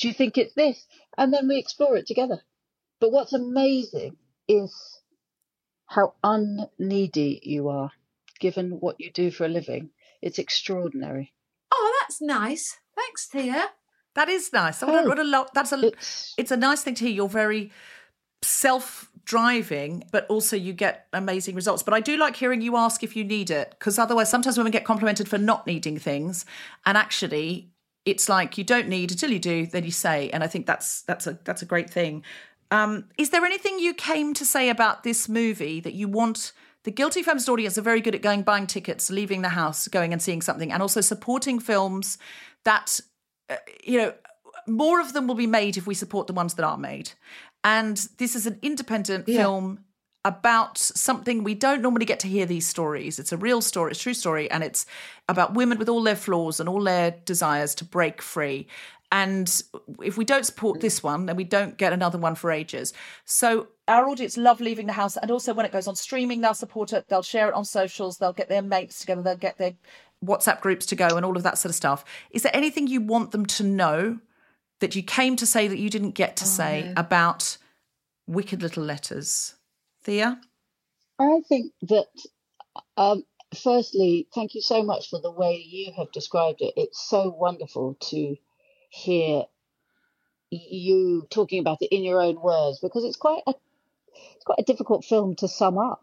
Do 0.00 0.08
you 0.08 0.14
think 0.14 0.36
it's 0.38 0.54
this? 0.54 0.84
And 1.16 1.32
then 1.32 1.48
we 1.48 1.58
explore 1.58 1.96
it 1.96 2.06
together. 2.06 2.42
But 3.00 3.12
what's 3.12 3.32
amazing 3.32 4.16
is 4.48 4.74
how 5.86 6.14
unneedy 6.24 7.40
you 7.42 7.68
are, 7.68 7.90
given 8.40 8.72
what 8.80 9.00
you 9.00 9.10
do 9.12 9.30
for 9.30 9.44
a 9.44 9.48
living. 9.48 9.90
It's 10.22 10.38
extraordinary. 10.38 11.32
Oh, 11.72 11.98
that's 12.00 12.20
nice. 12.20 12.78
Thanks, 12.96 13.26
Thea. 13.26 13.70
that 14.14 14.28
is 14.28 14.52
nice 14.52 14.82
I 14.82 14.86
would- 14.86 15.04
Oh, 15.04 15.08
would 15.08 15.18
have 15.18 15.26
loved- 15.26 15.50
that's 15.54 15.72
a 15.72 15.86
It's 15.88 16.34
it's 16.38 16.50
a 16.52 16.56
nice 16.56 16.82
thing 16.82 16.94
to 16.94 17.04
hear. 17.04 17.12
You're 17.14 17.28
very 17.28 17.72
self 18.42 19.10
driving, 19.24 20.04
but 20.12 20.26
also 20.28 20.54
you 20.56 20.72
get 20.72 21.06
amazing 21.12 21.54
results. 21.54 21.82
But 21.82 21.94
I 21.94 22.00
do 22.00 22.16
like 22.16 22.36
hearing 22.36 22.60
you 22.60 22.76
ask 22.76 23.02
if 23.02 23.16
you 23.16 23.24
need 23.24 23.50
it, 23.50 23.70
because 23.70 23.98
otherwise, 23.98 24.30
sometimes 24.30 24.56
women 24.58 24.70
get 24.70 24.84
complimented 24.84 25.28
for 25.28 25.38
not 25.38 25.66
needing 25.66 25.98
things, 25.98 26.44
and 26.86 26.96
actually, 26.98 27.70
it's 28.04 28.28
like 28.28 28.58
you 28.58 28.64
don't 28.64 28.88
need 28.88 29.10
until 29.10 29.30
you 29.32 29.38
do, 29.38 29.66
then 29.66 29.84
you 29.84 29.90
say. 29.90 30.28
And 30.30 30.44
I 30.44 30.46
think 30.46 30.66
that's 30.66 31.02
that's 31.02 31.26
a 31.26 31.38
that's 31.44 31.62
a 31.62 31.66
great 31.66 31.90
thing. 31.90 32.22
Um, 32.70 33.04
is 33.18 33.30
there 33.30 33.44
anything 33.44 33.78
you 33.78 33.94
came 33.94 34.34
to 34.34 34.44
say 34.44 34.68
about 34.68 35.02
this 35.02 35.28
movie 35.28 35.80
that 35.80 35.94
you 35.94 36.08
want? 36.08 36.52
The 36.84 36.90
Guilty 36.90 37.22
Feminist 37.22 37.48
audience 37.48 37.78
are 37.78 37.82
very 37.82 38.00
good 38.00 38.14
at 38.14 38.22
going 38.22 38.42
buying 38.42 38.66
tickets, 38.66 39.10
leaving 39.10 39.42
the 39.42 39.50
house, 39.50 39.88
going 39.88 40.12
and 40.12 40.20
seeing 40.20 40.42
something, 40.42 40.70
and 40.72 40.82
also 40.82 41.00
supporting 41.00 41.58
films 41.58 42.18
that 42.64 43.00
uh, 43.48 43.56
you 43.82 43.98
know 43.98 44.12
more 44.66 45.00
of 45.00 45.12
them 45.12 45.26
will 45.26 45.34
be 45.34 45.46
made 45.46 45.76
if 45.76 45.86
we 45.86 45.94
support 45.94 46.26
the 46.26 46.32
ones 46.32 46.54
that 46.54 46.64
are 46.64 46.78
made. 46.78 47.12
And 47.62 47.96
this 48.18 48.34
is 48.34 48.46
an 48.46 48.58
independent 48.62 49.28
Yeah. 49.28 49.42
film 49.42 49.80
about 50.26 50.78
something 50.78 51.44
we 51.44 51.54
don't 51.54 51.82
normally 51.82 52.06
get 52.06 52.18
to 52.20 52.28
hear 52.28 52.46
these 52.46 52.66
stories. 52.66 53.18
It's 53.18 53.32
a 53.32 53.36
real 53.36 53.60
story, 53.60 53.90
it's 53.90 54.00
a 54.00 54.02
true 54.04 54.14
story, 54.14 54.50
and 54.50 54.64
it's 54.64 54.86
about 55.28 55.54
women 55.54 55.78
with 55.78 55.88
all 55.88 56.02
their 56.02 56.16
flaws 56.16 56.60
and 56.60 56.68
all 56.68 56.82
their 56.82 57.10
desires 57.26 57.74
to 57.76 57.84
break 57.84 58.22
free. 58.22 58.66
And 59.14 59.62
if 60.02 60.18
we 60.18 60.24
don't 60.24 60.44
support 60.44 60.80
this 60.80 61.00
one, 61.00 61.26
then 61.26 61.36
we 61.36 61.44
don't 61.44 61.78
get 61.78 61.92
another 61.92 62.18
one 62.18 62.34
for 62.34 62.50
ages. 62.50 62.92
So 63.24 63.68
our 63.86 64.08
audience 64.08 64.36
love 64.36 64.60
leaving 64.60 64.88
the 64.88 64.92
house, 64.92 65.16
and 65.16 65.30
also 65.30 65.54
when 65.54 65.64
it 65.64 65.70
goes 65.70 65.86
on 65.86 65.94
streaming, 65.94 66.40
they'll 66.40 66.52
support 66.52 66.92
it. 66.92 67.06
They'll 67.06 67.22
share 67.22 67.46
it 67.46 67.54
on 67.54 67.64
socials. 67.64 68.18
They'll 68.18 68.32
get 68.32 68.48
their 68.48 68.60
mates 68.60 68.98
together. 68.98 69.22
They'll 69.22 69.36
get 69.36 69.56
their 69.56 69.74
WhatsApp 70.24 70.60
groups 70.60 70.84
to 70.86 70.96
go, 70.96 71.06
and 71.16 71.24
all 71.24 71.36
of 71.36 71.44
that 71.44 71.58
sort 71.58 71.70
of 71.70 71.76
stuff. 71.76 72.04
Is 72.32 72.42
there 72.42 72.56
anything 72.56 72.88
you 72.88 73.00
want 73.00 73.30
them 73.30 73.46
to 73.46 73.62
know 73.62 74.18
that 74.80 74.96
you 74.96 75.02
came 75.04 75.36
to 75.36 75.46
say 75.46 75.68
that 75.68 75.78
you 75.78 75.90
didn't 75.90 76.16
get 76.16 76.36
to 76.38 76.44
say 76.44 76.92
about 76.96 77.56
Wicked 78.26 78.62
Little 78.62 78.82
Letters, 78.82 79.54
Thea? 80.02 80.40
I 81.20 81.40
think 81.48 81.72
that, 81.82 82.08
um, 82.96 83.22
firstly, 83.62 84.26
thank 84.34 84.56
you 84.56 84.60
so 84.60 84.82
much 84.82 85.08
for 85.08 85.20
the 85.20 85.30
way 85.30 85.64
you 85.64 85.92
have 85.96 86.10
described 86.10 86.62
it. 86.62 86.74
It's 86.76 87.08
so 87.08 87.28
wonderful 87.28 87.96
to 88.10 88.36
hear 88.94 89.44
you 90.50 91.26
talking 91.30 91.58
about 91.60 91.78
it 91.80 91.94
in 91.94 92.04
your 92.04 92.20
own 92.20 92.40
words 92.40 92.78
because 92.80 93.04
it's 93.04 93.16
quite 93.16 93.42
a, 93.46 93.54
it's 94.36 94.44
quite 94.44 94.60
a 94.60 94.64
difficult 94.64 95.04
film 95.04 95.34
to 95.36 95.48
sum 95.48 95.78
up. 95.78 96.02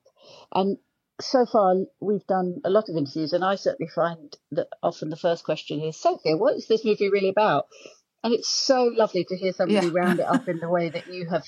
And 0.54 0.78
so 1.22 1.46
far, 1.46 1.76
we've 2.00 2.26
done 2.28 2.62
a 2.66 2.70
lot 2.70 2.90
of 2.90 2.98
interviews, 2.98 3.34
and 3.34 3.44
I 3.46 3.56
certainly 3.56 3.90
find 3.94 4.36
that 4.52 4.68
often 4.82 5.10
the 5.10 5.16
first 5.16 5.44
question 5.44 5.80
is, 5.82 5.96
Sophia, 5.96 6.36
what 6.36 6.56
is 6.56 6.68
this 6.68 6.84
movie 6.84 7.10
really 7.10 7.30
about? 7.30 7.68
And 8.24 8.34
it's 8.34 8.50
so 8.50 8.86
lovely 8.86 9.24
to 9.26 9.38
hear 9.38 9.54
somebody 9.54 9.88
Yeah. 9.88 9.94
round 9.94 10.20
it 10.20 10.26
up 10.26 10.48
in 10.48 10.58
the 10.60 10.70
way 10.70 10.90
that 10.90 11.08
you 11.08 11.30
have, 11.30 11.46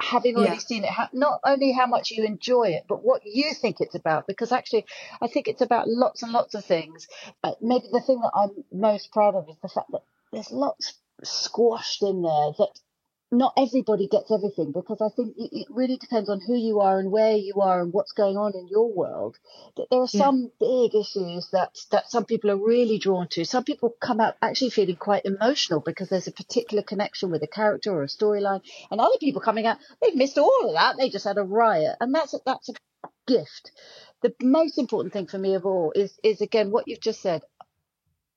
having 0.00 0.36
already 0.36 0.56
Yeah. 0.56 0.60
seen 0.60 0.84
it, 0.84 0.90
not 1.12 1.40
only 1.44 1.72
how 1.72 1.86
much 1.86 2.10
you 2.10 2.24
enjoy 2.24 2.68
it, 2.68 2.84
but 2.88 3.02
what 3.02 3.22
you 3.24 3.54
think 3.54 3.80
it's 3.80 3.94
about. 3.94 4.26
Because 4.26 4.52
actually, 4.52 4.86
I 5.20 5.28
think 5.28 5.48
it's 5.48 5.62
about 5.62 5.88
lots 5.88 6.22
and 6.22 6.32
lots 6.32 6.54
of 6.54 6.64
things. 6.64 7.08
Uh, 7.42 7.54
maybe 7.60 7.88
the 7.90 8.00
thing 8.00 8.20
that 8.20 8.32
I'm 8.34 8.64
most 8.72 9.12
proud 9.12 9.34
of 9.34 9.48
is 9.48 9.56
the 9.62 9.68
fact 9.68 9.90
that 9.92 10.02
there's 10.32 10.50
lots 10.50 10.94
squashed 11.22 12.02
in 12.02 12.22
there 12.22 12.52
that 12.58 12.70
not 13.32 13.52
everybody 13.56 14.08
gets 14.08 14.32
everything 14.32 14.72
because 14.72 15.00
I 15.00 15.08
think 15.14 15.34
it, 15.38 15.68
really 15.70 15.96
depends 15.96 16.28
on 16.28 16.40
who 16.40 16.56
you 16.56 16.80
are 16.80 16.98
and 16.98 17.12
where 17.12 17.36
you 17.36 17.54
are 17.60 17.80
and 17.80 17.92
what's 17.92 18.10
going 18.12 18.36
on 18.36 18.54
in 18.54 18.66
your 18.68 18.92
world. 18.92 19.38
That 19.76 19.86
there 19.90 20.00
are 20.00 20.08
Yeah. 20.12 20.22
some 20.22 20.50
big 20.58 20.94
issues 20.96 21.48
that 21.52 21.78
that 21.92 22.10
some 22.10 22.24
people 22.24 22.50
are 22.50 22.56
really 22.56 22.98
drawn 22.98 23.28
to. 23.28 23.44
Some 23.44 23.62
people 23.62 23.90
come 24.00 24.20
out 24.20 24.34
actually 24.42 24.70
feeling 24.70 24.96
quite 24.96 25.26
emotional 25.26 25.80
because 25.80 26.08
there's 26.08 26.26
a 26.26 26.32
particular 26.32 26.82
connection 26.82 27.30
with 27.30 27.42
a 27.44 27.46
character 27.46 27.92
or 27.92 28.02
a 28.02 28.08
storyline, 28.08 28.62
and 28.90 29.00
other 29.00 29.18
people 29.20 29.40
coming 29.40 29.66
out 29.66 29.78
they've 30.02 30.16
missed 30.16 30.38
all 30.38 30.66
of 30.66 30.74
that. 30.74 30.96
They 30.96 31.08
just 31.08 31.24
had 31.24 31.38
a 31.38 31.44
riot, 31.44 31.98
and 32.00 32.12
that's 32.12 32.34
a, 32.34 32.40
that's 32.44 32.68
a 32.68 32.72
gift. 33.28 33.70
The 34.22 34.34
most 34.42 34.76
important 34.76 35.12
thing 35.12 35.28
for 35.28 35.38
me 35.38 35.54
of 35.54 35.66
all 35.66 35.92
is 35.94 36.18
is 36.24 36.40
again 36.40 36.72
what 36.72 36.88
you've 36.88 37.00
just 37.00 37.20
said. 37.22 37.42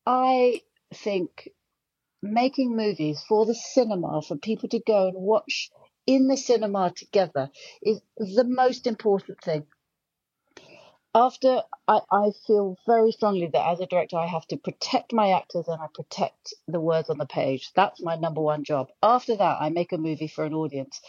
I 0.05 0.61
think 0.93 1.49
making 2.23 2.75
movies 2.75 3.21
for 3.27 3.45
the 3.45 3.53
cinema 3.53 4.21
for 4.21 4.37
people 4.37 4.69
to 4.69 4.79
go 4.79 5.09
and 5.09 5.17
watch 5.17 5.69
in 6.07 6.29
the 6.29 6.37
cinema 6.37 6.91
together 6.95 7.49
is 7.81 8.01
the 8.17 8.45
most 8.45 8.87
important 8.87 9.41
thing. 9.41 9.65
After 11.13 11.61
I, 11.87 11.99
I 12.09 12.31
feel 12.47 12.77
very 12.87 13.11
strongly 13.11 13.47
that 13.47 13.67
as 13.67 13.81
a 13.81 13.85
director 13.85 14.17
I 14.17 14.25
have 14.25 14.47
to 14.47 14.57
protect 14.57 15.11
my 15.13 15.31
actors 15.31 15.67
and 15.67 15.81
I 15.81 15.87
protect 15.93 16.53
the 16.67 16.79
words 16.79 17.09
on 17.09 17.17
the 17.17 17.25
page. 17.25 17.71
That's 17.75 18.01
my 18.01 18.15
number 18.15 18.41
one 18.41 18.63
job. 18.63 18.89
After 19.03 19.35
that 19.35 19.57
I 19.61 19.69
make 19.69 19.91
a 19.91 19.97
movie 19.97 20.27
for 20.27 20.45
an 20.45 20.53
audience. 20.53 21.01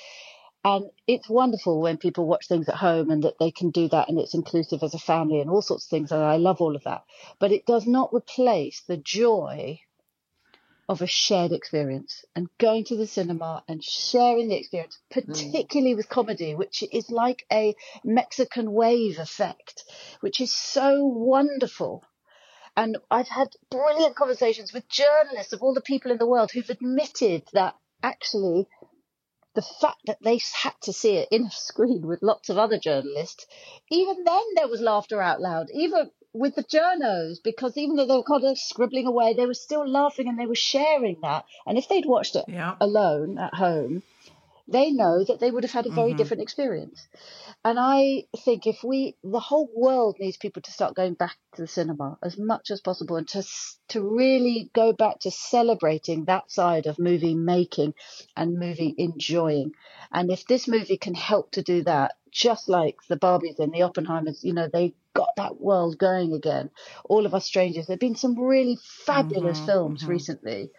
And 0.64 0.90
it's 1.06 1.28
wonderful 1.28 1.80
when 1.80 1.96
people 1.98 2.26
watch 2.26 2.48
things 2.48 2.68
at 2.68 2.74
home 2.74 3.10
and 3.10 3.22
that 3.22 3.38
they 3.38 3.50
can 3.50 3.70
do 3.70 3.88
that 3.88 4.08
and 4.08 4.18
it's 4.18 4.34
inclusive 4.34 4.82
as 4.82 4.94
a 4.94 4.98
family 4.98 5.40
and 5.40 5.48
all 5.48 5.62
sorts 5.62 5.84
of 5.84 5.90
things. 5.90 6.10
And 6.10 6.22
I 6.22 6.36
love 6.36 6.60
all 6.60 6.74
of 6.74 6.84
that. 6.84 7.04
But 7.38 7.52
it 7.52 7.66
does 7.66 7.86
not 7.86 8.12
replace 8.12 8.80
the 8.80 8.96
joy 8.96 9.80
of 10.88 11.00
a 11.00 11.06
shared 11.06 11.52
experience 11.52 12.24
and 12.34 12.48
going 12.58 12.84
to 12.84 12.96
the 12.96 13.06
cinema 13.06 13.62
and 13.68 13.82
sharing 13.82 14.48
the 14.48 14.56
experience, 14.56 14.98
mm. 15.12 15.26
particularly 15.26 15.94
with 15.94 16.08
comedy, 16.08 16.54
which 16.54 16.84
is 16.92 17.10
like 17.10 17.44
a 17.52 17.74
Mexican 18.04 18.72
wave 18.72 19.18
effect, 19.18 19.84
which 20.20 20.40
is 20.40 20.54
so 20.54 21.04
wonderful. 21.04 22.04
And 22.76 22.98
I've 23.10 23.28
had 23.28 23.48
brilliant 23.70 24.16
conversations 24.16 24.72
with 24.72 24.88
journalists 24.88 25.52
of 25.52 25.62
all 25.62 25.74
the 25.74 25.80
people 25.80 26.10
in 26.10 26.18
the 26.18 26.26
world 26.26 26.50
who've 26.50 26.68
admitted 26.68 27.44
that 27.52 27.76
actually 28.02 28.66
the 29.54 29.62
fact 29.62 30.00
that 30.06 30.18
they 30.22 30.40
had 30.62 30.74
to 30.82 30.92
see 30.92 31.16
it 31.16 31.28
in 31.30 31.46
a 31.46 31.50
screen 31.50 32.06
with 32.06 32.22
lots 32.22 32.48
of 32.48 32.58
other 32.58 32.78
journalists, 32.78 33.46
even 33.90 34.24
then 34.24 34.42
there 34.56 34.68
was 34.68 34.80
laughter 34.80 35.22
out 35.22 35.40
loud, 35.40 35.68
even 35.72 36.10
with 36.34 36.56
the 36.56 36.64
journos, 36.64 37.42
because 37.42 37.76
even 37.76 37.96
though 37.96 38.06
they 38.06 38.16
were 38.16 38.22
kind 38.24 38.44
of 38.44 38.58
scribbling 38.58 39.06
away, 39.06 39.32
they 39.34 39.46
were 39.46 39.54
still 39.54 39.88
laughing 39.88 40.28
and 40.28 40.38
they 40.38 40.46
were 40.46 40.54
sharing 40.54 41.16
that. 41.22 41.44
And 41.66 41.78
if 41.78 41.88
they'd 41.88 42.04
watched 42.04 42.36
it 42.36 42.44
Yeah. 42.48 42.74
alone 42.80 43.38
at 43.38 43.54
home, 43.54 44.02
they 44.68 44.90
know 44.90 45.24
that 45.24 45.40
they 45.40 45.50
would 45.50 45.64
have 45.64 45.72
had 45.72 45.86
a 45.86 45.90
very 45.90 46.12
Mhm. 46.12 46.18
different 46.18 46.42
experience. 46.42 47.06
And 47.64 47.78
I 47.80 48.24
think 48.44 48.66
if 48.66 48.82
we, 48.84 49.16
the 49.22 49.40
whole 49.40 49.68
world 49.74 50.16
needs 50.18 50.36
people 50.36 50.62
to 50.62 50.72
start 50.72 50.94
going 50.94 51.14
back 51.14 51.36
to 51.56 51.62
the 51.62 51.68
cinema 51.68 52.18
as 52.22 52.38
much 52.38 52.70
as 52.70 52.80
possible 52.80 53.16
and 53.16 53.28
to 53.28 53.42
to 53.88 54.00
really 54.02 54.70
go 54.74 54.92
back 54.92 55.20
to 55.20 55.30
celebrating 55.30 56.24
that 56.24 56.50
side 56.50 56.86
of 56.86 56.98
movie 56.98 57.34
making 57.34 57.94
and 58.36 58.58
movie 58.58 58.94
enjoying. 58.98 59.72
And 60.12 60.30
if 60.30 60.46
this 60.46 60.68
movie 60.68 60.96
can 60.96 61.14
help 61.14 61.52
to 61.52 61.62
do 61.62 61.82
that, 61.84 62.16
just 62.30 62.68
like 62.68 62.96
the 63.08 63.16
Barbies 63.16 63.58
and 63.58 63.72
the 63.72 63.80
Oppenheimers, 63.80 64.42
you 64.42 64.52
know, 64.54 64.68
they 64.72 64.94
got 65.14 65.30
that 65.36 65.60
world 65.60 65.98
going 65.98 66.32
again. 66.32 66.70
All 67.04 67.26
of 67.26 67.34
Us 67.34 67.46
Strangers. 67.46 67.86
There've 67.86 67.98
been 68.00 68.16
some 68.16 68.38
really 68.38 68.78
fabulous 69.06 69.60
Mhm, 69.60 69.66
films 69.66 70.02
mhm. 70.02 70.08
recently 70.08 70.70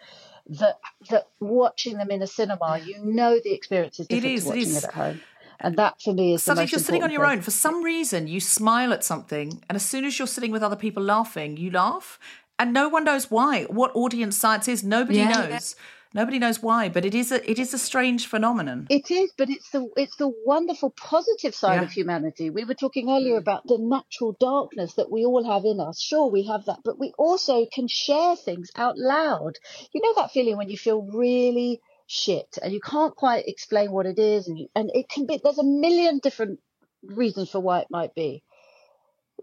that 0.48 0.78
that 1.10 1.28
watching 1.40 1.98
them 1.98 2.10
in 2.10 2.22
a 2.22 2.26
cinema, 2.26 2.80
you 2.84 3.04
know 3.04 3.38
the 3.42 3.52
experience 3.52 4.00
is 4.00 4.06
different 4.06 4.36
is, 4.36 4.42
to 4.42 4.48
it 4.48 4.50
watching 4.50 4.62
is. 4.62 4.76
it 4.78 4.84
at 4.84 4.94
home. 4.94 5.20
And 5.58 5.76
that 5.78 6.00
for 6.02 6.12
me 6.12 6.34
is 6.34 6.42
the 6.42 6.44
Suddenly, 6.50 6.64
if 6.64 6.72
you're 6.72 6.78
sitting 6.80 7.02
on 7.02 7.10
your 7.10 7.24
thing. 7.24 7.38
own, 7.38 7.42
for 7.42 7.50
some 7.50 7.82
reason, 7.82 8.26
you 8.28 8.40
smile 8.40 8.92
at 8.92 9.02
something, 9.02 9.62
and 9.68 9.76
as 9.76 9.84
soon 9.84 10.04
as 10.04 10.18
you're 10.18 10.28
sitting 10.28 10.50
with 10.52 10.62
other 10.62 10.76
people 10.76 11.02
laughing, 11.02 11.56
you 11.56 11.70
laugh, 11.70 12.18
and 12.58 12.72
no 12.74 12.88
one 12.88 13.04
knows 13.04 13.30
why. 13.30 13.64
What 13.64 13.90
audience 13.94 14.36
science 14.36 14.68
is, 14.68 14.84
nobody 14.84 15.20
Yeah. 15.20 15.28
knows. 15.28 15.76
Nobody 16.16 16.38
knows 16.38 16.62
why, 16.62 16.88
but 16.88 17.04
it 17.04 17.14
is 17.14 17.30
a 17.30 17.48
it 17.48 17.58
is 17.58 17.74
a 17.74 17.78
strange 17.78 18.26
phenomenon. 18.26 18.86
It 18.88 19.10
is, 19.10 19.32
but 19.36 19.50
it's 19.50 19.68
the 19.70 19.86
it's 19.96 20.16
the 20.16 20.32
wonderful 20.46 20.90
positive 20.96 21.54
side 21.54 21.74
Yeah. 21.74 21.82
of 21.82 21.92
humanity. 21.92 22.48
We 22.48 22.64
were 22.64 22.74
talking 22.74 23.10
earlier 23.10 23.36
about 23.36 23.66
the 23.66 23.76
natural 23.78 24.34
darkness 24.40 24.94
that 24.94 25.10
we 25.12 25.26
all 25.26 25.44
have 25.44 25.66
in 25.66 25.78
us. 25.78 26.00
Sure, 26.00 26.30
we 26.30 26.44
have 26.46 26.64
that, 26.64 26.78
but 26.84 26.98
we 26.98 27.12
also 27.18 27.66
can 27.70 27.86
share 27.86 28.34
things 28.34 28.70
out 28.76 28.96
loud. 28.96 29.52
You 29.92 30.00
know 30.00 30.14
that 30.16 30.30
feeling 30.32 30.56
when 30.56 30.70
you 30.70 30.78
feel 30.78 31.02
really 31.02 31.80
shit 32.06 32.56
and 32.62 32.72
you 32.72 32.80
can't 32.80 33.14
quite 33.14 33.46
explain 33.46 33.92
what 33.92 34.06
it 34.06 34.18
is, 34.18 34.48
and 34.48 34.58
you, 34.58 34.68
and 34.74 34.90
it 34.94 35.10
can 35.10 35.26
be. 35.26 35.38
There's 35.44 35.58
a 35.58 35.64
million 35.64 36.20
different 36.22 36.60
reasons 37.02 37.50
for 37.50 37.60
why 37.60 37.80
it 37.80 37.88
might 37.90 38.14
be. 38.14 38.42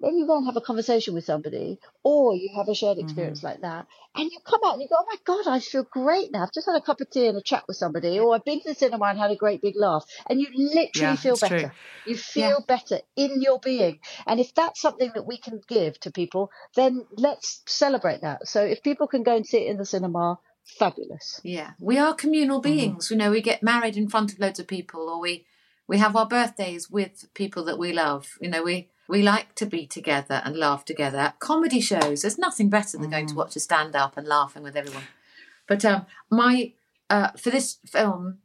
Then 0.02 0.18
you 0.18 0.26
go 0.28 0.38
and 0.38 0.46
have 0.46 0.58
a 0.58 0.62
conversation 0.62 1.14
with 1.14 1.24
somebody, 1.26 1.80
or 2.04 2.36
you 2.36 2.50
have 2.56 2.68
a 2.68 2.76
shared 2.76 2.98
experience 2.98 3.42
Mm-hmm. 3.42 3.46
like 3.46 3.62
that, 3.62 3.88
and 4.16 4.30
you 4.32 4.40
come 4.46 4.60
out 4.66 4.74
and 4.74 4.82
you 4.82 4.88
go, 4.90 4.96
"Oh 5.00 5.06
my 5.08 5.18
god, 5.24 5.48
I 5.48 5.60
feel 5.60 5.84
great 5.84 6.32
now! 6.32 6.44
I've 6.44 6.52
just 6.54 6.68
had 6.68 6.76
a 6.76 6.82
cup 6.82 7.00
of 7.00 7.10
tea 7.10 7.28
and 7.28 7.38
a 7.38 7.42
chat 7.42 7.64
with 7.68 7.78
somebody, 7.78 8.20
or 8.20 8.34
I've 8.36 8.44
been 8.44 8.60
to 8.62 8.70
the 8.70 8.76
cinema 8.76 9.06
and 9.06 9.20
had 9.20 9.32
a 9.32 9.36
great 9.36 9.62
big 9.62 9.76
laugh," 9.76 10.04
and 10.30 10.42
you 10.42 10.48
literally 10.56 11.16
Yeah, 11.16 11.16
feel 11.16 11.38
better. 11.38 11.68
true. 11.68 11.72
You 12.06 12.18
feel 12.18 12.60
better 12.68 13.00
in 13.16 13.42
your 13.42 13.60
being, 13.60 14.00
and 14.28 14.40
if 14.40 14.54
that's 14.56 14.82
something 14.82 15.12
that 15.16 15.26
we 15.28 15.38
can 15.38 15.62
give 15.70 16.00
to 16.02 16.12
people, 16.12 16.50
then 16.76 17.06
let's 17.12 17.62
celebrate 17.68 18.22
that. 18.22 18.48
So 18.48 18.64
if 18.66 18.84
people 18.84 19.08
can 19.08 19.24
go 19.24 19.36
and 19.36 19.46
see 19.46 19.60
it 19.60 19.70
in 19.70 19.78
the 19.78 19.86
cinema, 19.86 20.38
fabulous. 20.80 21.40
Yeah, 21.44 21.72
we 21.80 21.98
are 21.98 22.14
communal 22.14 22.62
Mm-hmm. 22.66 22.92
beings. 22.92 23.10
You 23.12 23.18
know, 23.18 23.32
we 23.32 23.42
get 23.42 23.64
married 23.64 23.96
in 23.98 24.10
front 24.10 24.34
of 24.34 24.40
loads 24.40 24.60
of 24.60 24.68
people, 24.68 25.10
or 25.10 25.20
we 25.22 25.46
we 25.94 26.00
have 26.00 26.16
our 26.16 26.26
birthdays 26.28 26.90
with 26.90 27.16
people 27.36 27.64
that 27.66 27.78
we 27.78 27.94
love. 27.94 28.24
You 28.42 28.50
know, 28.50 28.64
we 28.64 28.90
we 29.08 29.22
like 29.22 29.54
to 29.62 29.66
be 29.68 29.86
together 29.86 30.42
and 30.44 30.58
laugh 30.58 30.84
together. 30.86 31.34
Comedy 31.38 31.82
shows. 31.82 32.22
There's 32.22 32.40
nothing 32.48 32.70
better 32.78 32.98
than 32.98 33.10
Mm. 33.10 33.16
going 33.16 33.28
to 33.28 33.36
watch 33.36 33.56
a 33.56 33.60
stand 33.60 33.96
up 33.96 34.18
and 34.18 34.26
laughing 34.28 34.64
with 34.64 34.76
everyone. 34.76 35.04
But 35.68 35.86
um, 35.86 36.08
my 36.32 36.74
uh, 37.12 37.30
for 37.44 37.52
this 37.52 37.78
film, 37.86 38.40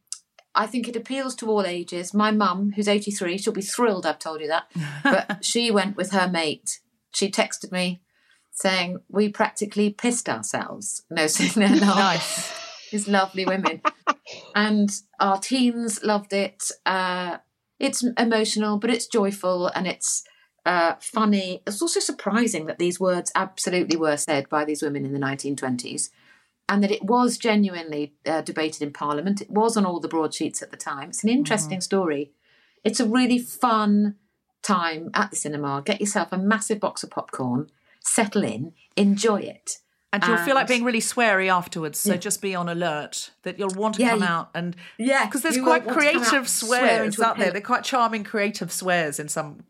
I 0.55 0.67
think 0.67 0.89
it 0.89 0.97
appeals 1.03 1.35
to 1.37 1.47
all 1.51 1.65
ages. 1.65 2.13
My 2.13 2.31
mum, 2.33 2.73
who's 2.75 2.89
83, 2.89 3.39
she'll 3.39 3.53
be 3.63 3.63
thrilled 3.63 4.05
I've 4.05 4.19
told 4.19 4.41
you 4.43 4.49
that. 4.49 4.65
But 5.03 5.43
she 5.43 5.71
went 5.71 5.97
with 5.97 6.11
her 6.11 6.29
mate. 6.29 6.81
She 7.15 7.31
texted 7.31 7.73
me 7.73 8.03
saying 8.53 8.99
we 9.09 9.31
practically 9.31 9.89
pissed 9.89 10.29
ourselves. 10.29 11.03
No, 11.09 11.27
so 11.29 11.45
no, 11.61 11.69
no. 11.69 11.95
Nice. 11.95 12.53
These 12.91 13.09
lovely 13.09 13.45
women. 13.45 13.83
and 14.55 14.91
our 15.21 15.39
teens 15.39 16.03
loved 16.03 16.33
it. 16.33 16.71
Uh, 16.87 17.39
it's 17.79 18.05
emotional, 18.19 18.79
but 18.79 18.91
it's 18.91 19.07
joyful 19.07 19.69
and 19.69 19.87
it's 19.87 20.25
uh, 20.67 20.95
funny. 21.01 21.63
It's 21.67 21.81
also 21.81 22.01
surprising 22.01 22.67
that 22.67 22.79
these 22.79 22.99
words 22.99 23.31
absolutely 23.35 23.97
were 23.97 24.17
said 24.17 24.49
by 24.49 24.65
these 24.65 24.83
women 24.83 25.05
in 25.05 25.13
the 25.13 25.19
1920s 25.19 26.11
and 26.69 26.83
that 26.83 26.91
it 26.91 27.05
was 27.05 27.39
genuinely 27.39 28.15
uh, 28.27 28.43
debated 28.43 28.83
in 28.83 28.93
Parliament. 28.93 29.41
It 29.41 29.51
was 29.51 29.77
on 29.77 29.87
all 29.87 30.01
the 30.01 30.09
broadsheets 30.09 30.61
at 30.61 30.71
the 30.71 30.77
time. 30.77 31.09
It's 31.11 31.25
an 31.25 31.31
interesting 31.31 31.81
story. 31.81 32.33
It's 32.85 33.01
a 33.01 33.07
really 33.07 33.39
fun 33.39 34.17
time 34.63 35.11
at 35.15 35.31
the 35.31 35.37
cinema. 35.37 35.83
Get 35.85 36.01
yourself 36.01 36.29
a 36.33 36.39
massive 36.39 36.81
box 36.81 37.03
of 37.03 37.11
popcorn, 37.11 37.71
settle 38.01 38.45
in, 38.45 38.73
enjoy 38.97 39.41
it. 39.41 39.79
And 40.11 40.25
you'll 40.25 40.39
feel 40.39 40.55
like 40.55 40.67
being 40.67 40.85
really 40.85 41.01
sweary 41.03 41.53
afterwards. 41.53 41.99
So 41.99 42.13
Yeah. 42.13 42.17
just 42.17 42.41
be 42.41 42.55
on 42.55 42.67
alert 42.69 43.31
that 43.43 43.59
you'll 43.59 43.69
want 43.75 43.97
to 43.97 44.03
Yeah, 44.03 44.11
come 44.11 44.21
you- 44.21 44.27
out 44.27 44.49
and 44.55 44.75
Yeah, 44.97 45.27
because 45.27 45.43
there's 45.43 45.57
quite 45.57 45.85
won't 45.85 45.87
want 45.87 45.87
to 45.87 45.89
come 45.89 45.99
out 45.99 46.13
creative 46.23 46.39
and 46.39 46.49
swear 46.49 46.81
swears 46.81 47.21
out 47.21 47.39
there. 47.39 47.51
They're 47.51 47.61
quite 47.61 47.85
charming, 47.85 48.25
creative 48.25 48.73
swears 48.73 49.19
in 49.21 49.29
some 49.29 49.65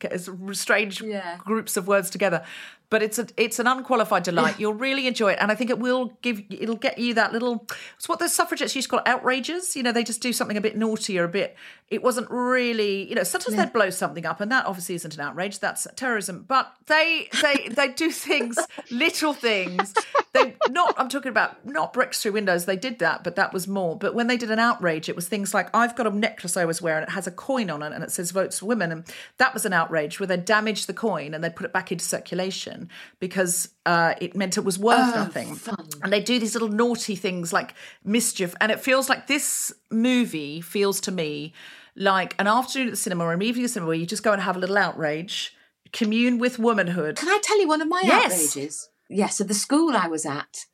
strange 0.53 1.01
Yeah. 1.01 1.39
groups 1.39 1.77
of 1.77 1.89
words 1.89 2.09
together. 2.09 2.45
But 2.91 3.03
it's 3.03 3.19
a 3.19 3.27
it's 3.37 3.59
an 3.59 3.67
unqualified 3.67 4.23
delight. 4.23 4.59
You'll 4.59 4.75
really 4.75 5.07
enjoy 5.07 5.33
it, 5.33 5.39
and 5.41 5.53
I 5.53 5.55
think 5.55 5.71
it 5.71 5.79
will 5.79 6.13
give 6.23 6.43
it'll 6.49 6.77
get 6.77 6.99
you 6.99 7.15
that 7.15 7.33
little. 7.33 7.67
It's 7.97 8.09
what 8.09 8.19
the 8.19 8.29
suffragettes 8.29 8.75
used 8.75 8.89
to 8.89 8.97
call 8.97 9.03
outrages. 9.05 9.77
You 9.77 9.83
know, 9.83 9.93
they 9.93 10.05
just 10.05 10.23
do 10.23 10.33
something 10.33 10.57
a 10.57 10.61
bit 10.61 10.77
naughty 10.77 11.19
or 11.19 11.25
a 11.25 11.29
bit 11.29 11.57
it 11.91 12.03
wasn't 12.03 12.31
really, 12.31 13.09
you 13.09 13.15
know, 13.15 13.23
sometimes 13.23 13.57
they'd 13.57 13.73
blow 13.73 13.89
something 13.89 14.27
up, 14.27 14.41
and 14.41 14.53
that 14.53 14.67
obviously 14.67 14.95
isn't 14.97 15.15
an 15.15 15.21
outrage. 15.21 15.59
That's 15.59 15.87
terrorism. 15.97 16.45
But 16.47 16.71
they 16.87 17.29
they 17.41 17.69
they 17.69 17.89
do 17.89 18.11
things, 18.11 18.59
little 18.91 19.33
things. 19.33 19.95
They 20.33 20.55
not. 20.69 20.95
I'm 20.99 21.09
talking 21.09 21.31
about 21.31 21.65
not 21.67 21.93
bricks 21.93 22.23
through 22.23 22.33
windows. 22.33 22.65
They 22.65 22.77
did 22.77 22.99
that, 23.01 23.25
but 23.25 23.37
that 23.37 23.53
was 23.53 23.67
more. 23.69 23.97
But 23.97 24.15
when 24.15 24.27
they 24.27 24.37
did 24.37 24.51
an 24.51 24.59
outrage, 24.59 25.09
it 25.09 25.17
was 25.17 25.29
things 25.29 25.53
like 25.55 25.69
I've 25.75 25.97
got 25.97 26.07
a 26.07 26.11
necklace 26.11 26.57
I 26.57 26.63
always 26.63 26.81
wear, 26.83 26.97
and 26.99 27.05
it 27.09 27.13
has 27.13 27.27
a 27.27 27.31
coin 27.31 27.71
on 27.71 27.83
it, 27.83 27.93
and 27.93 28.03
it 28.05 28.11
says 28.11 28.31
"Votes 28.31 28.59
for 28.59 28.67
Women," 28.67 28.91
and 28.93 29.05
that 29.39 29.55
was 29.55 29.65
an 29.65 29.73
outrage 29.73 30.19
where 30.21 30.27
they 30.27 30.37
damaged 30.37 30.87
the 30.87 30.95
coin 30.95 31.35
and 31.35 31.43
they 31.43 31.51
put 31.51 31.67
it 31.67 31.73
back 31.73 31.91
into 31.93 32.05
circulation 32.05 32.89
because 33.21 33.69
uh, 33.87 34.15
it 34.21 34.37
meant 34.37 34.57
it 34.59 34.65
was 34.65 34.79
worth 34.79 34.99
Oh, 35.15 35.17
nothing. 35.25 35.55
fun. 35.55 35.89
And 36.03 36.13
they 36.13 36.21
do 36.21 36.39
these 36.39 36.55
little 36.55 36.69
naughty 36.69 37.17
things 37.17 37.53
like 37.53 37.75
mischief, 38.05 38.55
and 38.61 38.71
it 38.73 38.81
feels 38.81 39.09
like 39.09 39.27
this 39.27 39.73
movie 39.91 40.61
feels 40.61 41.01
to 41.03 41.11
me 41.13 41.53
like 41.97 42.35
an 42.39 42.47
afternoon 42.47 42.89
at 42.89 42.91
the 42.93 42.97
cinema 42.97 43.25
or 43.25 43.33
an 43.33 43.43
evening 43.43 43.65
at 43.65 43.69
the 43.69 43.73
cinema 43.73 43.89
where 43.89 43.97
you 43.97 44.07
just 44.07 44.23
go 44.23 44.33
and 44.33 44.43
have 44.43 44.57
a 44.57 44.59
little 44.61 44.79
outrage, 44.79 45.55
commune 45.93 46.39
with 46.39 46.59
womanhood. 46.59 47.17
Can 47.17 47.29
I 47.29 47.41
tell 47.43 47.59
you 47.61 47.67
one 47.67 47.81
of 47.81 47.89
my 47.89 48.03
Yes. 48.05 48.33
outrages? 48.33 48.89
Yes, 49.09 49.39
so 49.39 49.45
the 49.45 49.55
school 49.55 49.97
I 49.97 50.09
was 50.09 50.27
at, 50.27 50.67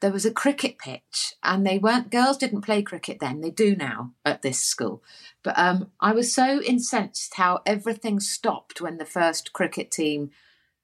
there 0.00 0.12
was 0.12 0.26
a 0.26 0.32
cricket 0.32 0.78
pitch, 0.78 1.34
and 1.44 1.66
they 1.66 1.78
weren't 1.78 2.10
girls 2.10 2.36
didn't 2.36 2.62
play 2.62 2.82
cricket 2.82 3.18
then. 3.20 3.40
They 3.40 3.50
do 3.50 3.76
now 3.76 4.12
at 4.24 4.42
this 4.42 4.58
school. 4.58 5.02
But 5.42 5.58
um, 5.58 5.90
I 6.00 6.12
was 6.12 6.34
so 6.34 6.60
incensed 6.62 7.34
how 7.34 7.60
everything 7.64 8.18
stopped 8.18 8.80
when 8.80 8.98
the 8.98 9.04
first 9.04 9.52
cricket 9.52 9.90
team, 9.90 10.30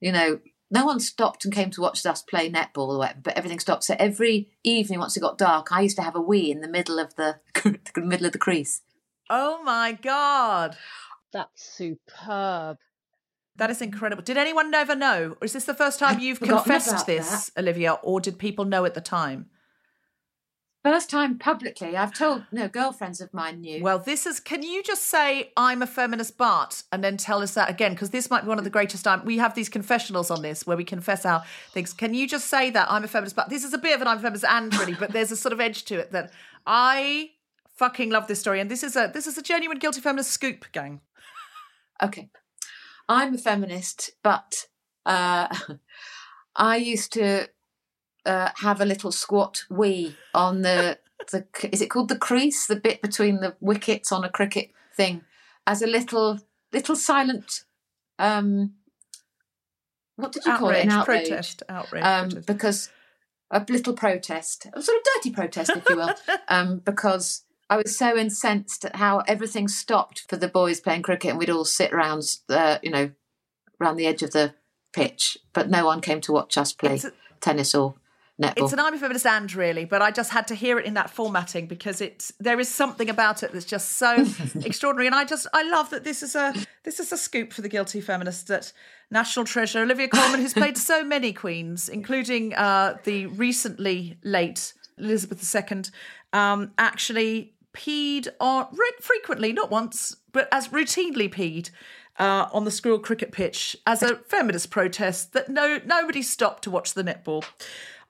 you 0.01 0.13
know, 0.13 0.41
no 0.71 0.85
one 0.85 1.01
stopped 1.01 1.45
and 1.45 1.55
came 1.55 1.71
to 1.71 1.81
watch 1.81 2.05
us 2.05 2.23
play 2.23 2.51
netball 2.51 2.89
or 2.89 2.99
whatever, 2.99 3.21
but 3.25 3.37
everything 3.37 3.59
stopped. 3.59 3.85
So 3.85 3.97
every 3.99 4.51
evening, 4.63 4.99
once 4.99 5.17
it 5.17 5.21
got 5.21 5.39
dark, 5.39 5.73
I 5.73 5.81
used 5.81 5.97
to 5.97 6.03
have 6.03 6.17
a 6.17 6.21
wee 6.21 6.51
in 6.51 6.61
the 6.61 6.69
middle 6.69 6.99
of 6.99 7.15
the, 7.17 7.41
the 7.65 8.01
middle 8.01 8.27
of 8.27 8.33
the 8.33 8.39
crease. 8.39 8.83
Oh 9.31 9.63
my 9.63 9.93
god, 9.93 10.77
That's 11.33 11.77
superb. 11.77 12.79
That 13.59 13.71
is 13.71 13.83
incredible! 13.83 14.23
Did 14.23 14.37
anyone 14.37 14.73
ever 14.75 14.95
know, 14.95 15.37
or 15.41 15.45
is 15.45 15.53
this 15.53 15.65
the 15.65 15.75
first 15.75 15.99
time 15.99 16.17
I'd 16.17 16.23
you've 16.23 16.41
confessed 16.41 17.07
this, 17.07 17.51
Olivia, 17.57 17.95
or 18.03 18.21
did 18.21 18.39
people 18.39 18.65
know 18.65 18.85
at 18.85 18.95
the 18.95 19.01
time? 19.01 19.51
First 20.85 21.11
time 21.11 21.39
publicly, 21.39 21.97
I've 21.97 22.15
told 22.15 22.45
no 22.53 22.69
girlfriends 22.69 23.21
of 23.21 23.35
mine 23.35 23.61
knew. 23.61 23.83
Well, 23.83 23.99
this 23.99 24.27
is. 24.27 24.39
Can 24.39 24.63
you 24.63 24.83
just 24.83 25.07
say 25.07 25.53
I'm 25.57 25.83
a 25.83 25.87
feminist, 25.89 26.39
but 26.39 26.85
and 26.93 27.03
then 27.03 27.17
tell 27.17 27.43
us 27.43 27.55
that 27.55 27.69
again? 27.69 27.93
Because 27.93 28.11
this 28.11 28.31
might 28.31 28.43
be 28.43 28.49
one 28.49 28.59
of 28.59 28.65
the 28.65 28.71
greatest 28.71 29.05
time. 29.05 29.25
We 29.25 29.39
have 29.39 29.57
these 29.57 29.69
confessionals 29.69 30.31
on 30.31 30.41
this 30.41 30.67
where 30.67 30.77
we 30.77 30.85
confess 30.85 31.27
our 31.27 31.43
things. 31.73 31.93
Can 31.93 32.15
you 32.15 32.29
just 32.29 32.47
say 32.47 32.71
that 32.71 32.91
I'm 32.91 33.03
a 33.03 33.09
feminist, 33.09 33.35
but 33.35 33.51
this 33.51 33.65
is 33.65 33.75
a 33.75 33.79
bit 33.79 33.97
of 33.97 34.03
an 34.03 34.07
I'm 34.07 34.19
a 34.19 34.21
feminist 34.21 34.45
and 34.49 34.75
really, 34.79 34.95
but 34.95 35.11
there's 35.11 35.33
a 35.33 35.37
sort 35.37 35.53
of 35.53 35.61
edge 35.61 35.85
to 35.87 35.99
it 35.99 36.13
that 36.13 36.31
I 36.65 37.33
fucking 37.75 38.11
love 38.11 38.29
this 38.29 38.39
story, 38.39 38.61
and 38.61 38.71
this 38.71 38.85
is 38.85 38.95
a 38.95 39.11
this 39.13 39.27
is 39.27 39.37
a 39.37 39.43
genuine 39.43 39.81
guilty 39.81 40.01
feminist 40.01 40.31
scoop, 40.31 40.67
gang. 40.71 41.01
Okay. 42.01 42.31
I'm 43.09 43.35
a 43.35 43.39
feminist, 43.39 44.11
but 44.23 44.67
uh, 45.07 45.49
I 46.57 46.77
used 46.77 47.13
to 47.15 47.49
uh, 48.27 48.51
have 48.57 48.81
a 48.81 48.85
little 48.85 49.13
squat 49.13 49.65
wee 49.71 50.17
on 50.35 50.63
the, 50.63 50.99
the, 51.31 51.47
is 51.73 51.81
it 51.81 51.89
called 51.91 52.09
the 52.09 52.19
crease? 52.19 52.67
The 52.67 52.77
bit 52.77 53.01
between 53.03 53.41
the 53.41 53.57
wickets 53.61 54.13
on 54.13 54.25
a 54.25 54.29
cricket 54.31 54.71
thing 54.97 55.23
as 55.67 55.83
a 55.83 55.87
little, 55.87 56.39
little 56.73 56.97
silent, 56.97 57.65
um, 58.19 58.75
what 60.17 60.33
did 60.33 60.45
you 60.45 60.57
call 60.57 60.71
it? 60.71 60.85
An 60.85 60.91
Outrage, 60.91 61.19
outrage. 61.19 61.29
protest, 61.29 61.63
outrage, 61.69 62.03
Um, 62.05 62.29
protest. 62.29 62.47
because 62.47 62.91
a 63.51 63.65
little 63.69 63.93
protest, 63.95 64.67
a 64.73 64.83
sort 64.83 64.99
of 64.99 65.05
dirty 65.15 65.31
protest, 65.31 65.71
if 65.75 65.89
you 65.89 65.97
will, 65.97 66.15
um, 66.49 66.79
because 66.81 67.45
I 67.71 67.77
was 67.77 67.97
so 67.97 68.17
incensed 68.17 68.85
at 68.85 68.97
how 68.97 69.19
everything 69.27 69.69
stopped 69.69 70.25
for 70.29 70.37
the 70.37 70.49
boys 70.49 70.81
playing 70.81 71.03
cricket, 71.03 71.31
and 71.31 71.39
we'd 71.39 71.51
all 71.51 71.65
sit 71.65 71.93
around, 71.93 72.25
uh, 72.49 72.79
you 72.83 72.91
know, 72.91 73.11
around 73.81 73.97
the 73.97 74.07
edge 74.07 74.23
of 74.23 74.33
the 74.33 74.55
pitch, 74.93 75.37
but 75.53 75.69
no 75.69 75.85
one 75.85 76.01
came 76.01 76.21
to 76.23 76.33
watch 76.33 76.57
us 76.57 76.73
play 76.73 77.01
a- 77.05 77.13
tennis 77.41 77.75
or 77.75 77.95
netball. 78.41 78.65
It's 78.65 78.73
an 78.73 78.81
I'm 78.81 78.95
a 78.95 78.99
feminist 78.99 79.27
and 79.27 79.53
really, 79.55 79.85
but 79.85 80.01
I 80.01 80.11
just 80.11 80.31
had 80.31 80.49
to 80.49 80.55
hear 80.55 80.79
it 80.79 80.87
in 80.87 80.95
that 80.95 81.11
formatting 81.11 81.67
because 81.67 82.01
it's 82.01 82.33
there 82.41 82.59
is 82.59 82.69
something 82.69 83.11
about 83.11 83.43
it 83.43 83.53
that's 83.53 83.65
just 83.65 83.93
so 83.93 84.25
extraordinary. 84.63 85.07
And 85.07 85.15
I 85.15 85.25
just 85.25 85.47
I 85.53 85.63
love 85.63 85.91
that 85.91 86.05
this 86.05 86.23
is 86.23 86.35
a 86.35 86.55
this 86.85 87.01
is 87.01 87.13
a 87.13 87.17
scoop 87.17 87.53
for 87.53 87.63
the 87.63 87.69
guilty 87.69 88.01
feminist 88.01 88.49
that 88.49 88.73
national 89.11 89.45
treasure 89.45 89.83
Olivia 89.83 90.09
Colman, 90.09 90.41
who's 90.41 90.55
played 90.55 90.79
so 90.79 91.05
many 91.05 91.33
queens, 91.33 91.89
including 91.89 92.55
uh, 92.55 92.97
the 93.05 93.27
recently 93.27 94.19
late 94.23 94.73
Elizabeth 94.99 95.55
II, 95.55 95.83
um, 96.33 96.73
actually 96.79 97.55
peed 97.75 98.29
on 98.41 98.67
re- 98.73 98.93
frequently, 99.01 99.53
not 99.53 99.71
once, 99.71 100.17
but 100.33 100.49
as 100.53 100.69
routinely 100.69 101.33
peed. 101.33 101.71
Uh, 102.19 102.49
on 102.53 102.65
the 102.65 102.71
school 102.73 102.99
cricket 102.99 103.31
pitch 103.31 103.77
as 103.87 104.03
a 104.03 104.17
feminist 104.17 104.73
protest 104.73 105.35
that 105.35 105.49
no 105.49 105.79
nobody 105.87 106.21
stopped 106.21 106.65
to 106.65 106.71
watch 106.71 106.95
the 106.95 107.05
netball. 107.05 107.45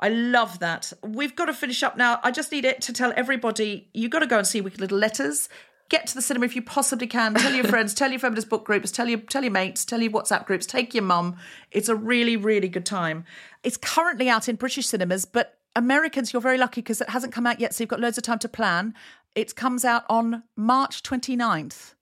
I 0.00 0.08
love 0.08 0.60
that. 0.60 0.92
We've 1.02 1.36
got 1.36 1.46
to 1.46 1.52
finish 1.52 1.82
up 1.82 1.96
now. 1.96 2.18
I 2.22 2.30
just 2.30 2.50
need 2.50 2.64
it 2.64 2.80
to 2.82 2.92
tell 2.94 3.12
everybody 3.16 3.90
you've 3.92 4.10
got 4.10 4.20
to 4.20 4.26
go 4.26 4.38
and 4.38 4.46
see 4.46 4.62
Wicked 4.62 4.80
Little 4.80 4.96
Letters. 4.96 5.50
Get 5.90 6.06
to 6.06 6.14
the 6.14 6.22
cinema 6.22 6.46
if 6.46 6.54
you 6.54 6.62
possibly 6.62 7.06
can. 7.06 7.34
Tell 7.34 7.52
your 7.52 7.64
friends, 7.64 7.94
tell 7.94 8.10
your 8.10 8.20
feminist 8.20 8.48
book 8.48 8.64
groups, 8.64 8.90
tell 8.90 9.08
your 9.08 9.20
tell 9.20 9.42
your 9.42 9.52
mates, 9.52 9.84
tell 9.84 10.00
your 10.00 10.12
WhatsApp 10.12 10.46
groups, 10.46 10.66
take 10.66 10.94
your 10.94 11.04
mum. 11.04 11.36
It's 11.70 11.88
a 11.88 11.94
really, 11.94 12.36
really 12.36 12.68
good 12.68 12.86
time. 12.86 13.24
It's 13.62 13.76
currently 13.76 14.28
out 14.28 14.48
in 14.48 14.56
British 14.56 14.86
cinemas, 14.86 15.24
but 15.24 15.58
Americans, 15.74 16.32
you're 16.32 16.42
very 16.42 16.58
lucky 16.58 16.80
because 16.80 17.00
it 17.00 17.08
hasn't 17.08 17.32
come 17.32 17.46
out 17.46 17.60
yet, 17.60 17.74
so 17.74 17.82
you've 17.82 17.88
got 17.88 18.00
loads 18.00 18.18
of 18.18 18.24
time 18.24 18.38
to 18.40 18.48
plan. 18.48 18.94
It 19.38 19.54
comes 19.54 19.84
out 19.84 20.02
on 20.08 20.42
March 20.56 21.04
29th. 21.04 21.94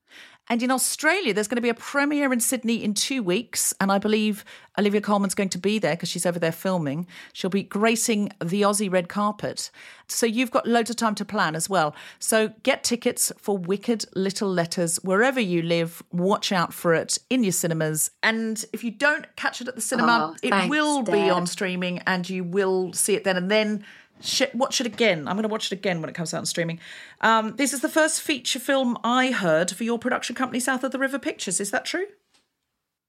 And 0.48 0.62
in 0.62 0.70
Australia, 0.70 1.34
there's 1.34 1.48
going 1.48 1.56
to 1.56 1.60
be 1.62 1.68
a 1.68 1.74
premiere 1.74 2.32
in 2.32 2.40
Sydney 2.40 2.82
in 2.82 2.94
two 2.94 3.22
weeks. 3.22 3.74
And 3.78 3.92
I 3.92 3.98
believe 3.98 4.42
Olivia 4.78 5.02
Colman's 5.02 5.34
going 5.34 5.50
to 5.50 5.58
be 5.58 5.78
there 5.78 5.96
because 5.96 6.08
she's 6.08 6.24
over 6.24 6.38
there 6.38 6.52
filming. 6.52 7.06
She'll 7.34 7.50
be 7.50 7.62
gracing 7.64 8.30
the 8.42 8.62
Aussie 8.62 8.90
red 8.90 9.10
carpet. 9.10 9.70
So 10.08 10.24
you've 10.24 10.50
got 10.50 10.66
loads 10.66 10.88
of 10.88 10.96
time 10.96 11.14
to 11.16 11.26
plan 11.26 11.56
as 11.56 11.68
well. 11.68 11.94
So 12.20 12.54
get 12.62 12.84
tickets 12.84 13.32
for 13.36 13.58
Wicked 13.58 14.06
Little 14.14 14.48
Letters 14.48 14.96
wherever 15.02 15.40
you 15.40 15.60
live. 15.60 16.02
Watch 16.10 16.52
out 16.52 16.72
for 16.72 16.94
it 16.94 17.18
in 17.28 17.44
your 17.44 17.52
cinemas. 17.52 18.12
And 18.22 18.64
if 18.72 18.82
you 18.82 18.92
don't 18.92 19.26
catch 19.36 19.60
it 19.60 19.68
at 19.68 19.74
the 19.74 19.82
cinema, 19.82 20.30
Oh, 20.32 20.36
it 20.42 20.50
thanks, 20.50 20.70
will 20.70 21.02
be 21.02 21.28
on 21.28 21.46
streaming 21.46 21.98
and 22.06 22.30
you 22.30 22.44
will 22.44 22.94
see 22.94 23.14
it 23.14 23.24
then. 23.24 23.36
And 23.36 23.50
then 23.50 23.84
sh- 24.20 24.42
watch 24.54 24.80
it 24.80 24.86
again. 24.86 25.28
I'm 25.28 25.36
going 25.36 25.42
to 25.42 25.48
watch 25.48 25.66
it 25.66 25.72
again 25.72 26.00
when 26.00 26.08
it 26.10 26.14
comes 26.14 26.32
out 26.34 26.38
on 26.38 26.46
streaming. 26.46 26.80
Um, 27.20 27.56
this 27.56 27.72
is 27.72 27.80
the 27.80 27.88
first 27.88 28.20
feature 28.20 28.58
film 28.58 28.98
I 29.04 29.30
heard 29.30 29.70
for 29.70 29.84
your 29.84 29.98
production 29.98 30.34
company, 30.34 30.60
South 30.60 30.84
of 30.84 30.92
the 30.92 30.98
River 30.98 31.18
Pictures. 31.18 31.60
Is 31.60 31.70
that 31.70 31.84
true? 31.84 32.06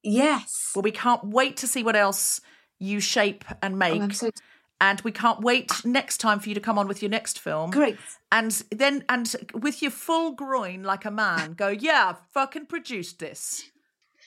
yes. 0.04 0.72
Well, 0.76 0.84
we 0.84 0.92
can't 0.92 1.24
wait 1.26 1.58
to 1.58 1.68
see 1.68 1.84
what 1.84 1.96
else 1.96 2.40
you 2.80 3.00
shape 3.00 3.44
and 3.62 3.78
make. 3.78 4.00
Oh, 4.00 4.04
I'm 4.04 4.12
so 4.12 4.32
and 4.80 5.02
we 5.02 5.12
can't 5.12 5.42
wait 5.42 5.72
next 5.84 6.18
time 6.20 6.40
for 6.40 6.50
you 6.50 6.56
to 6.56 6.62
come 6.62 6.78
on 6.78 6.88
with 6.88 7.02
your 7.02 7.10
next 7.10 7.40
film. 7.40 7.72
Great. 7.72 7.98
And 8.32 8.52
then, 8.72 9.04
and 9.10 9.34
with 9.54 9.82
your 9.82 9.92
full 9.92 10.34
groin 10.34 10.84
like 10.84 11.06
a 11.06 11.12
man, 11.12 11.54
go, 11.54 11.70
yeah, 11.70 12.14
I 12.14 12.16
fucking 12.34 12.68
produced 12.68 13.20
this. 13.20 13.72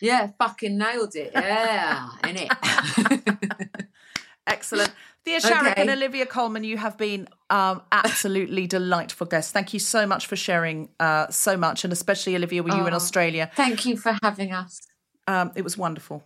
yeah, 0.00 0.30
fucking 0.38 0.76
nailed 0.76 1.14
it. 1.14 1.30
Yeah, 1.34 2.08
in 2.26 2.36
it. 2.36 3.38
Excellent. 4.46 4.92
Thea 5.24 5.40
Sharrock 5.40 5.72
Okay. 5.72 5.80
and 5.82 5.90
Olivia 5.90 6.24
Colman, 6.26 6.64
you 6.64 6.78
have 6.78 6.96
been 6.96 7.28
um, 7.50 7.82
absolutely 7.92 8.66
delightful 8.66 9.26
guests. 9.26 9.52
Thank 9.52 9.74
you 9.74 9.78
so 9.78 10.06
much 10.06 10.26
for 10.26 10.36
sharing 10.36 10.88
uh, 10.98 11.28
so 11.28 11.56
much, 11.56 11.84
and 11.84 11.92
especially 11.92 12.34
Olivia, 12.36 12.62
with 12.62 12.72
you 12.74 12.86
in 12.86 12.92
Oh. 12.94 12.96
Australia. 12.96 13.50
Thank 13.54 13.84
you 13.84 13.96
for 13.96 14.16
having 14.22 14.52
us. 14.52 14.80
Um, 15.26 15.52
it 15.54 15.62
was 15.62 15.76
wonderful. 15.76 16.24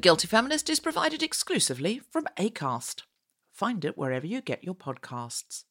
The 0.00 0.08
Guilty 0.08 0.28
Feminist 0.28 0.70
is 0.70 0.80
provided 0.80 1.22
exclusively 1.22 2.00
from 2.10 2.26
ACAST. 2.38 3.02
Find 3.52 3.84
it 3.84 3.98
wherever 3.98 4.26
you 4.26 4.40
get 4.40 4.64
your 4.64 4.74
podcasts. 4.74 5.64